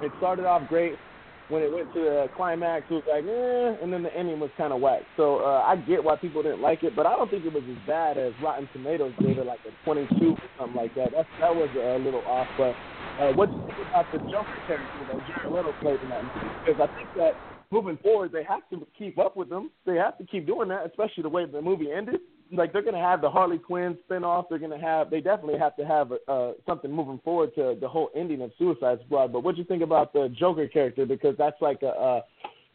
It 0.00 0.12
started 0.18 0.46
off 0.46 0.68
great. 0.68 0.98
When 1.50 1.62
it 1.62 1.72
went 1.72 1.92
to 1.94 2.00
the 2.00 2.30
climax, 2.36 2.86
it 2.88 2.94
was 2.94 3.08
like, 3.10 3.26
eh, 3.26 3.82
and 3.82 3.92
then 3.92 4.02
the 4.02 4.14
ending 4.14 4.38
was 4.38 4.50
kind 4.56 4.72
of 4.72 4.80
whack. 4.80 5.02
So 5.16 5.42
uh, 5.42 5.66
I 5.66 5.74
get 5.76 6.02
why 6.02 6.14
people 6.16 6.42
didn't 6.42 6.62
like 6.62 6.84
it, 6.84 6.94
but 6.94 7.06
I 7.06 7.16
don't 7.16 7.30
think 7.30 7.44
it 7.44 7.52
was 7.52 7.64
as 7.68 7.86
bad 7.86 8.18
as 8.18 8.32
Rotten 8.42 8.68
Tomatoes 8.72 9.12
gave 9.20 9.36
it, 9.36 9.44
like 9.44 9.58
a 9.66 9.84
22 9.84 10.30
or 10.30 10.38
something 10.58 10.76
like 10.76 10.94
that. 10.94 11.10
That 11.10 11.26
that 11.40 11.54
was 11.54 11.68
a 11.74 11.98
little 11.98 12.22
off. 12.26 12.46
But 12.56 12.74
uh, 13.18 13.32
what 13.34 13.50
do 13.50 13.56
you 13.58 13.62
think 13.66 13.88
about 13.90 14.06
the 14.12 14.18
Joker 14.30 14.62
character 14.66 15.02
that 15.10 15.18
Jared 15.26 15.50
Leto 15.50 15.74
played 15.82 16.00
in 16.00 16.08
that 16.08 16.22
movie? 16.22 16.54
Because 16.64 16.80
I 16.80 16.88
think 16.94 17.08
that 17.16 17.34
moving 17.70 17.98
forward, 17.98 18.30
they 18.32 18.44
have 18.44 18.62
to 18.70 18.86
keep 18.96 19.18
up 19.18 19.36
with 19.36 19.48
them. 19.48 19.70
They 19.84 19.96
have 19.96 20.18
to 20.18 20.24
keep 20.24 20.46
doing 20.46 20.68
that, 20.68 20.86
especially 20.86 21.24
the 21.24 21.28
way 21.28 21.46
the 21.46 21.60
movie 21.60 21.90
ended. 21.90 22.20
Like 22.52 22.72
they're 22.72 22.82
gonna 22.82 22.98
have 22.98 23.20
the 23.20 23.30
Harley 23.30 23.58
Quinn 23.58 23.96
spinoff. 24.08 24.46
They're 24.48 24.58
gonna 24.58 24.80
have. 24.80 25.10
They 25.10 25.20
definitely 25.20 25.58
have 25.58 25.76
to 25.76 25.86
have 25.86 26.12
uh, 26.26 26.52
something 26.66 26.90
moving 26.90 27.20
forward 27.24 27.54
to 27.54 27.76
the 27.80 27.88
whole 27.88 28.10
ending 28.14 28.42
of 28.42 28.50
Suicide 28.58 28.98
Squad. 29.06 29.32
But 29.32 29.44
what 29.44 29.54
do 29.54 29.60
you 29.60 29.66
think 29.66 29.82
about 29.82 30.12
the 30.12 30.28
Joker 30.38 30.66
character? 30.66 31.06
Because 31.06 31.36
that's 31.38 31.60
like 31.60 31.82
a 31.82 31.88
uh, 31.88 32.20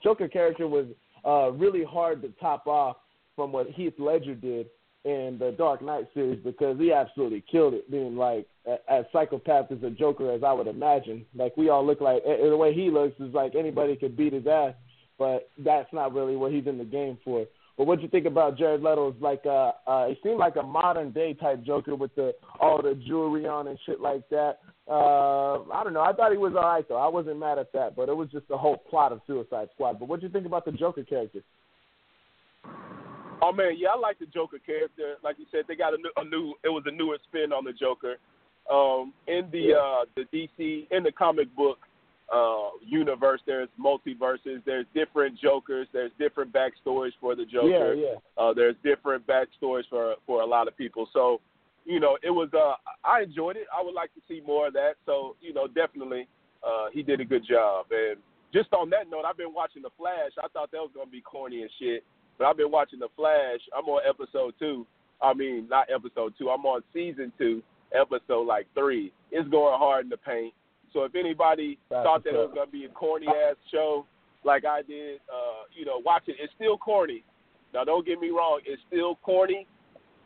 Joker 0.04 0.28
character 0.28 0.68
was 0.68 0.86
uh, 1.26 1.52
really 1.52 1.84
hard 1.84 2.22
to 2.22 2.30
top 2.40 2.68
off 2.68 2.98
from 3.36 3.52
what 3.52 3.68
Heath 3.68 3.96
Ledger 3.98 4.36
did 4.36 4.68
in 5.04 5.38
the 5.40 5.54
Dark 5.58 5.82
Knight 5.82 6.08
series 6.14 6.44
because 6.44 6.80
he 6.80 6.92
absolutely 6.92 7.44
killed 7.52 7.76
it, 7.76 7.90
being 7.92 8.16
like 8.16 8.48
a- 8.66 8.80
as 8.92 9.06
psychopath 9.14 9.72
as 9.72 9.84
a 9.84 9.90
Joker 9.92 10.32
as 10.32 10.44
I 10.44 10.52
would 10.52 10.68
imagine. 10.68 11.26
Like 11.36 11.56
we 11.58 11.70
all 11.70 11.86
look 11.86 12.02
like 12.02 12.24
the 12.24 12.58
way 12.58 12.74
he 12.74 12.90
looks 12.90 13.20
is 13.20 13.34
like 13.34 13.54
anybody 13.56 13.96
could 13.96 14.18
beat 14.18 14.34
his 14.34 14.48
ass, 14.48 14.74
but 15.20 15.50
that's 15.60 15.92
not 15.94 16.14
really 16.14 16.36
what 16.36 16.52
he's 16.52 16.66
in 16.66 16.78
the 16.78 16.86
game 16.86 17.20
for. 17.24 17.46
But 17.78 17.88
what 17.88 18.02
you 18.02 18.08
think 18.08 18.26
about 18.26 18.58
Jared 18.58 18.82
Leto's 18.82 19.16
like 19.20 19.42
uh 19.46 19.72
uh 19.88 20.08
it 20.10 20.18
seemed 20.24 20.38
like 20.38 20.56
a 20.56 20.64
modern 20.64 21.12
day 21.12 21.34
type 21.34 21.64
Joker 21.64 21.96
with 21.96 22.14
the 22.16 22.34
all 22.60 22.82
the 22.82 22.96
jewelry 23.08 23.46
on 23.48 23.68
and 23.68 23.78
shit 23.86 24.00
like 24.00 24.28
that. 24.30 24.60
Uh 24.88 25.64
I 25.72 25.84
don't 25.84 25.94
know. 25.94 26.02
I 26.02 26.14
thought 26.14 26.32
he 26.32 26.38
was 26.38 26.54
all 26.56 26.64
right 26.64 26.88
though. 26.88 26.98
I 26.98 27.08
wasn't 27.08 27.40
mad 27.40 27.60
at 27.60 27.74
that, 27.74 27.96
but 27.96 28.10
it 28.10 28.16
was 28.16 28.30
just 28.32 28.48
the 28.48 28.58
whole 28.58 28.78
plot 28.78 29.12
of 29.12 29.22
Suicide 29.28 29.70
Squad. 29.74 30.00
But 30.00 30.08
what 30.08 30.20
do 30.20 30.28
you 30.28 30.32
think 30.32 30.46
about 30.46 30.66
the 30.66 30.72
Joker 30.72 31.04
character? 31.04 31.42
Oh 33.42 33.52
man, 33.52 33.74
yeah, 33.78 33.90
I 33.90 34.00
like 34.00 34.20
the 34.20 34.26
Joker 34.28 34.60
character. 34.66 35.16
Like 35.24 35.38
you 35.38 35.46
said, 35.52 35.66
they 35.68 35.76
got 35.76 35.94
a 35.94 35.98
new, 35.98 36.12
a 36.18 36.24
new 36.24 36.54
it 36.64 36.70
was 36.70 36.84
a 36.86 36.92
newer 36.92 37.18
spin 37.28 37.52
on 37.52 37.66
the 37.66 37.74
Joker. 37.74 38.16
Um, 38.72 39.14
in 39.28 39.48
the 39.52 39.74
uh, 39.74 40.06
the 40.16 40.24
DC 40.34 40.88
in 40.90 41.04
the 41.04 41.12
comic 41.12 41.54
book 41.56 41.78
uh, 42.34 42.70
universe, 42.86 43.42
there's 43.46 43.70
multiverses. 43.80 44.64
There's 44.66 44.86
different 44.94 45.40
Jokers. 45.40 45.88
There's 45.94 46.12
different 46.18 46.52
backstories 46.54 47.12
for 47.22 47.36
the 47.36 47.46
Joker. 47.46 47.94
Yeah, 47.94 48.14
yeah. 48.14 48.44
Uh, 48.44 48.54
there's 48.54 48.76
different 48.84 49.26
backstories 49.28 49.84
for 49.90 50.16
for 50.26 50.42
a 50.42 50.46
lot 50.46 50.68
of 50.68 50.76
people. 50.76 51.08
So, 51.14 51.40
you 51.86 52.00
know, 52.00 52.18
it 52.24 52.32
was. 52.32 52.50
Uh, 52.54 52.76
I 53.04 53.22
enjoyed 53.22 53.58
it. 53.58 53.68
I 53.76 53.84
would 53.84 53.94
like 53.94 54.14
to 54.16 54.22
see 54.28 54.42
more 54.46 54.68
of 54.68 54.74
that. 54.74 54.94
So, 55.06 55.36
you 55.42 55.54
know, 55.54 55.68
definitely, 55.68 56.28
uh, 56.66 56.88
he 56.92 57.04
did 57.04 57.22
a 57.22 57.26
good 57.26 57.46
job. 57.48 57.88
And 57.92 58.18
just 58.54 58.74
on 58.74 58.90
that 58.90 59.10
note, 59.10 59.26
I've 59.26 59.38
been 59.38 59.54
watching 59.54 59.84
The 59.84 59.92
Flash. 59.98 60.32
I 60.44 60.48
thought 60.48 60.72
that 60.72 60.80
was 60.80 60.92
gonna 60.96 61.10
be 61.10 61.22
corny 61.22 61.62
and 61.62 61.70
shit, 61.80 62.04
but 62.38 62.48
I've 62.48 62.58
been 62.58 62.72
watching 62.72 63.00
The 63.00 63.10
Flash. 63.16 63.60
I'm 63.78 63.86
on 63.86 64.02
episode 64.08 64.56
two. 64.58 64.88
I 65.22 65.34
mean, 65.34 65.68
not 65.70 65.90
episode 65.94 66.34
two. 66.38 66.50
I'm 66.50 66.66
on 66.66 66.82
season 66.92 67.32
two, 67.38 67.62
episode 67.94 68.48
like 68.48 68.68
three. 68.74 69.14
It's 69.32 69.48
going 69.50 69.78
hard 69.78 70.06
in 70.06 70.10
the 70.10 70.18
paint. 70.18 70.54
So 70.95 71.03
if 71.03 71.13
anybody 71.13 71.77
That's 71.89 72.05
thought 72.05 72.23
that 72.23 72.29
it 72.29 72.38
was 72.38 72.51
gonna 72.55 72.71
be 72.71 72.86
a 72.86 72.89
corny 72.89 73.27
ass 73.27 73.58
show 73.69 74.05
like 74.45 74.63
I 74.63 74.81
did, 74.81 75.19
uh, 75.27 75.67
you 75.77 75.84
know, 75.86 75.99
watch 76.05 76.23
it. 76.27 76.38
It's 76.39 76.53
still 76.55 76.77
corny. 76.77 77.25
Now 77.73 77.84
don't 77.84 78.05
get 78.05 78.21
me 78.21 78.29
wrong, 78.29 78.62
it's 78.65 78.81
still 78.88 79.15
corny, 79.17 79.67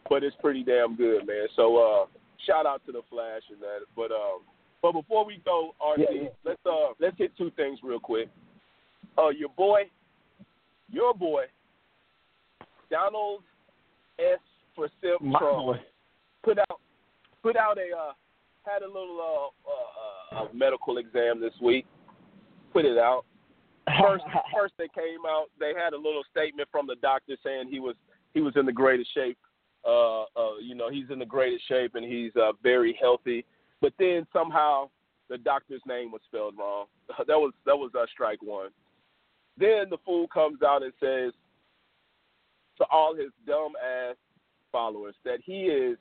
but 0.09 0.23
it's 0.23 0.35
pretty 0.39 0.63
damn 0.63 0.95
good, 0.95 1.25
man. 1.25 1.47
So 1.55 1.77
uh, 1.77 2.05
shout 2.45 2.67
out 2.67 2.85
to 2.85 2.91
the 2.91 3.01
Flash 3.09 3.41
and 3.49 3.59
that. 3.61 3.79
But 3.95 4.11
um, 4.11 4.41
but 4.83 4.91
before 4.91 5.25
we 5.25 5.41
go, 5.43 5.73
RC, 5.81 5.97
Yeah, 5.97 6.21
yeah. 6.23 6.29
let's 6.45 6.61
uh 6.67 6.93
let's 6.99 7.17
hit 7.17 7.35
two 7.35 7.49
things 7.55 7.79
real 7.81 7.99
quick. 7.99 8.29
Uh, 9.17 9.29
your 9.29 9.49
boy, 9.57 9.81
your 10.91 11.15
boy, 11.15 11.45
Donald 12.91 13.41
S. 14.19 14.37
for 14.75 14.87
Simp 15.01 15.21
My 15.23 15.39
Trump 15.39 15.65
boy. 15.65 15.77
put 16.43 16.59
out 16.59 16.79
put 17.41 17.57
out 17.57 17.77
a 17.79 17.97
uh, 17.97 18.11
had 18.71 18.83
a 18.83 18.87
little 18.87 19.19
uh, 19.19 20.39
uh, 20.39 20.43
uh, 20.43 20.47
medical 20.53 20.97
exam 20.97 21.41
this 21.41 21.53
week. 21.61 21.85
Put 22.73 22.85
it 22.85 22.97
out. 22.97 23.25
First, 23.99 24.23
first 24.53 24.73
they 24.77 24.87
came 24.87 25.25
out. 25.27 25.45
They 25.59 25.73
had 25.75 25.93
a 25.93 25.97
little 25.97 26.23
statement 26.29 26.69
from 26.71 26.87
the 26.87 26.95
doctor 27.01 27.35
saying 27.43 27.69
he 27.69 27.79
was 27.79 27.95
he 28.33 28.41
was 28.41 28.53
in 28.55 28.65
the 28.65 28.73
greatest 28.73 29.13
shape. 29.13 29.37
Uh, 29.85 30.23
uh, 30.23 30.57
you 30.61 30.75
know, 30.75 30.89
he's 30.89 31.09
in 31.09 31.19
the 31.19 31.25
greatest 31.25 31.67
shape 31.67 31.95
and 31.95 32.05
he's 32.05 32.35
uh, 32.35 32.51
very 32.61 32.97
healthy. 32.99 33.45
But 33.81 33.93
then 33.97 34.27
somehow 34.33 34.89
the 35.29 35.37
doctor's 35.37 35.81
name 35.87 36.11
was 36.11 36.21
spelled 36.27 36.55
wrong. 36.57 36.85
That 37.27 37.37
was 37.37 37.53
that 37.65 37.75
was 37.75 37.91
uh, 37.99 38.05
strike 38.11 38.41
one. 38.41 38.69
Then 39.57 39.89
the 39.89 39.97
fool 40.05 40.27
comes 40.27 40.61
out 40.61 40.83
and 40.83 40.93
says 40.99 41.33
to 42.77 42.85
all 42.91 43.15
his 43.15 43.31
dumb 43.45 43.73
ass 43.83 44.15
followers 44.71 45.15
that 45.25 45.39
he 45.43 45.63
is 45.63 45.97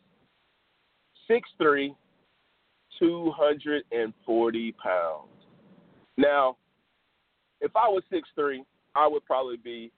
6'3", 1.28 1.94
240 2.98 4.72
pounds. 4.72 5.28
Now, 6.16 6.56
if 7.60 7.70
I 7.76 7.88
was 7.88 8.02
6'3", 8.12 8.58
I 8.94 9.06
would 9.06 9.24
probably 9.24 9.56
be 9.56 9.92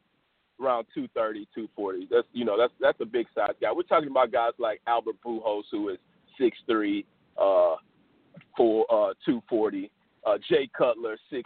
around 0.60 0.86
230, 0.94 1.48
240. 1.54 2.08
That's 2.10 2.26
you 2.32 2.44
know 2.44 2.58
that's 2.58 2.72
that's 2.80 3.00
a 3.00 3.06
big 3.06 3.26
size 3.34 3.54
guy. 3.60 3.72
We're 3.72 3.82
talking 3.82 4.10
about 4.10 4.32
guys 4.32 4.52
like 4.58 4.80
Albert 4.86 5.16
Pujols, 5.24 5.64
who 5.70 5.88
is 5.88 5.98
6'3", 6.40 7.04
uh, 7.38 7.76
for 8.56 8.84
uh, 8.90 9.14
240. 9.24 9.90
Uh, 10.26 10.36
Jay 10.50 10.68
Cutler, 10.76 11.16
6'3", 11.32 11.42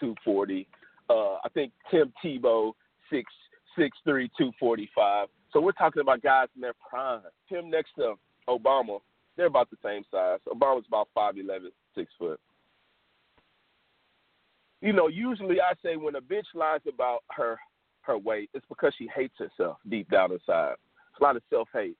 240. 0.00 0.66
Uh, 1.08 1.14
I 1.44 1.48
think 1.54 1.72
Tim 1.90 2.12
Tebow, 2.24 2.72
six 3.10 3.32
six 3.78 3.96
three, 4.04 4.30
two 4.36 4.50
forty 4.58 4.88
five. 4.94 5.28
So 5.52 5.60
we're 5.60 5.72
talking 5.72 6.02
about 6.02 6.22
guys 6.22 6.48
in 6.56 6.60
their 6.60 6.74
prime. 6.88 7.20
Him 7.48 7.70
next 7.70 7.90
to 7.96 8.14
Obama, 8.48 9.00
they're 9.36 9.46
about 9.46 9.70
the 9.70 9.76
same 9.84 10.02
size. 10.10 10.38
Obama's 10.48 10.86
about 10.88 11.08
five 11.14 11.36
eleven, 11.38 11.70
six 11.94 12.10
foot. 12.18 12.40
You 14.80 14.92
know, 14.92 15.08
usually 15.08 15.60
I 15.60 15.74
say 15.82 15.96
when 15.96 16.16
a 16.16 16.20
bitch 16.20 16.44
lies 16.54 16.80
about 16.88 17.20
her 17.30 17.58
her 18.02 18.16
weight, 18.16 18.50
it's 18.54 18.66
because 18.68 18.92
she 18.96 19.08
hates 19.14 19.34
herself 19.38 19.78
deep 19.88 20.10
down 20.10 20.32
inside. 20.32 20.74
It's 21.10 21.20
a 21.20 21.22
lot 21.22 21.36
of 21.36 21.42
self 21.50 21.68
hate. 21.72 21.96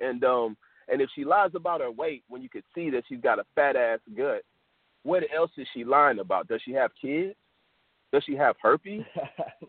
And 0.00 0.22
um 0.24 0.56
and 0.88 1.00
if 1.00 1.10
she 1.14 1.24
lies 1.24 1.50
about 1.54 1.80
her 1.80 1.90
weight 1.90 2.24
when 2.28 2.42
you 2.42 2.48
can 2.48 2.62
see 2.74 2.90
that 2.90 3.04
she's 3.08 3.20
got 3.20 3.38
a 3.38 3.44
fat 3.54 3.76
ass 3.76 4.00
gut, 4.16 4.42
what 5.02 5.24
else 5.36 5.50
is 5.56 5.66
she 5.72 5.84
lying 5.84 6.18
about? 6.18 6.48
Does 6.48 6.60
she 6.64 6.72
have 6.72 6.90
kids? 7.00 7.34
Does 8.12 8.24
she 8.24 8.34
have 8.36 8.56
herpes? 8.60 9.02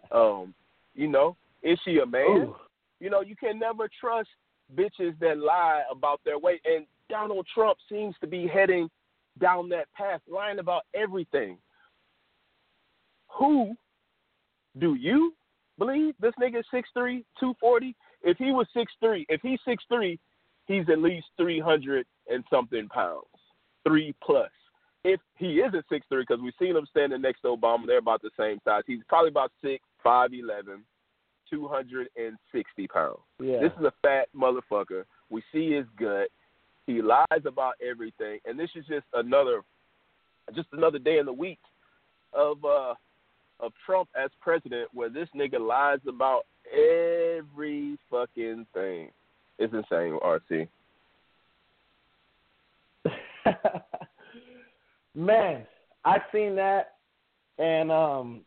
Um, 0.10 0.54
you 0.96 1.08
know, 1.08 1.36
is 1.62 1.78
she 1.84 2.00
a 2.00 2.06
man? 2.06 2.24
Ooh. 2.30 2.56
You 3.02 3.10
know, 3.10 3.20
you 3.20 3.36
can 3.36 3.60
never 3.60 3.89
trust 4.00 4.30
bitches 4.74 5.20
that 5.20 5.38
lie 5.38 5.84
about 5.91 6.22
their 6.24 6.39
weight. 6.39 6.62
And 6.65 6.86
Donald 7.10 7.48
Trump 7.54 7.78
seems 7.89 8.15
to 8.22 8.28
be 8.28 8.48
heading 8.48 8.89
down 9.39 9.70
that 9.70 9.91
path, 9.93 10.22
lying 10.28 10.60
about 10.60 10.84
everything. 10.96 11.58
Who 13.38 13.76
do 14.80 14.96
you 14.96 15.34
believe 15.78 16.15
this 16.20 16.34
nigga 16.41 16.60
is 16.60 16.65
6'3", 16.74 17.24
240? 17.39 17.96
If 18.24 18.38
he 18.38 18.52
was 18.52 18.67
6'3", 18.76 19.26
if 19.30 19.41
he's 19.41 19.60
6'3", 19.67 20.17
he's 20.65 20.89
at 20.89 21.00
least 21.00 21.28
300 21.38 22.06
and 22.30 22.43
something 22.50 22.88
pounds, 22.89 23.26
three 23.88 24.13
plus. 24.24 24.50
If 25.04 25.20
he 25.38 25.62
isn't 25.62 25.86
6'3", 25.91 26.02
because 26.10 26.41
we've 26.41 26.54
seen 26.60 26.76
him 26.76 26.88
standing 26.89 27.22
next 27.22 27.41
to 27.41 27.56
Obama, 27.56 27.86
they're 27.86 28.00
about 28.00 28.22
the 28.22 28.32
same 28.38 28.58
size. 28.65 28.84
He's 28.88 29.00
probably 29.08 29.30
about 29.30 29.52
6', 29.63 29.80
5'11", 30.06 30.82
260 31.50 32.88
pounds. 32.88 33.17
yeah. 33.39 33.60
This 33.60 33.72
is 33.80 33.86
a 33.86 33.93
fat 34.02 34.28
motherfucker. 34.36 35.04
We 35.30 35.43
see 35.54 35.74
his 35.74 35.86
gut. 35.98 36.28
He 36.88 37.02
lies 37.02 37.45
about 37.45 37.73
everything, 37.88 38.39
and 38.45 38.58
this 38.58 38.69
is 38.76 38.86
just 38.88 39.06
another, 39.13 39.62
just 40.56 40.69
another 40.71 40.97
day 40.97 41.19
in 41.19 41.26
the 41.26 41.34
week 41.34 41.60
of 42.34 42.63
uh 42.65 42.95
of 43.60 43.73
Trump 43.86 44.08
as 44.17 44.30
president, 44.39 44.89
where 44.93 45.10
this 45.10 45.28
nigga 45.36 45.60
lies 45.60 46.00
about 46.08 46.43
every 46.71 47.97
fucking 48.10 48.65
thing. 48.73 49.10
It's 49.60 49.73
insane, 49.73 50.17
RC. 50.23 50.67
Man, 55.15 55.65
I 56.06 56.17
seen 56.32 56.56
that, 56.56 56.93
and 57.58 57.91
um, 57.91 58.41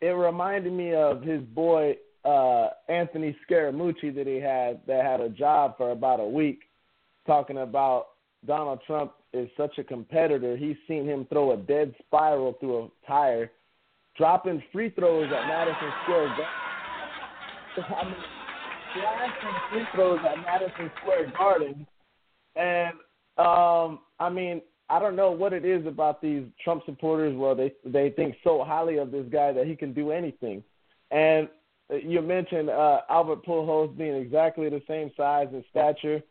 it 0.00 0.08
reminded 0.08 0.72
me 0.72 0.94
of 0.94 1.22
his 1.22 1.40
boy 1.42 1.96
uh, 2.24 2.68
Anthony 2.88 3.34
Scaramucci 3.48 4.14
that 4.14 4.26
he 4.26 4.36
had 4.36 4.80
that 4.86 5.04
had 5.04 5.20
a 5.20 5.28
job 5.30 5.76
for 5.78 5.92
about 5.92 6.20
a 6.20 6.26
week, 6.26 6.60
talking 7.26 7.58
about 7.58 8.08
Donald 8.46 8.80
Trump 8.86 9.12
is 9.32 9.48
such 9.56 9.78
a 9.78 9.84
competitor. 9.84 10.56
He's 10.56 10.76
seen 10.88 11.04
him 11.04 11.26
throw 11.30 11.52
a 11.52 11.56
dead 11.56 11.94
spiral 12.06 12.54
through 12.60 12.84
a 12.84 13.06
tire, 13.06 13.50
dropping 14.16 14.62
free 14.72 14.90
throws 14.90 15.26
at 15.26 15.46
Madison 15.46 15.92
Square 16.02 16.28
Garden. 16.28 16.44
I 17.98 18.04
mean, 18.04 18.14
free 19.70 19.84
throws 19.94 20.20
at 20.28 20.38
Madison 20.38 20.90
Square 21.00 21.32
Garden, 21.36 21.86
and 22.54 22.94
um, 23.38 24.00
I 24.18 24.30
mean, 24.30 24.62
I 24.88 24.98
don't 24.98 25.16
know 25.16 25.30
what 25.30 25.52
it 25.52 25.64
is 25.64 25.86
about 25.86 26.22
these 26.22 26.44
Trump 26.62 26.82
supporters. 26.86 27.36
Well, 27.36 27.54
they 27.54 27.72
they 27.84 28.10
think 28.10 28.36
so 28.44 28.64
highly 28.64 28.96
of 28.98 29.10
this 29.10 29.26
guy 29.30 29.52
that 29.52 29.66
he 29.66 29.76
can 29.76 29.92
do 29.92 30.10
anything. 30.10 30.62
And 31.10 31.48
uh, 31.92 31.96
you 31.96 32.22
mentioned 32.22 32.70
uh, 32.70 33.00
Albert 33.10 33.44
Pujols 33.44 33.96
being 33.96 34.14
exactly 34.14 34.70
the 34.70 34.82
same 34.88 35.10
size 35.16 35.48
and 35.52 35.64
stature 35.70 36.22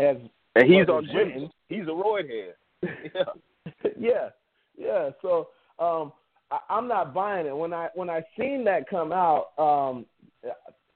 as 0.00 0.16
And 0.54 0.72
he's 0.72 0.88
on 0.88 1.06
Britain. 1.12 1.50
He's 1.68 1.84
a 1.84 1.90
roid 1.90 2.28
head. 2.28 2.54
Yeah. 3.14 3.70
yeah, 3.98 4.28
yeah. 4.76 5.10
So 5.22 5.48
um, 5.78 6.12
I, 6.50 6.58
I'm 6.70 6.88
not 6.88 7.14
buying 7.14 7.46
it. 7.46 7.56
When 7.56 7.72
I 7.72 7.88
when 7.94 8.08
I 8.08 8.22
seen 8.38 8.64
that 8.64 8.88
come 8.88 9.12
out, 9.12 9.48
um, 9.58 10.06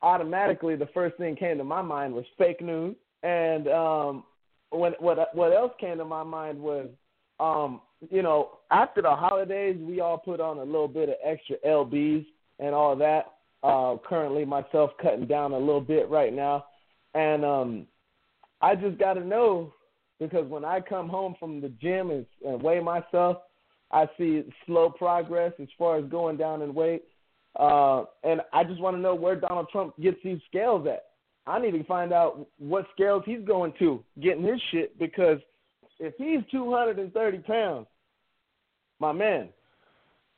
automatically 0.03 0.77
the 0.77 0.89
first 0.95 1.17
thing 1.17 1.37
came 1.37 1.59
to 1.59 1.65
my 1.65 1.83
mind 1.83 2.15
was 2.15 2.25
fake 2.39 2.63
news. 2.63 2.97
And 3.23 3.69
um, 3.69 4.25
when 4.71 4.93
what 4.99 5.35
what 5.35 5.53
else 5.53 5.73
came 5.79 5.99
to 5.99 6.05
my 6.05 6.23
mind 6.23 6.59
was, 6.59 6.89
um, 7.41 7.81
you 8.11 8.23
know, 8.23 8.59
after 8.71 9.03
the 9.03 9.11
holidays, 9.11 9.77
we 9.81 10.01
all 10.01 10.19
put 10.19 10.41
on 10.41 10.59
a 10.59 10.65
little 10.65 10.89
bit 10.89 11.09
of 11.09 11.17
extra 11.25 11.57
lbs 11.67 12.27
and 12.59 12.75
all 12.75 12.97
that. 12.97 13.33
Uh, 13.63 13.97
currently, 14.07 14.45
myself 14.45 14.91
cutting 15.01 15.27
down 15.27 15.53
a 15.53 15.59
little 15.59 15.81
bit 15.81 16.09
right 16.11 16.35
now, 16.35 16.67
and 17.15 17.45
um, 17.47 17.87
I 18.65 18.75
just 18.75 18.99
got 18.99 19.15
to 19.15 19.25
know 19.25 19.75
because 20.19 20.49
when 20.49 20.65
I 20.65 20.81
come 20.81 21.07
home 21.07 21.35
from 21.39 21.61
the 21.61 21.69
gym 21.69 22.11
and, 22.11 22.25
and 22.47 22.63
weigh 22.63 22.81
myself, 22.81 23.37
I 23.91 24.07
see 24.17 24.43
slow 24.65 24.89
progress 24.89 25.53
as 25.61 25.69
far 25.77 25.99
as 25.99 26.07
going 26.07 26.39
down 26.39 26.63
in 26.63 26.73
weight. 26.73 27.03
Uh, 27.61 28.05
and 28.23 28.41
I 28.55 28.65
just 28.65 28.81
want 28.81 28.97
to 28.97 29.03
know 29.03 29.15
where 29.15 29.37
Donald 29.37 29.69
Trump 29.71 29.95
gets 30.01 30.17
these 30.25 30.39
scales 30.49 30.87
at. 30.87 31.05
I 31.47 31.61
need 31.61 31.73
to 31.73 31.85
find 31.85 32.11
out 32.11 32.49
what 32.59 32.87
scales 32.95 33.23
he's 33.27 33.45
going 33.47 33.75
to 33.81 34.03
getting 34.23 34.45
his 34.45 34.61
shit 34.71 34.99
because 34.99 35.41
if 36.01 36.15
he's 36.17 36.41
230 36.51 37.39
pounds, 37.41 37.87
my 38.99 39.13
man, 39.13 39.51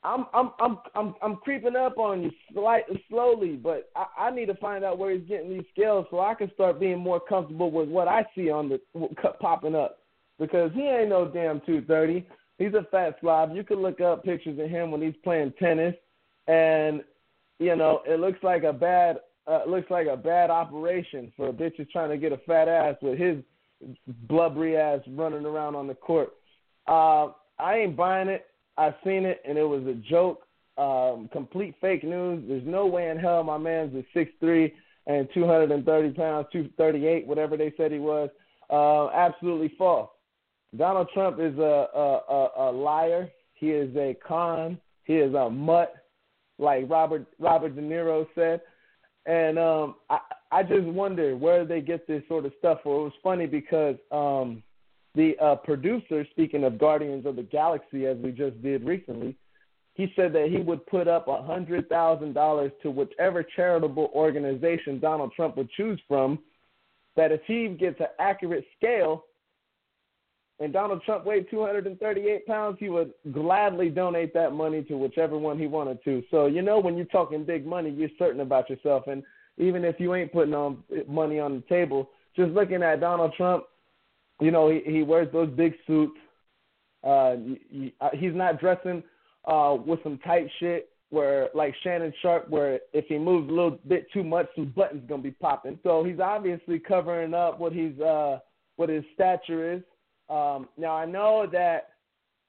I'm 0.07 0.27
I'm 0.33 0.51
I'm 0.61 0.79
I'm 0.95 1.15
I'm 1.21 1.37
creeping 1.37 1.75
up 1.75 1.99
on 1.99 2.23
you 2.23 2.31
slightly 2.53 3.05
slowly, 3.11 3.57
but 3.57 3.91
I, 3.97 4.27
I 4.27 4.31
need 4.31 4.47
to 4.47 4.55
find 4.55 4.85
out 4.85 4.99
where 4.99 5.11
he's 5.11 5.27
getting 5.29 5.51
these 5.51 5.67
scales 5.73 6.07
so 6.11 6.21
I 6.21 6.35
can 6.35 6.51
start 6.55 6.79
being 6.79 7.01
more 7.01 7.19
comfortable 7.19 7.73
with 7.73 7.89
what 7.89 8.07
I 8.07 8.25
see 8.35 8.49
on 8.49 8.69
the 8.69 8.81
popping 9.41 9.75
up 9.75 9.99
because 10.39 10.71
he 10.75 10.83
ain't 10.83 11.09
no 11.09 11.25
damn 11.27 11.61
230. 11.61 12.25
He's 12.59 12.75
a 12.75 12.87
fat 12.91 13.17
slob. 13.21 13.55
You 13.55 13.65
can 13.65 13.83
look 13.83 14.01
up 14.01 14.25
pictures 14.25 14.59
of 14.61 14.71
him 14.71 14.93
when 14.93 15.03
he's 15.03 15.17
playing 15.25 15.53
tennis, 15.59 15.95
and 16.47 17.03
you 17.59 17.75
know 17.75 18.03
it 18.07 18.21
looks 18.21 18.39
like 18.45 18.63
a 18.63 18.73
bad 18.73 19.19
uh, 19.49 19.63
looks 19.67 19.91
like 19.91 20.07
a 20.07 20.17
bad 20.17 20.51
operation 20.51 21.33
for 21.37 21.49
a 21.49 21.53
bitch 21.53 21.77
who's 21.77 21.91
trying 21.91 22.11
to 22.11 22.17
get 22.17 22.33
a 22.33 22.39
fat 22.47 22.69
ass 22.69 22.95
with 23.03 23.19
his 23.19 23.39
blubbery 24.29 24.77
ass 24.77 25.01
running 25.09 25.45
around 25.45 25.75
on 25.75 25.89
the 25.89 25.95
court. 25.95 26.33
Uh, 26.87 27.29
I 27.59 27.79
ain't 27.79 27.97
buying 27.97 28.29
it. 28.29 28.47
I 28.77 28.95
seen 29.05 29.25
it 29.25 29.43
and 29.47 29.57
it 29.59 29.65
was 29.65 29.87
a 29.87 29.95
joke. 29.95 30.43
Um, 30.79 31.31
complete 31.33 31.75
fake 31.81 32.05
news. 32.05 32.45
There's 32.47 32.67
no 32.67 32.87
way 32.87 33.09
in 33.09 33.19
hell 33.19 33.43
my 33.43 33.57
man's 33.57 33.95
is 33.95 34.05
six 34.13 34.31
three 34.41 34.75
and 35.07 35.27
two 35.33 35.47
hundred 35.47 35.71
and 35.71 35.87
thirty 35.87 36.11
pounds, 36.11 36.49
two 36.53 36.69
thirty 36.77 37.07
eight, 37.07 37.27
whatever 37.27 37.57
they 37.57 37.73
said 37.77 37.93
he 37.93 37.99
was. 37.99 38.29
Uh, 38.69 39.09
absolutely 39.11 39.73
false. 39.79 40.11
Donald 40.77 41.09
Trump 41.15 41.39
is 41.41 41.57
a, 41.59 41.87
a, 41.95 42.21
a, 42.29 42.51
a 42.59 42.73
liar. 42.73 43.31
He 43.55 43.71
is 43.71 43.95
a 43.97 44.17
con. 44.27 44.79
He 45.05 45.15
is 45.15 45.35
a 45.35 45.49
mutt, 45.49 45.95
like 46.59 46.91
Robert 46.91 47.27
Robert 47.39 47.75
De 47.75 47.81
Niro 47.81 48.27
said. 48.35 48.61
And 49.25 49.59
um, 49.59 49.95
I, 50.11 50.19
I 50.53 50.63
just 50.63 50.87
wonder 50.87 51.37
where 51.37 51.65
they 51.65 51.81
get 51.81 52.07
this 52.07 52.23
sort 52.29 52.45
of 52.45 52.53
stuff. 52.59 52.81
Well, 52.85 53.01
it 53.01 53.05
was 53.05 53.13
funny 53.23 53.47
because 53.47 53.97
um, 54.13 54.63
the 55.17 55.37
uh, 55.43 55.57
producer, 55.57 56.27
speaking 56.31 56.65
of 56.65 56.79
Guardians 56.79 57.27
of 57.27 57.37
the 57.37 57.43
Galaxy, 57.43 58.07
as 58.07 58.19
we 58.19 58.31
just 58.31 58.63
did 58.63 58.85
recently, 58.85 59.35
he 59.95 60.13
said 60.15 60.35
that 60.35 60.49
he 60.51 60.59
would 60.59 60.87
put 60.87 61.09
up 61.09 61.27
a 61.27 61.43
hundred 61.43 61.89
thousand 61.89 62.35
dollars 62.35 62.71
to 62.83 62.91
whichever 62.91 63.43
charitable 63.43 64.11
organization 64.15 65.01
Donald 65.01 65.33
Trump 65.35 65.57
would 65.57 65.71
choose 65.71 65.99
from. 66.07 66.39
That 67.17 67.33
if 67.33 67.41
he 67.47 67.69
gets 67.69 67.99
an 67.99 68.09
accurate 68.21 68.67
scale, 68.77 69.25
and 70.61 70.71
Donald 70.71 71.03
Trump 71.05 71.25
weighed 71.25 71.47
238 71.51 72.47
pounds, 72.47 72.77
he 72.79 72.91
would 72.91 73.13
gladly 73.33 73.89
donate 73.89 74.35
that 74.35 74.53
money 74.53 74.83
to 74.85 74.99
whichever 74.99 75.39
one 75.39 75.59
he 75.59 75.67
wanted 75.67 76.05
to. 76.05 76.23
So 76.31 76.45
you 76.45 76.61
know, 76.61 76.79
when 76.79 76.95
you're 76.95 77.07
talking 77.07 77.45
big 77.45 77.67
money, 77.67 77.91
you're 77.91 78.11
certain 78.19 78.43
about 78.43 78.69
yourself, 78.69 79.05
and 79.07 79.23
even 79.57 79.83
if 79.83 79.99
you 79.99 80.15
ain't 80.15 80.31
putting 80.31 80.53
on 80.53 80.85
money 81.09 81.41
on 81.41 81.55
the 81.55 81.75
table, 81.75 82.11
just 82.37 82.51
looking 82.51 82.83
at 82.83 83.01
Donald 83.01 83.33
Trump, 83.35 83.65
you 84.41 84.51
know, 84.51 84.71
he, 84.71 84.81
he 84.85 85.03
wears 85.03 85.33
those 85.33 85.51
big 85.51 85.75
suits. 85.87 86.19
Uh, 87.03 87.37
he, 87.71 87.95
uh, 88.01 88.11
he's 88.15 88.35
not 88.35 88.61
dressing 88.61 89.03
uh, 89.47 89.77
with 89.85 90.03
some 90.03 90.19
tight 90.19 90.49
shit 90.59 90.91
where 91.11 91.49
like 91.55 91.75
Shannon 91.83 92.13
Sharpe, 92.21 92.49
where 92.51 92.81
if 92.93 93.07
he 93.07 93.19
moves 93.19 93.49
a 93.49 93.53
little 93.53 93.79
bit 93.87 94.07
too 94.13 94.25
much, 94.25 94.47
some 94.55 94.73
buttons 94.77 95.05
gonna 95.09 95.23
be 95.23 95.31
popping. 95.31 95.79
So 95.83 96.05
he's 96.05 96.21
obviously 96.21 96.79
covering 96.79 97.33
up 97.33 97.61
what 97.61 97.73
he's 97.73 97.99
uh, 98.01 98.41
what 98.77 98.89
his 98.89 99.05
stature 99.15 99.75
is. 99.75 99.83
Um, 100.29 100.69
now 100.77 100.97
I 100.97 101.05
know 101.07 101.47
that 101.53 101.91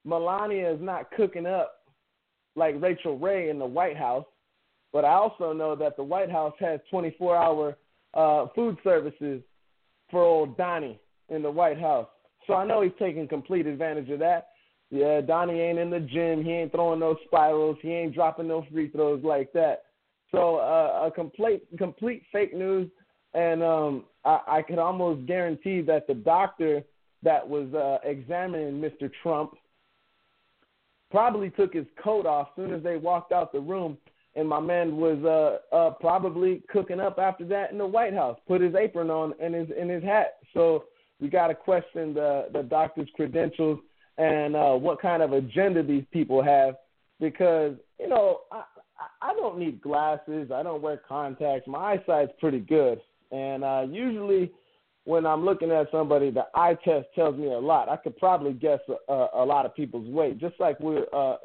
Melania 0.03 0.73
is 0.73 0.81
not 0.81 1.11
cooking 1.11 1.45
up 1.45 1.83
like 2.55 2.81
Rachael 2.81 3.19
Ray 3.19 3.49
in 3.49 3.59
the 3.59 3.65
White 3.65 3.97
House, 3.97 4.25
but 4.91 5.05
I 5.05 5.13
also 5.13 5.53
know 5.53 5.75
that 5.75 5.95
the 5.95 6.03
White 6.03 6.31
House 6.31 6.55
has 6.59 6.79
24-hour 6.91 7.77
uh, 8.15 8.47
food 8.55 8.77
services 8.83 9.43
for 10.09 10.23
old 10.23 10.57
Donnie 10.57 10.99
in 11.29 11.41
the 11.41 11.51
White 11.51 11.79
House. 11.79 12.07
So 12.45 12.53
I 12.53 12.65
know 12.65 12.81
he's 12.81 12.91
taking 12.97 13.27
complete 13.27 13.67
advantage 13.67 14.09
of 14.09 14.19
that. 14.19 14.49
Yeah, 14.89 15.19
Donnie 15.21 15.59
ain't 15.59 15.79
in 15.79 15.89
the 15.89 15.99
gym. 15.99 16.43
He 16.43 16.51
ain't 16.51 16.71
throwing 16.71 16.99
no 16.99 17.17
spirals. 17.25 17.77
He 17.81 17.91
ain't 17.91 18.15
dropping 18.15 18.47
no 18.47 18.65
free 18.71 18.89
throws 18.89 19.23
like 19.23 19.51
that. 19.53 19.83
So 20.31 20.57
uh, 20.57 21.07
a 21.07 21.11
complete 21.11 21.63
complete 21.77 22.23
fake 22.31 22.53
news, 22.53 22.89
and 23.33 23.61
um, 23.63 24.05
I, 24.25 24.39
I 24.47 24.61
could 24.61 24.79
almost 24.79 25.25
guarantee 25.25 25.81
that 25.81 26.07
the 26.07 26.13
doctor 26.13 26.83
that 27.23 27.47
was 27.47 27.73
uh, 27.73 27.97
examining 28.07 28.81
Mr. 28.81 29.09
Trump 29.23 29.55
probably 31.09 31.49
took 31.49 31.73
his 31.73 31.85
coat 32.01 32.25
off 32.25 32.49
as 32.51 32.63
soon 32.63 32.73
as 32.73 32.83
they 32.83 32.97
walked 32.97 33.31
out 33.31 33.51
the 33.51 33.59
room, 33.59 33.97
and 34.35 34.47
my 34.47 34.59
man 34.59 34.97
was 34.97 35.17
uh, 35.23 35.75
uh, 35.75 35.91
probably 35.91 36.61
cooking 36.69 36.99
up 36.99 37.19
after 37.19 37.45
that 37.45 37.71
in 37.71 37.77
the 37.77 37.85
White 37.85 38.13
House. 38.13 38.37
Put 38.47 38.61
his 38.61 38.75
apron 38.75 39.09
on 39.09 39.33
and 39.41 39.53
his 39.53 39.67
in 39.77 39.89
his 39.89 40.03
hat. 40.03 40.37
So 40.53 40.85
we 41.19 41.29
got 41.29 41.47
to 41.47 41.55
question 41.55 42.13
the 42.13 42.47
the 42.53 42.63
doctor's 42.63 43.09
credentials 43.15 43.79
and 44.17 44.55
uh, 44.55 44.73
what 44.73 45.01
kind 45.01 45.21
of 45.21 45.33
agenda 45.33 45.83
these 45.83 46.05
people 46.11 46.43
have. 46.43 46.75
Because 47.19 47.75
you 47.99 48.07
know, 48.07 48.41
I 48.51 48.63
I 49.21 49.33
don't 49.33 49.57
need 49.57 49.81
glasses. 49.81 50.51
I 50.53 50.63
don't 50.63 50.81
wear 50.81 51.01
contacts. 51.07 51.67
My 51.67 51.93
eyesight's 51.93 52.33
pretty 52.39 52.59
good, 52.59 53.01
and 53.31 53.63
uh, 53.63 53.85
usually 53.89 54.51
when 55.05 55.25
I'm 55.25 55.45
looking 55.45 55.71
at 55.71 55.87
somebody, 55.89 56.31
the 56.31 56.47
eye 56.53 56.77
test 56.83 57.07
tells 57.15 57.37
me 57.37 57.47
a 57.47 57.57
lot. 57.57 57.87
I 57.87 57.95
could 57.95 58.17
probably 58.17 58.51
guess 58.51 58.79
a, 58.89 59.13
a, 59.13 59.29
a 59.35 59.45
lot 59.45 59.65
of 59.65 59.73
people's 59.73 60.09
weight, 60.09 60.37
just 60.37 60.55
like 60.59 60.77
we're 60.81 61.05
uh, 61.13 61.37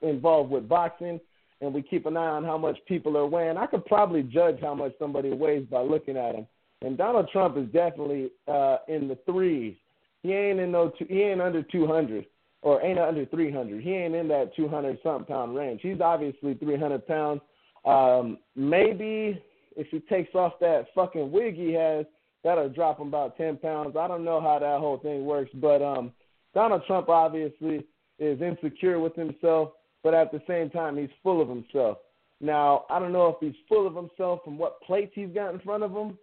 involved 0.00 0.50
with 0.50 0.66
boxing 0.66 1.20
and 1.62 1.72
we 1.72 1.80
keep 1.80 2.06
an 2.06 2.16
eye 2.16 2.26
on 2.26 2.44
how 2.44 2.58
much 2.58 2.76
people 2.86 3.16
are 3.16 3.26
weighing. 3.26 3.56
I 3.56 3.66
could 3.66 3.86
probably 3.86 4.22
judge 4.22 4.58
how 4.60 4.74
much 4.74 4.92
somebody 4.98 5.30
weighs 5.30 5.64
by 5.70 5.80
looking 5.80 6.16
at 6.16 6.32
them. 6.32 6.46
And 6.82 6.98
Donald 6.98 7.28
Trump 7.32 7.56
is 7.56 7.66
definitely 7.66 8.30
uh, 8.48 8.78
in 8.88 9.08
the 9.08 9.18
threes. 9.26 9.76
He 10.22 10.32
ain't 10.32 10.60
in 10.60 10.72
no 10.72 10.92
two, 10.98 11.06
he 11.08 11.22
ain't 11.22 11.40
under 11.40 11.62
200 11.62 12.26
or 12.62 12.82
ain't 12.82 12.98
under 12.98 13.26
300. 13.26 13.82
He 13.82 13.90
ain't 13.90 14.14
in 14.14 14.28
that 14.28 14.54
200 14.54 14.98
something 15.02 15.26
pound 15.26 15.56
range. 15.56 15.80
He's 15.82 16.00
obviously 16.00 16.54
300 16.54 17.06
pounds. 17.06 17.40
Um, 17.84 18.38
maybe 18.54 19.42
if 19.76 19.88
he 19.88 20.00
takes 20.00 20.34
off 20.34 20.54
that 20.60 20.86
fucking 20.94 21.32
wig 21.32 21.56
he 21.56 21.72
has, 21.72 22.06
that'll 22.44 22.68
drop 22.68 23.00
him 23.00 23.08
about 23.08 23.36
10 23.36 23.56
pounds. 23.58 23.96
I 23.96 24.06
don't 24.06 24.24
know 24.24 24.40
how 24.40 24.58
that 24.58 24.80
whole 24.80 24.98
thing 24.98 25.24
works, 25.24 25.50
but 25.54 25.82
um, 25.82 26.12
Donald 26.54 26.82
Trump 26.86 27.08
obviously 27.08 27.84
is 28.18 28.40
insecure 28.40 29.00
with 29.00 29.14
himself, 29.16 29.72
but 30.02 30.14
at 30.14 30.30
the 30.30 30.42
same 30.46 30.70
time 30.70 30.96
he's 30.96 31.10
full 31.22 31.40
of 31.40 31.48
himself. 31.48 31.98
Now 32.40 32.84
I 32.90 32.98
don't 32.98 33.12
know 33.12 33.28
if 33.28 33.36
he's 33.40 33.60
full 33.68 33.86
of 33.86 33.94
himself 33.94 34.40
from 34.44 34.58
what 34.58 34.80
plates 34.82 35.12
he's 35.14 35.30
got 35.34 35.54
in 35.54 35.60
front 35.60 35.82
of 35.82 35.92
him, 35.92 36.18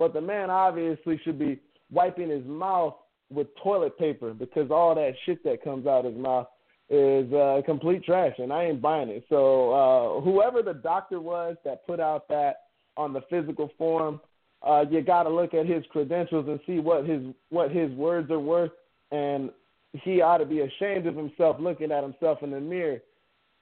but 0.00 0.14
the 0.14 0.20
man 0.20 0.50
obviously 0.50 1.20
should 1.22 1.38
be 1.38 1.60
wiping 1.92 2.30
his 2.30 2.44
mouth 2.46 2.94
with 3.30 3.46
toilet 3.62 3.96
paper 3.98 4.32
because 4.32 4.70
all 4.70 4.94
that 4.94 5.12
shit 5.26 5.44
that 5.44 5.62
comes 5.62 5.86
out 5.86 6.06
of 6.06 6.14
his 6.14 6.20
mouth 6.20 6.48
is 6.88 7.32
uh, 7.32 7.60
complete 7.64 8.02
trash, 8.02 8.34
and 8.38 8.52
I 8.52 8.64
ain't 8.64 8.82
buying 8.82 9.10
it. 9.10 9.24
So 9.28 9.70
uh, 9.70 10.20
whoever 10.22 10.62
the 10.62 10.72
doctor 10.74 11.20
was 11.20 11.56
that 11.64 11.86
put 11.86 12.00
out 12.00 12.26
that 12.28 12.62
on 12.96 13.12
the 13.12 13.20
physical 13.30 13.70
form, 13.78 14.20
uh, 14.66 14.84
you 14.90 15.02
got 15.02 15.24
to 15.24 15.30
look 15.30 15.54
at 15.54 15.66
his 15.66 15.84
credentials 15.90 16.48
and 16.48 16.58
see 16.66 16.80
what 16.80 17.06
his 17.06 17.22
what 17.50 17.70
his 17.70 17.92
words 17.92 18.30
are 18.30 18.40
worth, 18.40 18.72
and 19.12 19.50
he 19.92 20.22
ought 20.22 20.38
to 20.38 20.46
be 20.46 20.60
ashamed 20.60 21.06
of 21.06 21.14
himself 21.14 21.58
looking 21.60 21.92
at 21.92 22.02
himself 22.02 22.42
in 22.42 22.50
the 22.50 22.60
mirror 22.60 22.98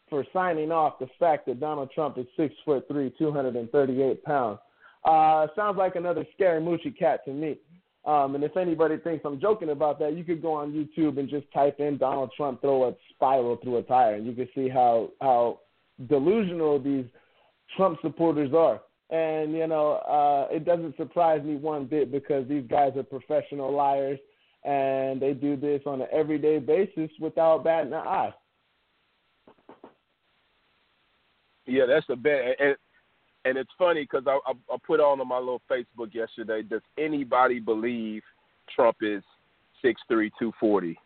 for 0.09 0.24
signing 0.32 0.70
off 0.72 0.99
the 0.99 1.09
fact 1.18 1.47
that 1.47 1.61
Donald 1.61 1.91
Trump 1.95 2.16
is 2.16 2.26
six 2.36 2.55
foot 2.64 2.86
three, 2.89 3.12
two 3.18 3.32
hundred 3.32 3.57
and 3.57 3.70
thirty 3.70 4.03
eight 4.03 4.24
pounds. 4.24 4.59
Uh, 5.05 5.46
sounds 5.55 5.76
like 5.78 5.96
another 5.96 6.26
Scaramucci 6.38 6.96
cat 6.99 7.24
to 7.24 7.32
me. 7.32 7.59
Um, 8.05 8.34
and 8.34 8.44
if 8.44 8.57
anybody 8.57 8.96
thinks 8.96 9.24
I'm 9.24 9.40
joking 9.40 9.70
about 9.70 9.99
that, 9.99 10.16
you 10.16 10.24
could 10.24 10.40
go 10.40 10.55
on 10.55 10.72
YouTube 10.72 11.18
and 11.18 11.28
just 11.28 11.51
type 11.53 11.78
in 11.78 11.99
Donald 11.99 12.30
Trump 12.36 12.61
throw 12.61 12.88
a 12.88 12.94
spiral 13.11 13.57
through 13.57 13.78
a 13.78 13.82
tire, 13.82 14.14
and 14.14 14.26
you 14.26 14.32
can 14.32 14.49
see 14.55 14.68
how 14.68 15.11
how 15.20 15.61
delusional 16.09 16.78
these 16.78 17.05
Trump 17.76 17.99
supporters 18.01 18.53
are. 18.55 18.80
And 19.11 19.53
you 19.53 19.66
know, 19.66 19.92
uh, 19.92 20.55
it 20.55 20.64
doesn't 20.64 20.96
surprise 20.96 21.42
me 21.42 21.57
one 21.57 21.86
bit 21.86 22.11
because 22.11 22.49
these 22.49 22.64
guys 22.68 22.92
are 22.96 23.03
professional 23.03 23.74
liars, 23.74 24.18
and 24.64 25.20
they 25.20 25.34
do 25.34 25.57
this 25.57 25.82
on 25.84 26.01
an 26.01 26.09
everyday 26.12 26.59
basis 26.59 27.11
without 27.20 27.64
batting 27.64 27.92
an 27.92 28.07
eye. 28.07 28.34
Yeah, 31.66 31.84
that's 31.86 32.07
the 32.07 32.16
bad. 32.16 32.76
And 33.49 33.57
it's 33.57 33.70
funny 33.78 34.03
because 34.03 34.24
I, 34.26 34.38
I, 34.46 34.53
I 34.70 34.76
put 34.86 35.01
on 35.01 35.22
on 35.22 35.28
my 35.28 35.38
little 35.38 35.62
Facebook 35.70 36.12
yesterday. 36.12 36.62
Does 36.62 36.82
anybody 36.99 37.61
believe 37.61 38.22
Trump 38.76 38.99
is 39.01 39.22
six 39.80 40.03
three 40.07 40.30
two 40.38 40.53
forty? 40.61 40.99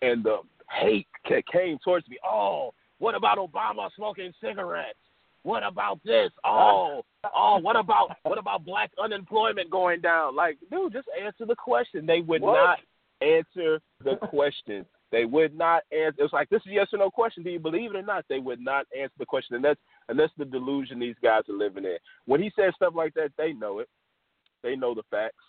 And 0.00 0.24
the 0.24 0.38
hate 0.70 1.06
came 1.52 1.78
towards 1.84 2.08
me. 2.08 2.16
Oh, 2.24 2.72
what 3.00 3.14
about 3.14 3.36
Obama 3.36 3.90
smoking 3.94 4.32
cigarettes? 4.40 4.96
What 5.42 5.62
about 5.62 6.00
this? 6.04 6.30
Oh, 6.42 7.02
oh, 7.36 7.58
what 7.60 7.76
about 7.76 8.16
what 8.22 8.38
about 8.38 8.64
black 8.64 8.90
unemployment 9.02 9.70
going 9.70 10.00
down? 10.00 10.34
Like, 10.34 10.56
dude, 10.70 10.94
just 10.94 11.08
answer 11.22 11.44
the 11.44 11.54
question. 11.54 12.06
They 12.06 12.20
would 12.20 12.40
what? 12.40 12.54
not 12.54 12.78
answer 13.20 13.80
the 14.02 14.16
question. 14.28 14.86
They 15.10 15.24
would 15.24 15.56
not 15.56 15.82
answer. 15.90 16.22
It's 16.22 16.32
like 16.32 16.50
this 16.50 16.60
is 16.66 16.72
yes 16.72 16.88
or 16.92 16.98
no 16.98 17.10
question. 17.10 17.42
Do 17.42 17.50
you 17.50 17.58
believe 17.58 17.94
it 17.94 17.96
or 17.96 18.02
not? 18.02 18.26
They 18.28 18.38
would 18.38 18.60
not 18.60 18.86
answer 18.98 19.14
the 19.18 19.26
question, 19.26 19.56
and 19.56 19.64
that's 19.64 19.80
and 20.08 20.18
that's 20.18 20.32
the 20.36 20.44
delusion 20.44 20.98
these 20.98 21.16
guys 21.22 21.42
are 21.48 21.56
living 21.56 21.84
in. 21.84 21.96
When 22.26 22.42
he 22.42 22.52
says 22.54 22.74
stuff 22.76 22.92
like 22.94 23.14
that, 23.14 23.30
they 23.38 23.52
know 23.52 23.78
it. 23.78 23.88
They 24.62 24.76
know 24.76 24.94
the 24.94 25.04
facts, 25.10 25.44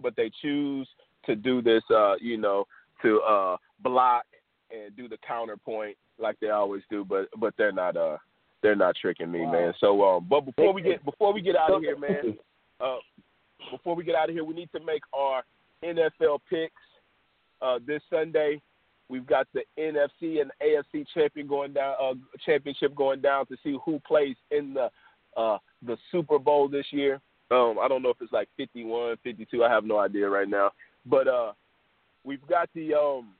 but 0.00 0.14
they 0.16 0.30
choose 0.40 0.88
to 1.24 1.34
do 1.34 1.62
this, 1.62 1.82
uh, 1.92 2.14
you 2.20 2.36
know, 2.36 2.66
to 3.02 3.20
uh, 3.22 3.56
block 3.80 4.24
and 4.70 4.96
do 4.96 5.08
the 5.08 5.18
counterpoint 5.26 5.96
like 6.18 6.36
they 6.40 6.50
always 6.50 6.82
do. 6.90 7.04
But 7.04 7.28
but 7.38 7.54
they're 7.58 7.72
not 7.72 7.96
uh 7.96 8.18
they're 8.62 8.76
not 8.76 8.96
tricking 9.00 9.30
me, 9.30 9.40
wow. 9.40 9.52
man. 9.52 9.74
So 9.80 10.04
um, 10.04 10.26
but 10.28 10.42
before 10.42 10.72
we 10.72 10.82
get 10.82 11.04
before 11.04 11.32
we 11.32 11.40
get 11.40 11.56
out 11.56 11.72
of 11.72 11.82
here, 11.82 11.98
man, 11.98 12.36
uh, 12.80 12.98
before 13.70 13.94
we 13.94 14.04
get 14.04 14.14
out 14.14 14.28
of 14.28 14.34
here, 14.34 14.44
we 14.44 14.54
need 14.54 14.70
to 14.72 14.84
make 14.84 15.02
our 15.12 15.42
NFL 15.84 16.40
picks 16.48 16.72
uh, 17.60 17.78
this 17.86 18.02
Sunday. 18.10 18.60
We've 19.08 19.26
got 19.26 19.46
the 19.54 19.62
NFC 19.78 20.40
and 20.40 20.50
AFC 20.60 21.06
champion 21.14 21.46
going 21.46 21.72
down, 21.72 21.94
uh, 22.00 22.14
championship 22.44 22.94
going 22.94 23.20
down 23.20 23.46
to 23.46 23.56
see 23.62 23.76
who 23.84 24.00
plays 24.00 24.36
in 24.50 24.74
the 24.74 24.90
uh, 25.40 25.58
the 25.82 25.96
Super 26.10 26.38
Bowl 26.38 26.68
this 26.68 26.86
year. 26.90 27.20
Um, 27.50 27.76
I 27.80 27.86
don't 27.88 28.02
know 28.02 28.10
if 28.10 28.16
it's 28.20 28.32
like 28.32 28.48
51, 28.56 29.18
52. 29.22 29.62
I 29.62 29.70
have 29.70 29.84
no 29.84 29.98
idea 29.98 30.28
right 30.28 30.48
now. 30.48 30.70
But 31.04 31.28
uh, 31.28 31.52
we've 32.24 32.44
got 32.48 32.68
the 32.74 32.94
um, 32.94 33.34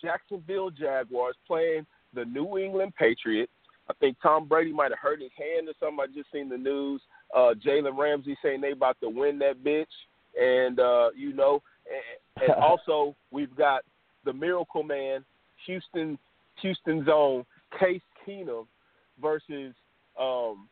Jacksonville 0.00 0.70
Jaguars 0.70 1.36
playing 1.46 1.86
the 2.14 2.24
New 2.24 2.58
England 2.58 2.92
Patriots. 2.96 3.52
I 3.90 3.94
think 3.94 4.16
Tom 4.22 4.46
Brady 4.46 4.72
might 4.72 4.92
have 4.92 5.00
hurt 5.00 5.20
his 5.20 5.30
hand 5.36 5.68
or 5.68 5.72
something. 5.80 5.98
I 6.00 6.06
just 6.14 6.30
seen 6.32 6.48
the 6.48 6.56
news. 6.56 7.00
Uh, 7.34 7.54
Jalen 7.64 7.98
Ramsey 7.98 8.36
saying 8.42 8.60
they 8.60 8.72
about 8.72 8.96
to 9.00 9.08
win 9.08 9.38
that 9.40 9.64
bitch, 9.64 9.86
and 10.40 10.78
uh, 10.78 11.10
you 11.16 11.32
know, 11.32 11.62
and, 11.92 12.50
and 12.50 12.52
also 12.62 13.14
we've 13.30 13.54
got 13.56 13.82
the 14.24 14.32
Miracle 14.32 14.82
Man, 14.82 15.24
Houston, 15.66 16.18
Houston's 16.60 17.08
own 17.12 17.44
Case 17.78 18.02
Keenum 18.26 18.66
versus 19.20 19.74
um, 20.20 20.68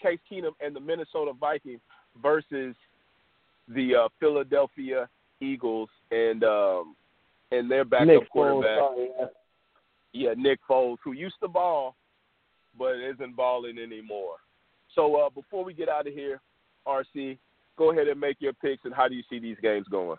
Case 0.00 0.18
Keenum 0.30 0.52
and 0.60 0.74
the 0.74 0.80
Minnesota 0.80 1.32
Vikings 1.38 1.80
versus 2.20 2.74
the 3.68 3.94
uh, 3.94 4.08
Philadelphia 4.18 5.08
Eagles 5.40 5.88
and 6.10 6.44
um, 6.44 6.96
and 7.52 7.70
their 7.70 7.84
backup 7.84 8.06
Nick 8.06 8.30
quarterback. 8.30 8.78
Foles, 8.78 9.06
yeah. 9.18 9.26
Yeah, 10.12 10.34
Nick 10.36 10.58
Foles, 10.68 10.96
who 11.04 11.12
used 11.12 11.36
to 11.40 11.48
ball, 11.48 11.94
but 12.76 12.96
isn't 12.96 13.36
balling 13.36 13.78
anymore. 13.78 14.36
So 14.94 15.14
uh, 15.16 15.30
before 15.30 15.64
we 15.64 15.72
get 15.72 15.88
out 15.88 16.08
of 16.08 16.12
here, 16.12 16.40
RC, 16.86 17.38
go 17.78 17.92
ahead 17.92 18.08
and 18.08 18.18
make 18.18 18.36
your 18.40 18.52
picks 18.54 18.84
and 18.84 18.92
how 18.92 19.06
do 19.06 19.14
you 19.14 19.22
see 19.30 19.38
these 19.38 19.56
games 19.62 19.86
going? 19.88 20.16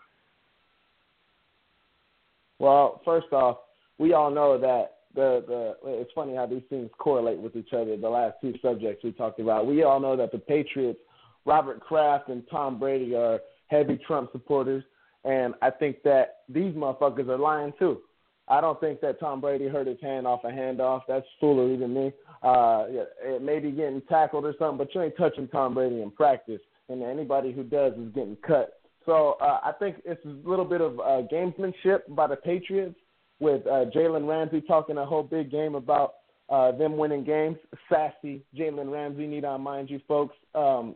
Well, 2.62 3.00
first 3.04 3.32
off, 3.32 3.56
we 3.98 4.12
all 4.12 4.30
know 4.30 4.56
that 4.56 4.98
the 5.16 5.44
the 5.48 5.74
it's 5.98 6.12
funny 6.14 6.36
how 6.36 6.46
these 6.46 6.62
things 6.70 6.90
correlate 6.96 7.40
with 7.40 7.56
each 7.56 7.72
other. 7.72 7.96
The 7.96 8.08
last 8.08 8.36
two 8.40 8.54
subjects 8.62 9.02
we 9.02 9.10
talked 9.10 9.40
about, 9.40 9.66
we 9.66 9.82
all 9.82 9.98
know 9.98 10.16
that 10.16 10.30
the 10.30 10.38
Patriots, 10.38 11.00
Robert 11.44 11.80
Kraft 11.80 12.28
and 12.28 12.44
Tom 12.48 12.78
Brady 12.78 13.16
are 13.16 13.40
heavy 13.66 13.98
Trump 14.06 14.30
supporters, 14.30 14.84
and 15.24 15.54
I 15.60 15.70
think 15.70 16.04
that 16.04 16.42
these 16.48 16.72
motherfuckers 16.74 17.28
are 17.28 17.36
lying 17.36 17.72
too. 17.80 17.98
I 18.46 18.60
don't 18.60 18.78
think 18.78 19.00
that 19.00 19.18
Tom 19.18 19.40
Brady 19.40 19.66
hurt 19.66 19.88
his 19.88 20.00
hand 20.00 20.28
off 20.28 20.44
a 20.44 20.48
handoff. 20.48 21.00
That's 21.08 21.26
foolery 21.40 21.76
to 21.78 21.88
me. 21.88 22.12
Uh, 22.44 22.84
it 23.24 23.42
may 23.42 23.58
be 23.58 23.72
getting 23.72 24.02
tackled 24.02 24.44
or 24.44 24.54
something, 24.56 24.78
but 24.78 24.94
you 24.94 25.02
ain't 25.02 25.16
touching 25.16 25.48
Tom 25.48 25.74
Brady 25.74 26.00
in 26.00 26.12
practice, 26.12 26.60
and 26.88 27.02
anybody 27.02 27.50
who 27.50 27.64
does 27.64 27.94
is 27.94 28.14
getting 28.14 28.36
cut. 28.36 28.78
So 29.06 29.36
uh, 29.40 29.60
I 29.64 29.72
think 29.78 29.96
it's 30.04 30.24
a 30.24 30.48
little 30.48 30.64
bit 30.64 30.80
of 30.80 30.98
uh, 31.00 31.22
gamesmanship 31.32 32.00
by 32.10 32.26
the 32.26 32.36
Patriots 32.36 32.94
with 33.40 33.66
uh, 33.66 33.86
Jalen 33.94 34.28
Ramsey 34.28 34.60
talking 34.60 34.98
a 34.98 35.04
whole 35.04 35.22
big 35.22 35.50
game 35.50 35.74
about 35.74 36.14
uh, 36.48 36.72
them 36.72 36.96
winning 36.96 37.24
games. 37.24 37.56
Sassy 37.88 38.42
Jalen 38.56 38.92
Ramsey, 38.92 39.26
need 39.26 39.44
I 39.44 39.56
mind 39.56 39.90
you, 39.90 40.00
folks. 40.06 40.36
Um, 40.54 40.94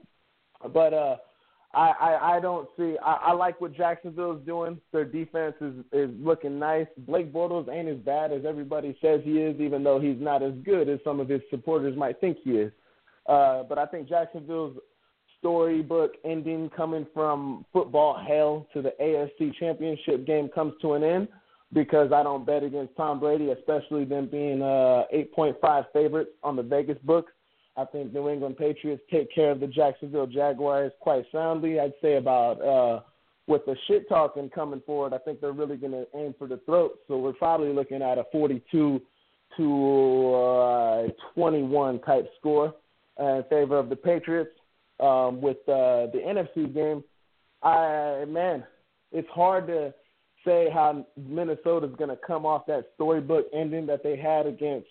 but 0.72 0.94
uh, 0.94 1.16
I, 1.74 1.90
I 2.00 2.36
I 2.36 2.40
don't 2.40 2.68
see. 2.76 2.96
I, 3.04 3.12
I 3.26 3.32
like 3.32 3.61
what 3.61 3.74
Jacksonville 3.74 4.36
is 4.36 4.46
doing. 4.46 4.80
Their 4.92 5.04
defense 5.04 5.54
is 5.61 5.74
is 5.92 6.11
looking 6.20 6.59
nice. 6.59 6.86
Blake 6.98 7.32
Bortles 7.32 7.68
ain't 7.68 7.88
as 7.88 7.98
bad 7.98 8.32
as 8.32 8.44
everybody 8.46 8.96
says 9.02 9.20
he 9.24 9.38
is, 9.38 9.61
even 9.61 9.82
though 9.82 10.00
he's 10.00 10.20
not 10.20 10.42
as 10.42 10.52
good 10.64 10.88
as 10.88 11.00
some 11.04 11.20
of 11.20 11.28
his 11.28 11.42
supporters 11.50 11.96
might 11.96 12.20
think 12.20 12.38
he 12.44 12.52
is. 12.52 12.72
Uh, 13.26 13.64
but 13.64 13.78
I 13.78 13.86
think 13.86 14.09
Jacksonville's 14.09 14.76
storybook 15.39 16.12
ending 16.24 16.70
coming 16.76 17.07
from 17.14 17.64
football 17.72 18.22
hell 18.26 18.66
to 18.72 18.82
the 18.82 18.93
AFC 19.01 19.55
Championship 19.55 20.26
game 20.26 20.49
comes 20.49 20.74
to 20.82 20.95
an 20.95 21.05
end 21.05 21.28
because 21.72 22.12
I 22.12 22.22
don't 22.22 22.47
bet 22.47 22.62
against 22.62 22.97
Tom 22.97 23.20
Brady, 23.20 23.51
especially 23.51 24.05
them 24.05 24.28
being 24.30 24.62
uh, 24.62 25.05
8.5 25.14 25.84
favorites 25.93 26.30
on 26.43 26.57
the 26.57 26.62
Vegas 26.62 26.99
books. 27.05 27.32
I 27.76 27.84
think 27.84 28.12
New 28.12 28.28
England 28.28 28.57
Patriots 28.57 29.03
take 29.11 29.32
care 29.34 29.51
of 29.51 29.61
the 29.61 29.66
Jacksonville 29.66 30.26
Jaguars 30.26 30.93
quite 31.01 31.26
soundly. 31.30 31.78
I'd 31.78 31.93
say 32.01 32.16
about 32.16 32.62
uh, 32.62 33.01
with 33.47 33.64
the 33.66 33.76
shit 33.87 34.09
talking 34.09 34.49
coming 34.49 34.82
forward, 34.87 35.12
I 35.12 35.18
think 35.18 35.41
they're 35.41 35.53
really 35.53 35.76
going 35.76 35.93
to 35.93 36.07
aim 36.14 36.34
for 36.39 36.49
the 36.49 36.59
throat. 36.64 36.99
So 37.07 37.18
we're 37.18 37.34
probably 37.34 37.72
looking 37.72 38.01
at 38.03 38.18
a 38.18 38.24
42 38.32 39.03
to 39.57 40.34
uh, 40.34 41.09
21 41.34 42.01
type 42.01 42.28
score 42.39 42.74
uh, 43.20 43.24
in 43.24 43.45
favor 43.45 43.78
of 43.78 43.89
the 43.89 43.97
Patriots. 43.97 44.51
Um, 44.99 45.42
with 45.42 45.59
uh, 45.68 46.09
the 46.12 46.22
NFC 46.26 46.72
game, 46.72 47.05
I 47.62 48.24
man, 48.26 48.64
it's 49.12 49.28
hard 49.28 49.66
to 49.66 49.92
say 50.44 50.68
how 50.72 51.05
Minnesota's 51.16 51.94
going 51.99 52.11
to 52.11 52.18
come 52.26 52.47
off 52.47 52.66
that 52.66 52.90
storybook 52.94 53.47
ending 53.53 53.86
that 53.86 54.03
they 54.03 54.16
had 54.16 54.47
against 54.47 54.86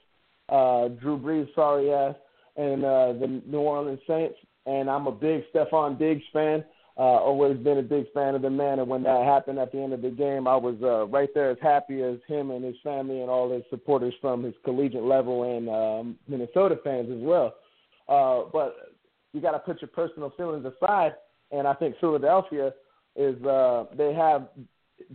uh, 0.49 0.89
Drew 0.89 1.17
Brees, 1.17 1.47
sorry 1.55 1.91
ass, 1.91 2.15
and 2.57 2.83
uh, 2.83 3.13
the 3.13 3.41
New 3.47 3.59
Orleans 3.59 3.99
Saints. 4.07 4.35
And 4.67 4.89
I'm 4.89 5.07
a 5.07 5.11
big 5.11 5.43
Stefon 5.53 5.97
Diggs 5.97 6.23
fan. 6.33 6.63
Uh, 6.97 7.01
always 7.01 7.57
been 7.57 7.77
a 7.77 7.83
big 7.83 8.05
fan 8.13 8.35
of 8.35 8.41
the 8.41 8.49
man, 8.49 8.79
and 8.79 8.87
when 8.87 9.03
that 9.03 9.25
happened 9.25 9.59
at 9.59 9.69
the 9.73 9.81
end 9.81 9.91
of 9.91 10.01
the 10.01 10.09
game, 10.09 10.47
I 10.47 10.55
was 10.55 10.75
uh, 10.81 11.05
right 11.07 11.27
there 11.33 11.51
as 11.51 11.57
happy 11.61 12.01
as 12.01 12.19
him 12.25 12.51
and 12.51 12.63
his 12.63 12.75
family 12.83 13.19
and 13.19 13.29
all 13.29 13.51
his 13.51 13.63
supporters 13.69 14.13
from 14.21 14.43
his 14.43 14.53
collegiate 14.63 15.03
level 15.03 15.43
and 15.43 15.69
um, 15.69 16.15
Minnesota 16.29 16.79
fans 16.85 17.09
as 17.11 17.19
well. 17.19 17.53
Uh, 18.07 18.49
but 18.53 18.94
you 19.35 19.41
got 19.41 19.51
to 19.51 19.59
put 19.59 19.81
your 19.81 19.89
personal 19.89 20.31
feelings 20.37 20.65
aside, 20.65 21.13
and 21.51 21.67
I 21.67 21.73
think 21.73 21.95
Philadelphia 21.99 22.73
is 23.15 23.41
uh, 23.43 23.85
they 23.95 24.13
have 24.13 24.47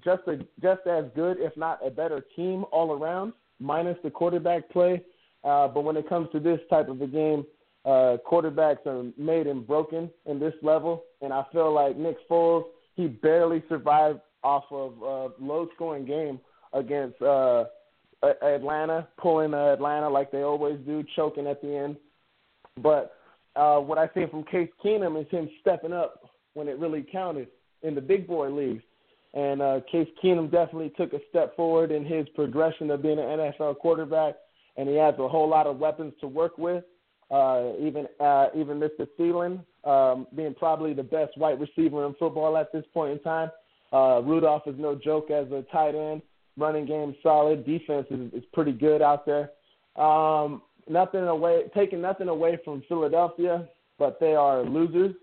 just 0.05 0.23
a 0.27 0.37
just 0.62 0.87
as 0.87 1.05
good, 1.14 1.39
if 1.41 1.57
not 1.57 1.85
a 1.85 1.91
better 1.91 2.25
team 2.37 2.64
all 2.71 2.93
around, 2.93 3.33
minus 3.59 3.97
the 4.05 4.11
quarterback 4.11 4.68
play. 4.71 5.03
Uh, 5.43 5.66
but 5.68 5.83
when 5.83 5.97
it 5.97 6.09
comes 6.09 6.29
to 6.33 6.39
this 6.39 6.61
type 6.68 6.89
of 6.89 7.01
a 7.01 7.07
game, 7.07 7.47
uh, 7.87 8.18
quarterbacks 8.31 8.87
are 8.87 9.11
made 9.16 9.47
and 9.47 9.66
broken 9.66 10.11
in 10.27 10.39
this 10.39 10.55
level, 10.62 11.05
and 11.23 11.33
I 11.33 11.45
feel 11.51 11.73
like 11.73 11.97
Nick 11.97 12.16
Foles 12.29 12.64
he 12.95 13.07
barely 13.07 13.62
survived 13.68 14.21
off 14.43 14.64
of 14.71 15.01
a 15.03 15.43
low-scoring 15.43 16.05
game 16.05 16.41
against 16.73 17.21
uh, 17.23 17.64
Atlanta, 18.43 19.09
pulling 19.18 19.55
uh, 19.55 19.73
Atlanta 19.73 20.09
like 20.09 20.31
they 20.31 20.43
always 20.43 20.79
do, 20.87 21.03
choking 21.16 21.47
at 21.47 21.62
the 21.62 21.75
end. 21.75 21.97
But 22.83 23.16
uh, 23.57 23.78
what 23.78 23.98
I 23.98 24.09
see 24.14 24.26
from 24.30 24.44
Case 24.44 24.70
Keenum 24.84 25.20
is 25.20 25.28
him 25.30 25.48
stepping 25.61 25.92
up 25.92 26.30
when 26.55 26.68
it 26.68 26.78
really 26.78 27.05
counted 27.11 27.48
in 27.82 27.94
the 27.94 28.01
big 28.01 28.26
boy 28.26 28.48
leagues. 28.51 28.82
And 29.34 29.62
uh, 29.62 29.80
Case 29.90 30.09
Keenum 30.22 30.51
definitely 30.51 30.92
took 30.96 31.12
a 31.12 31.20
step 31.28 31.55
forward 31.57 31.92
in 31.92 32.05
his 32.05 32.28
progression 32.30 32.90
of 32.90 33.03
being 33.03 33.18
an 33.18 33.26
NFL 33.26 33.78
quarterback, 33.78 34.34
and 34.76 34.88
he 34.88 34.96
has 34.96 35.14
a 35.18 35.28
whole 35.28 35.48
lot 35.48 35.66
of 35.66 35.78
weapons 35.78 36.12
to 36.20 36.26
work 36.26 36.59
with. 36.59 36.84
Uh, 37.30 37.74
even 37.80 38.09
uh, 38.18 38.48
even 38.57 38.80
Mr. 38.80 39.07
Thielen 39.16 39.61
um, 39.84 40.26
being 40.34 40.53
probably 40.53 40.92
the 40.92 41.03
best 41.03 41.36
wide 41.38 41.61
receiver 41.61 42.05
in 42.07 42.14
football 42.14 42.57
at 42.57 42.72
this 42.72 42.84
point 42.92 43.12
in 43.12 43.20
time. 43.20 43.51
Uh, 43.92 44.20
Rudolph 44.24 44.66
is 44.66 44.74
no 44.78 44.96
joke 44.96 45.30
as 45.30 45.46
a 45.53 45.64
tight 45.70 45.94
end. 45.94 46.22
Running 46.57 46.86
game 46.86 47.14
solid. 47.22 47.64
Defense 47.64 48.07
is, 48.11 48.32
is 48.32 48.44
pretty 48.53 48.72
good 48.72 49.01
out 49.01 49.24
there. 49.26 49.51
Um, 49.96 50.62
nothing 50.91 51.22
away, 51.24 51.62
taking 51.74 52.01
nothing 52.01 52.28
away 52.28 52.59
from 52.64 52.82
Philadelphia, 52.88 53.68
but 53.99 54.18
they 54.20 54.34
are 54.34 54.62
losers. 54.62 55.14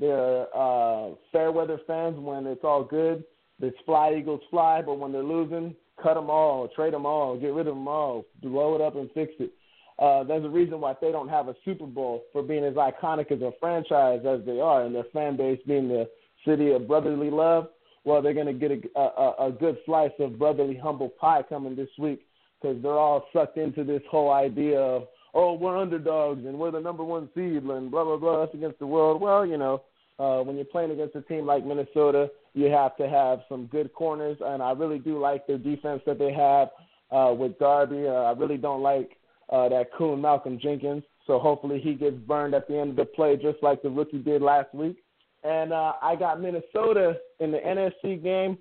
They're 0.00 0.46
uh, 0.54 1.10
fair 1.30 1.52
weather 1.52 1.78
fans 1.86 2.18
when 2.18 2.46
it's 2.46 2.64
all 2.64 2.84
good. 2.84 3.24
They 3.60 3.72
fly 3.86 4.14
Eagles 4.18 4.40
fly, 4.50 4.82
but 4.82 4.98
when 4.98 5.12
they're 5.12 5.22
losing, 5.22 5.76
cut 6.02 6.14
them 6.14 6.28
all, 6.28 6.68
trade 6.68 6.92
them 6.92 7.06
all, 7.06 7.38
get 7.38 7.52
rid 7.52 7.68
of 7.68 7.74
them 7.74 7.86
all, 7.86 8.24
blow 8.42 8.74
it 8.74 8.80
up 8.80 8.96
and 8.96 9.08
fix 9.12 9.32
it. 9.38 9.52
Uh, 9.98 10.24
there's 10.24 10.44
a 10.44 10.48
reason 10.48 10.80
why 10.80 10.94
they 11.00 11.12
don't 11.12 11.28
have 11.28 11.48
a 11.48 11.54
Super 11.64 11.86
Bowl 11.86 12.24
for 12.32 12.42
being 12.42 12.64
as 12.64 12.74
iconic 12.74 13.30
as 13.30 13.40
a 13.40 13.52
franchise 13.60 14.20
as 14.26 14.44
they 14.44 14.58
are, 14.58 14.84
and 14.84 14.94
their 14.94 15.04
fan 15.12 15.36
base 15.36 15.60
being 15.66 15.86
the 15.86 16.08
city 16.46 16.72
of 16.72 16.88
brotherly 16.88 17.30
love. 17.30 17.68
Well, 18.04 18.20
they're 18.20 18.34
going 18.34 18.46
to 18.46 18.52
get 18.52 18.72
a, 18.72 19.00
a, 19.00 19.48
a 19.48 19.52
good 19.52 19.78
slice 19.86 20.10
of 20.18 20.38
brotherly 20.38 20.76
humble 20.76 21.10
pie 21.10 21.44
coming 21.48 21.76
this 21.76 21.90
week 21.98 22.26
because 22.60 22.82
they're 22.82 22.98
all 22.98 23.26
sucked 23.32 23.58
into 23.58 23.84
this 23.84 24.02
whole 24.10 24.32
idea 24.32 24.78
of 24.80 25.06
oh 25.34 25.54
we're 25.54 25.76
underdogs 25.76 26.44
and 26.44 26.58
we're 26.58 26.70
the 26.70 26.80
number 26.80 27.04
one 27.04 27.28
seed 27.34 27.62
and 27.62 27.90
blah 27.90 28.04
blah 28.04 28.16
blah 28.16 28.42
us 28.42 28.50
against 28.54 28.78
the 28.78 28.86
world. 28.86 29.20
Well, 29.20 29.46
you 29.46 29.58
know, 29.58 29.82
uh, 30.18 30.42
when 30.42 30.56
you're 30.56 30.64
playing 30.64 30.90
against 30.90 31.16
a 31.16 31.22
team 31.22 31.46
like 31.46 31.64
Minnesota, 31.64 32.30
you 32.54 32.66
have 32.66 32.96
to 32.96 33.08
have 33.08 33.40
some 33.48 33.66
good 33.66 33.92
corners, 33.92 34.38
and 34.44 34.62
I 34.62 34.72
really 34.72 34.98
do 34.98 35.18
like 35.18 35.46
their 35.46 35.58
defense 35.58 36.02
that 36.06 36.18
they 36.18 36.32
have 36.32 36.68
uh, 37.10 37.32
with 37.34 37.58
Darby. 37.58 38.06
Uh, 38.06 38.12
I 38.12 38.32
really 38.32 38.56
don't 38.56 38.82
like 38.82 39.16
uh, 39.50 39.68
that 39.68 39.92
coon 39.96 40.20
Malcolm 40.20 40.58
Jenkins. 40.60 41.02
So 41.26 41.38
hopefully 41.38 41.80
he 41.80 41.94
gets 41.94 42.16
burned 42.16 42.54
at 42.54 42.66
the 42.66 42.78
end 42.78 42.90
of 42.90 42.96
the 42.96 43.04
play, 43.04 43.36
just 43.36 43.62
like 43.62 43.82
the 43.82 43.90
rookie 43.90 44.18
did 44.18 44.42
last 44.42 44.74
week. 44.74 44.96
And 45.44 45.72
uh, 45.72 45.94
I 46.02 46.16
got 46.16 46.40
Minnesota 46.40 47.16
in 47.40 47.52
the 47.52 47.58
NFC 47.58 48.22
game 48.22 48.58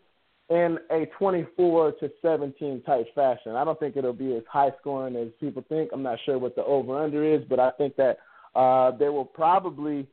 in 0.52 0.78
a 0.91 1.06
24 1.18 1.93
to 1.93 2.12
17 2.22 2.84
type 2.84 3.08
fashion. 3.16 3.56
I 3.56 3.64
don't 3.64 3.80
think 3.80 3.95
it'll 3.95 4.12
be 4.12 4.36
as 4.36 4.43
high 4.52 4.72
scoring 4.82 5.16
as 5.16 5.30
people 5.39 5.64
think. 5.70 5.91
I'm 5.93 6.04
not 6.04 6.20
sure 6.26 6.38
what 6.38 6.58
the 6.58 6.66
over 6.66 7.02
under 7.02 7.24
is, 7.24 7.41
but 7.49 7.58
I 7.58 7.72
think 7.72 7.95
that 7.95 8.18
uh, 8.54 8.91
they 8.91 9.08
will 9.08 9.26
probably 9.26 10.06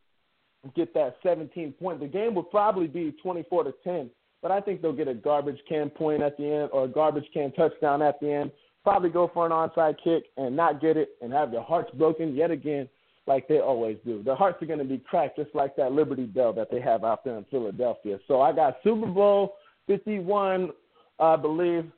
get 0.77 0.95
that 0.95 1.17
17 1.25 1.73
point. 1.73 1.99
The 1.99 2.07
game 2.07 2.37
will 2.37 2.45
probably 2.45 2.87
be 2.87 3.17
24 3.21 3.65
to 3.65 3.75
10, 3.83 4.11
but 4.41 4.53
I 4.53 4.61
think 4.61 4.81
they'll 4.81 4.93
get 4.93 5.09
a 5.09 5.15
garbage 5.15 5.59
can 5.69 5.91
point 5.91 6.23
at 6.23 6.37
the 6.37 6.47
end 6.47 6.71
or 6.73 6.85
a 6.85 6.89
garbage 6.89 7.27
can 7.35 7.51
touchdown 7.53 8.01
at 8.01 8.21
the 8.21 8.33
end. 8.33 8.53
Probably 8.85 9.11
go 9.11 9.29
for 9.35 9.45
an 9.45 9.51
onside 9.51 9.97
kick 10.05 10.27
and 10.37 10.55
not 10.55 10.81
get 10.81 10.97
it 10.97 11.11
and 11.21 11.33
have 11.33 11.51
their 11.51 11.63
hearts 11.63 11.91
broken 11.95 12.37
yet 12.37 12.53
again, 12.53 12.89
like 13.27 13.49
they 13.49 13.59
always 13.59 13.97
do. 14.07 14.23
Their 14.23 14.37
hearts 14.37 14.63
are 14.63 14.67
going 14.67 14.79
to 14.79 14.85
be 14.85 14.99
cracked 14.99 15.37
just 15.37 15.53
like 15.53 15.75
that 15.75 15.91
Liberty 15.91 16.27
Bell 16.27 16.53
that 16.53 16.71
they 16.71 16.81
have 16.81 17.03
out 17.03 17.25
there 17.25 17.37
in 17.37 17.45
Philadelphia. 17.51 18.21
So 18.29 18.41
I 18.41 18.53
got 18.53 18.77
Super 18.85 19.07
Bowl 19.09 19.57
51, 19.89 20.71
I 21.19 21.35
believe, 21.35 21.91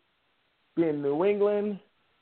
being 0.76 1.03
New 1.03 1.24
England 1.26 1.78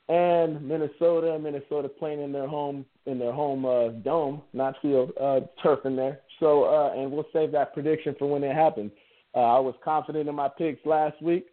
and 0.09 0.61
Minnesota. 0.67 1.39
Minnesota 1.39 1.87
playing 1.87 2.21
in 2.21 2.33
their 2.33 2.47
home 2.47 2.83
in 3.05 3.17
their 3.17 3.31
home 3.31 3.65
uh, 3.65 3.89
dome, 4.03 4.41
not 4.53 4.75
field, 4.81 5.11
uh, 5.19 5.39
turf 5.63 5.79
in 5.85 5.95
there. 5.95 6.19
So, 6.39 6.65
uh, 6.65 6.93
and 6.95 7.11
we'll 7.11 7.25
save 7.31 7.51
that 7.53 7.73
prediction 7.73 8.15
for 8.19 8.29
when 8.29 8.43
it 8.43 8.55
happens. 8.55 8.91
Uh, 9.33 9.39
I 9.39 9.59
was 9.59 9.75
confident 9.83 10.27
in 10.27 10.35
my 10.35 10.49
picks 10.49 10.85
last 10.85 11.21
week. 11.21 11.47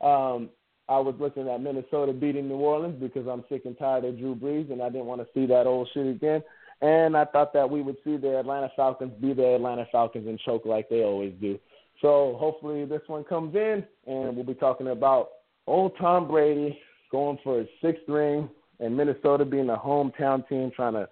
Um, 0.00 0.50
I 0.88 0.98
was 0.98 1.14
looking 1.18 1.48
at 1.48 1.62
Minnesota 1.62 2.12
beating 2.12 2.48
New 2.48 2.56
Orleans 2.56 3.00
because 3.00 3.26
I'm 3.26 3.44
sick 3.48 3.62
and 3.64 3.76
tired 3.78 4.04
of 4.04 4.18
Drew 4.18 4.34
Brees, 4.34 4.70
and 4.70 4.82
I 4.82 4.90
didn't 4.90 5.06
want 5.06 5.22
to 5.22 5.28
see 5.32 5.46
that 5.46 5.66
old 5.66 5.88
shit 5.94 6.06
again. 6.06 6.42
And 6.82 7.16
I 7.16 7.24
thought 7.24 7.54
that 7.54 7.68
we 7.68 7.80
would 7.80 7.96
see 8.04 8.16
the 8.16 8.38
Atlanta 8.38 8.70
Falcons 8.76 9.12
be 9.20 9.32
the 9.32 9.54
Atlanta 9.54 9.86
Falcons 9.90 10.28
and 10.28 10.38
choke 10.40 10.66
like 10.66 10.88
they 10.88 11.02
always 11.02 11.32
do. 11.40 11.58
So 12.00 12.36
hopefully 12.38 12.84
this 12.84 13.02
one 13.06 13.24
comes 13.24 13.54
in, 13.54 13.84
and 14.06 14.34
we'll 14.34 14.44
be 14.44 14.54
talking 14.54 14.88
about 14.88 15.28
old 15.66 15.92
Tom 15.98 16.28
Brady 16.28 16.78
going 17.10 17.38
for 17.44 17.58
his 17.58 17.68
sixth 17.80 18.02
ring, 18.08 18.48
and 18.80 18.96
Minnesota 18.96 19.44
being 19.44 19.68
the 19.68 19.76
hometown 19.76 20.46
team 20.48 20.70
trying 20.74 20.94
to 20.94 21.08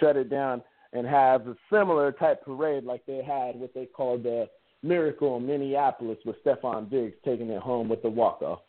shut 0.00 0.16
it 0.16 0.30
down 0.30 0.62
and 0.92 1.06
have 1.06 1.46
a 1.46 1.56
similar 1.70 2.12
type 2.12 2.44
parade 2.44 2.84
like 2.84 3.04
they 3.06 3.22
had 3.22 3.56
what 3.56 3.74
they 3.74 3.86
called 3.86 4.22
the 4.22 4.48
Miracle 4.82 5.36
in 5.36 5.46
Minneapolis 5.46 6.18
with 6.24 6.36
Stefon 6.44 6.90
Diggs 6.90 7.16
taking 7.24 7.50
it 7.50 7.60
home 7.60 7.88
with 7.88 8.02
the 8.02 8.08
walk 8.08 8.42
off. 8.42 8.60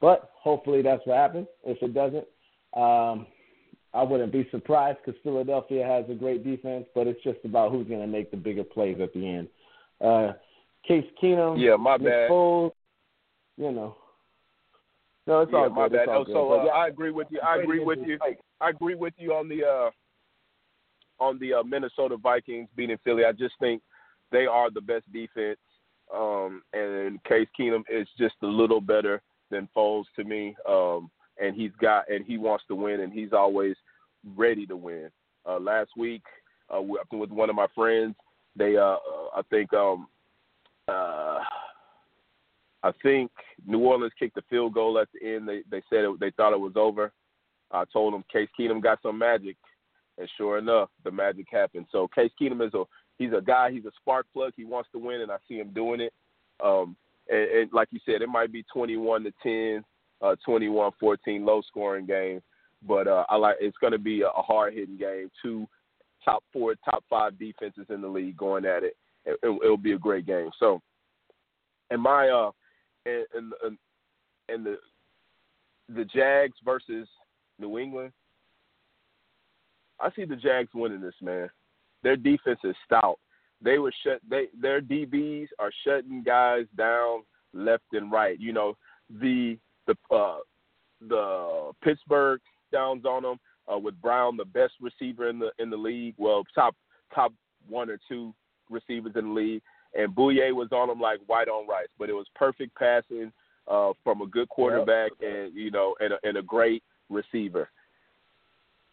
But 0.00 0.30
hopefully 0.34 0.82
that's 0.82 1.02
what 1.06 1.16
happens. 1.16 1.46
If 1.64 1.82
it 1.82 1.94
doesn't, 1.94 2.26
um, 2.74 3.26
I 3.94 4.02
wouldn't 4.02 4.32
be 4.32 4.46
surprised 4.50 4.98
because 5.04 5.18
Philadelphia 5.22 5.86
has 5.86 6.04
a 6.10 6.14
great 6.14 6.44
defense, 6.44 6.84
but 6.94 7.06
it's 7.06 7.22
just 7.24 7.38
about 7.44 7.72
who's 7.72 7.88
going 7.88 8.00
to 8.02 8.06
make 8.06 8.30
the 8.30 8.36
bigger 8.36 8.64
plays 8.64 8.98
at 9.00 9.12
the 9.14 9.26
end. 9.26 9.48
Uh, 10.04 10.32
Case 10.86 11.06
Keenum, 11.22 11.58
yeah, 11.58 11.76
my 11.76 11.96
Nick 11.96 12.06
bad. 12.06 12.30
Foles, 12.30 12.72
you 13.56 13.72
know. 13.72 13.96
No, 15.26 15.40
it's 15.40 15.50
yeah, 15.52 15.58
all 15.58 15.70
my 15.70 15.88
good. 15.88 15.96
Bad. 15.96 16.08
all 16.08 16.20
Oh, 16.20 16.24
good. 16.24 16.32
so 16.32 16.52
uh, 16.60 16.64
yeah, 16.66 16.70
I 16.72 16.88
agree 16.88 17.10
with 17.10 17.26
you. 17.30 17.40
I 17.40 17.56
agree 17.56 17.82
with 17.82 17.98
you. 18.06 18.18
I 18.60 18.70
agree 18.70 18.94
with 18.94 19.14
you 19.16 19.32
on 19.32 19.48
the 19.48 19.64
uh, 19.64 19.90
on 21.18 21.38
the 21.38 21.54
uh, 21.54 21.62
Minnesota 21.62 22.16
Vikings 22.16 22.68
beating 22.76 22.98
Philly. 23.02 23.24
I 23.24 23.32
just 23.32 23.54
think 23.58 23.82
they 24.30 24.46
are 24.46 24.70
the 24.70 24.80
best 24.80 25.10
defense, 25.12 25.58
um, 26.14 26.62
and 26.72 27.22
Case 27.24 27.48
Keenum 27.58 27.82
is 27.90 28.06
just 28.18 28.34
a 28.42 28.46
little 28.46 28.80
better 28.80 29.22
than 29.50 29.68
Foles 29.76 30.04
to 30.16 30.24
me. 30.24 30.56
Um, 30.68 31.10
and 31.40 31.54
he's 31.54 31.72
got 31.80 32.10
and 32.10 32.24
he 32.24 32.38
wants 32.38 32.64
to 32.68 32.74
win, 32.74 33.00
and 33.00 33.12
he's 33.12 33.32
always 33.32 33.76
ready 34.36 34.66
to 34.66 34.76
win. 34.76 35.10
Uh, 35.48 35.60
last 35.60 35.90
week, 35.96 36.22
uh, 36.74 36.80
with 36.82 37.30
one 37.30 37.50
of 37.50 37.56
my 37.56 37.66
friends, 37.74 38.14
they 38.56 38.76
uh, 38.76 38.96
I 39.34 39.42
think 39.50 39.72
um, 39.72 40.08
uh, 40.88 41.38
I 42.82 42.92
think 43.02 43.30
New 43.66 43.80
Orleans 43.80 44.12
kicked 44.18 44.34
the 44.34 44.42
field 44.48 44.74
goal 44.74 44.98
at 44.98 45.08
the 45.12 45.34
end. 45.34 45.48
They 45.48 45.62
they 45.70 45.82
said 45.90 46.04
it, 46.04 46.20
they 46.20 46.30
thought 46.32 46.52
it 46.52 46.60
was 46.60 46.74
over. 46.76 47.12
I 47.72 47.84
told 47.92 48.14
them 48.14 48.24
Case 48.32 48.48
Keenum 48.58 48.82
got 48.82 49.02
some 49.02 49.18
magic, 49.18 49.56
and 50.18 50.28
sure 50.36 50.58
enough, 50.58 50.88
the 51.04 51.10
magic 51.10 51.46
happened. 51.50 51.86
So 51.92 52.08
Case 52.14 52.30
Keenum 52.40 52.66
is 52.66 52.74
a 52.74 52.84
he's 53.18 53.32
a 53.36 53.42
guy. 53.42 53.70
He's 53.72 53.84
a 53.84 53.92
spark 54.00 54.26
plug. 54.32 54.52
He 54.56 54.64
wants 54.64 54.88
to 54.92 54.98
win, 54.98 55.20
and 55.20 55.30
I 55.30 55.36
see 55.48 55.56
him 55.56 55.72
doing 55.74 56.00
it. 56.00 56.12
Um, 56.64 56.96
and, 57.28 57.50
and 57.50 57.72
like 57.72 57.88
you 57.90 58.00
said, 58.04 58.22
it 58.22 58.28
might 58.28 58.52
be 58.52 58.64
21 58.72 59.24
to 59.24 59.32
10, 59.42 59.84
uh, 60.22 60.36
21-14, 60.46 60.92
low 61.44 61.62
scoring 61.66 62.06
game, 62.06 62.40
but 62.86 63.08
uh, 63.08 63.24
I 63.28 63.36
like 63.36 63.56
it's 63.60 63.76
going 63.78 63.92
to 63.92 63.98
be 63.98 64.22
a, 64.22 64.28
a 64.28 64.42
hard 64.42 64.74
hitting 64.74 64.96
game. 64.96 65.30
Two 65.42 65.68
top 66.24 66.42
four, 66.52 66.74
top 66.84 67.04
five 67.08 67.38
defenses 67.38 67.86
in 67.88 68.00
the 68.00 68.08
league 68.08 68.36
going 68.36 68.64
at 68.64 68.82
it. 68.82 68.96
it 69.24 69.38
it'll 69.42 69.76
be 69.76 69.92
a 69.92 69.98
great 69.98 70.26
game. 70.26 70.50
So, 70.58 70.80
and 71.90 72.00
my 72.00 72.28
uh, 72.28 72.50
and 73.04 73.52
and, 73.64 73.78
and 74.48 74.66
the 74.66 74.76
the 75.94 76.04
Jags 76.04 76.56
versus 76.64 77.08
New 77.58 77.78
England. 77.78 78.12
I 79.98 80.10
see 80.14 80.24
the 80.24 80.36
Jags 80.36 80.70
winning 80.74 81.00
this, 81.00 81.14
man. 81.22 81.48
Their 82.02 82.16
defense 82.16 82.58
is 82.64 82.76
stout. 82.84 83.18
They 83.62 83.78
were 83.78 83.92
shut. 84.04 84.20
They 84.28 84.46
their 84.60 84.80
DBs 84.80 85.48
are 85.58 85.72
shutting 85.84 86.22
guys 86.22 86.66
down 86.76 87.22
left 87.52 87.84
and 87.92 88.12
right. 88.12 88.38
You 88.38 88.52
know 88.52 88.76
the 89.10 89.58
the 89.86 89.96
uh, 90.14 90.38
the 91.08 91.72
Pittsburgh 91.82 92.40
downs 92.72 93.04
on 93.04 93.22
them 93.22 93.38
uh, 93.72 93.78
with 93.78 94.00
Brown, 94.00 94.36
the 94.36 94.44
best 94.44 94.74
receiver 94.80 95.28
in 95.28 95.38
the 95.38 95.50
in 95.58 95.70
the 95.70 95.76
league. 95.76 96.14
Well, 96.18 96.44
top 96.54 96.74
top 97.14 97.32
one 97.68 97.90
or 97.90 97.98
two 98.08 98.34
receivers 98.70 99.12
in 99.16 99.28
the 99.28 99.34
league, 99.34 99.62
and 99.94 100.14
Bouye 100.14 100.52
was 100.52 100.68
on 100.72 100.88
them 100.88 101.00
like 101.00 101.20
white 101.26 101.48
on 101.48 101.66
rice. 101.66 101.88
But 101.98 102.10
it 102.10 102.14
was 102.14 102.26
perfect 102.34 102.74
passing 102.76 103.32
uh, 103.68 103.92
from 104.04 104.22
a 104.22 104.26
good 104.26 104.48
quarterback 104.48 105.12
and 105.20 105.54
you 105.54 105.70
know 105.70 105.94
and 106.00 106.12
a, 106.12 106.18
and 106.22 106.36
a 106.36 106.42
great 106.42 106.82
receiver. 107.08 107.68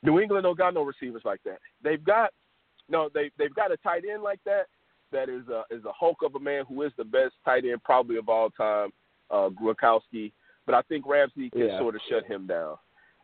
New 0.03 0.19
England 0.19 0.43
don't 0.43 0.57
got 0.57 0.73
no 0.73 0.83
receivers 0.83 1.21
like 1.23 1.41
that. 1.45 1.59
They've 1.81 2.03
got 2.03 2.31
no, 2.89 3.09
they 3.13 3.31
they've 3.37 3.53
got 3.53 3.71
a 3.71 3.77
tight 3.77 4.03
end 4.11 4.23
like 4.23 4.39
that. 4.45 4.67
That 5.11 5.29
is 5.29 5.47
a 5.47 5.63
is 5.73 5.85
a 5.85 5.91
hulk 5.91 6.17
of 6.23 6.35
a 6.35 6.39
man 6.39 6.65
who 6.67 6.81
is 6.83 6.91
the 6.97 7.03
best 7.03 7.33
tight 7.45 7.65
end 7.65 7.83
probably 7.83 8.17
of 8.17 8.29
all 8.29 8.49
time, 8.49 8.89
uh, 9.31 9.49
Gronkowski. 9.49 10.31
But 10.65 10.75
I 10.75 10.81
think 10.83 11.05
Ramsey 11.05 11.49
can 11.49 11.67
Yeah. 11.67 11.77
sort 11.79 11.95
of 11.95 12.01
shut 12.09 12.25
him 12.25 12.47
down. 12.47 12.77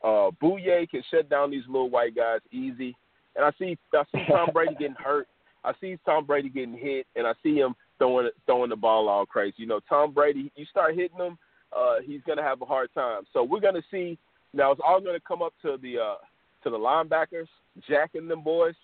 Uh, 0.03 0.32
Bouye 0.41 0.89
can 0.89 1.03
shut 1.10 1.30
down 1.30 1.51
these 1.51 1.66
little 1.68 1.89
white 1.89 2.16
guys 2.16 2.41
easy. 2.51 2.95
And 3.36 3.45
I 3.45 3.51
see 3.57 3.78
I 3.93 4.03
see 4.14 4.26
Tom 4.28 4.49
Brady 4.53 4.76
getting 4.76 4.95
hurt. 4.95 5.28
I 5.64 5.74
see 5.82 5.97
Tom 6.05 6.26
Brady 6.26 6.49
getting 6.49 6.78
hit, 6.78 7.05
and 7.16 7.28
I 7.28 7.34
see 7.43 7.55
him 7.55 7.76
throwing 7.97 8.30
throwing 8.45 8.70
the 8.70 8.76
ball 8.76 9.10
all 9.10 9.26
crazy. 9.26 9.55
You 9.57 9.68
know, 9.68 9.80
Tom 9.89 10.14
Brady, 10.14 10.51
you 10.55 10.66
start 10.66 10.95
hitting 10.95 11.18
him, 11.18 11.38
uh, 11.76 11.95
he's 12.03 12.22
gonna 12.26 12.43
have 12.43 12.62
a 12.62 12.66
hard 12.66 12.93
time. 12.93 13.24
So 13.34 13.43
we're 13.43 13.60
gonna 13.60 13.84
see. 13.91 14.18
Now 14.53 14.72
it's 14.72 14.82
all 14.84 15.01
gonna 15.01 15.20
come 15.20 15.41
up 15.41 15.53
to 15.64 15.78
the 15.82 15.99
uh, 15.99 16.16
to 16.64 16.70
the 16.70 16.78
linebackers, 16.78 17.47
jacking 17.88 18.28
them 18.28 18.41
boys, 18.41 18.76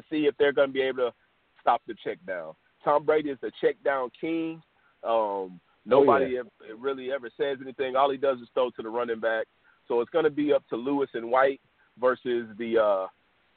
to 0.00 0.04
see 0.10 0.26
if 0.26 0.36
they're 0.38 0.52
gonna 0.52 0.72
be 0.72 0.82
able 0.82 1.08
to 1.10 1.14
stop 1.60 1.82
the 1.86 1.94
check 2.04 2.18
down. 2.26 2.54
Tom 2.84 3.04
Brady 3.04 3.30
is 3.30 3.38
the 3.40 3.52
check 3.60 3.76
down 3.84 4.10
king. 4.20 4.62
Um, 5.04 5.60
nobody 5.84 6.34
yeah. 6.34 6.40
ev- 6.40 6.78
really 6.78 7.12
ever 7.12 7.30
says 7.36 7.58
anything. 7.62 7.96
All 7.96 8.10
he 8.10 8.16
does 8.16 8.38
is 8.38 8.48
throw 8.54 8.70
to 8.70 8.82
the 8.82 8.88
running 8.88 9.20
back. 9.20 9.46
So 9.86 10.00
it's 10.00 10.10
going 10.10 10.24
to 10.24 10.30
be 10.30 10.52
up 10.52 10.62
to 10.68 10.76
Lewis 10.76 11.08
and 11.14 11.30
White 11.30 11.60
versus 11.98 12.46
the 12.58 12.78
uh, 12.78 13.06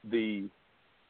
the 0.10 0.50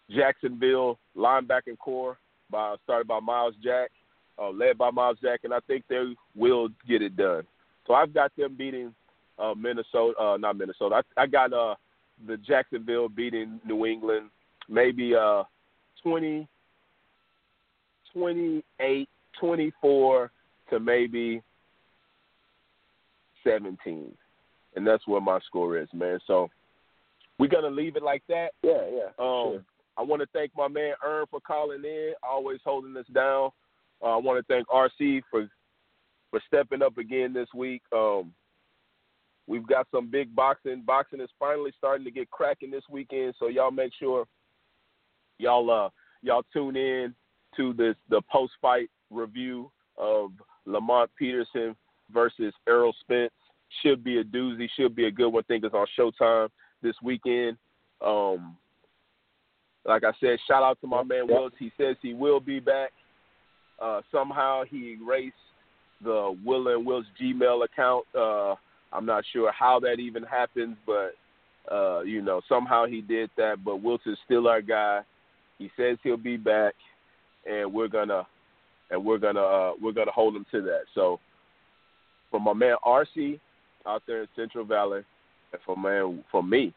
Jacksonville 0.09 0.97
linebacking 1.15 1.77
core 1.79 2.17
by 2.49 2.75
started 2.83 3.07
by 3.07 3.19
Myles 3.19 3.55
Jack, 3.63 3.91
uh, 4.39 4.49
led 4.49 4.77
by 4.77 4.89
Myles 4.91 5.17
Jack, 5.21 5.41
and 5.43 5.53
I 5.53 5.59
think 5.67 5.85
they 5.87 6.13
will 6.35 6.69
get 6.87 7.01
it 7.01 7.15
done. 7.15 7.43
So 7.87 7.93
I've 7.93 8.13
got 8.13 8.35
them 8.35 8.55
beating 8.57 8.93
uh, 9.39 9.53
Minnesota, 9.55 10.19
uh, 10.19 10.37
not 10.37 10.57
Minnesota. 10.57 11.01
I, 11.17 11.23
I 11.23 11.27
got 11.27 11.53
uh, 11.53 11.75
the 12.27 12.37
Jacksonville 12.37 13.09
beating 13.09 13.61
New 13.65 13.85
England, 13.85 14.29
maybe 14.71 15.13
uh, 15.13 15.43
20, 16.01 16.47
28, 18.13 19.09
24 19.39 20.31
to 20.69 20.79
maybe 20.79 21.41
17. 23.43 24.11
And 24.75 24.87
that's 24.87 25.05
where 25.05 25.21
my 25.21 25.39
score 25.45 25.77
is, 25.77 25.89
man. 25.93 26.19
So 26.25 26.49
we're 27.37 27.47
going 27.47 27.63
to 27.63 27.69
leave 27.69 27.97
it 27.97 28.03
like 28.03 28.23
that. 28.29 28.51
yeah, 28.63 28.87
yeah. 28.91 29.07
Um, 29.19 29.51
sure. 29.51 29.63
I 29.97 30.03
want 30.03 30.21
to 30.21 30.27
thank 30.31 30.51
my 30.55 30.69
man 30.69 30.93
Ern 31.05 31.25
for 31.29 31.41
calling 31.41 31.83
in, 31.83 32.13
always 32.23 32.59
holding 32.63 32.95
us 32.95 33.05
down. 33.13 33.49
Uh, 34.01 34.15
I 34.15 34.17
want 34.17 34.39
to 34.39 34.53
thank 34.53 34.67
RC 34.67 35.21
for 35.29 35.47
for 36.31 36.41
stepping 36.47 36.81
up 36.81 36.97
again 36.97 37.33
this 37.33 37.49
week. 37.53 37.81
Um, 37.93 38.31
we've 39.47 39.67
got 39.67 39.85
some 39.91 40.09
big 40.09 40.33
boxing. 40.33 40.83
Boxing 40.85 41.19
is 41.19 41.29
finally 41.37 41.73
starting 41.77 42.05
to 42.05 42.11
get 42.11 42.31
cracking 42.31 42.71
this 42.71 42.85
weekend, 42.89 43.33
so 43.37 43.47
y'all 43.47 43.69
make 43.69 43.91
sure 43.99 44.25
y'all 45.41 45.69
uh 45.71 45.89
y'all 46.21 46.45
tune 46.53 46.75
in 46.75 47.13
to 47.57 47.73
this 47.73 47.95
the 48.09 48.21
post 48.31 48.53
fight 48.61 48.89
review 49.09 49.71
of 49.97 50.31
Lamont 50.65 51.09
Peterson 51.17 51.75
versus 52.13 52.53
Errol 52.67 52.93
Spence. 53.01 53.31
Should 53.81 54.03
be 54.03 54.17
a 54.17 54.23
doozy. 54.23 54.67
Should 54.75 54.95
be 54.95 55.05
a 55.05 55.11
good 55.11 55.29
one. 55.29 55.43
I 55.43 55.47
think 55.47 55.63
it's 55.63 55.73
on 55.73 55.87
Showtime 55.97 56.49
this 56.81 56.95
weekend. 57.01 57.57
Um, 58.05 58.57
like 59.85 60.03
I 60.03 60.11
said, 60.19 60.37
shout 60.47 60.63
out 60.63 60.79
to 60.81 60.87
my 60.87 61.03
man 61.03 61.25
Yep. 61.27 61.29
Willis. 61.29 61.53
He 61.57 61.71
says 61.77 61.95
he 62.01 62.13
will 62.13 62.39
be 62.39 62.59
back. 62.59 62.91
Uh, 63.81 64.01
somehow 64.11 64.63
he 64.69 64.97
erased 65.01 65.35
the 66.03 66.37
Will 66.45 66.67
and 66.67 66.85
Will's 66.85 67.05
Gmail 67.19 67.63
account. 67.63 68.05
Uh, 68.13 68.55
I'm 68.93 69.05
not 69.05 69.23
sure 69.31 69.51
how 69.51 69.79
that 69.79 69.99
even 69.99 70.23
happens, 70.23 70.75
but 70.85 71.15
uh, 71.73 72.01
you 72.01 72.21
know 72.21 72.41
somehow 72.49 72.85
he 72.85 73.01
did 73.01 73.29
that. 73.37 73.63
But 73.63 73.77
Wilson's 73.81 74.17
still 74.25 74.47
our 74.47 74.61
guy. 74.61 75.01
He 75.61 75.69
says 75.77 75.99
he'll 76.01 76.17
be 76.17 76.37
back, 76.37 76.73
and 77.47 77.71
we're 77.71 77.87
gonna 77.87 78.25
and 78.89 79.05
we're 79.05 79.19
gonna 79.19 79.39
uh, 79.39 79.71
we're 79.79 79.91
gonna 79.91 80.11
hold 80.11 80.35
him 80.35 80.43
to 80.49 80.61
that. 80.63 80.85
So, 80.95 81.19
from 82.31 82.45
my 82.45 82.53
man 82.53 82.77
RC 82.83 83.39
out 83.85 84.01
there 84.07 84.23
in 84.23 84.27
Central 84.35 84.65
Valley, 84.65 85.03
and 85.53 85.61
for 85.63 85.77
man 85.77 86.23
for 86.31 86.41
me, 86.41 86.73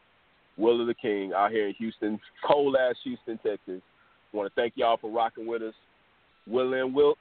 Willa 0.55 0.85
tha 0.85 0.93
King 0.93 1.33
out 1.35 1.49
here 1.49 1.67
in 1.67 1.73
Houston, 1.79 2.19
cold 2.47 2.75
ass 2.75 2.95
Houston, 3.03 3.39
Texas. 3.43 3.81
Want 4.31 4.53
to 4.53 4.61
thank 4.61 4.73
y'all 4.75 4.97
for 4.97 5.09
rocking 5.09 5.47
with 5.47 5.63
us. 5.63 5.73
Willa 6.45 6.85
and 6.85 6.95
Wiltz, 6.95 7.15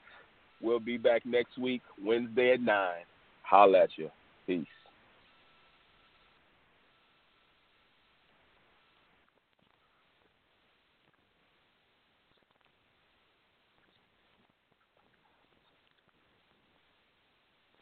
we'll 0.60 0.80
be 0.80 0.98
back 0.98 1.24
next 1.24 1.56
week, 1.56 1.80
Wednesday 2.04 2.52
at 2.52 2.60
nine. 2.60 3.04
Holla 3.42 3.84
at 3.84 3.90
you. 3.96 4.10
Peace. 4.46 4.66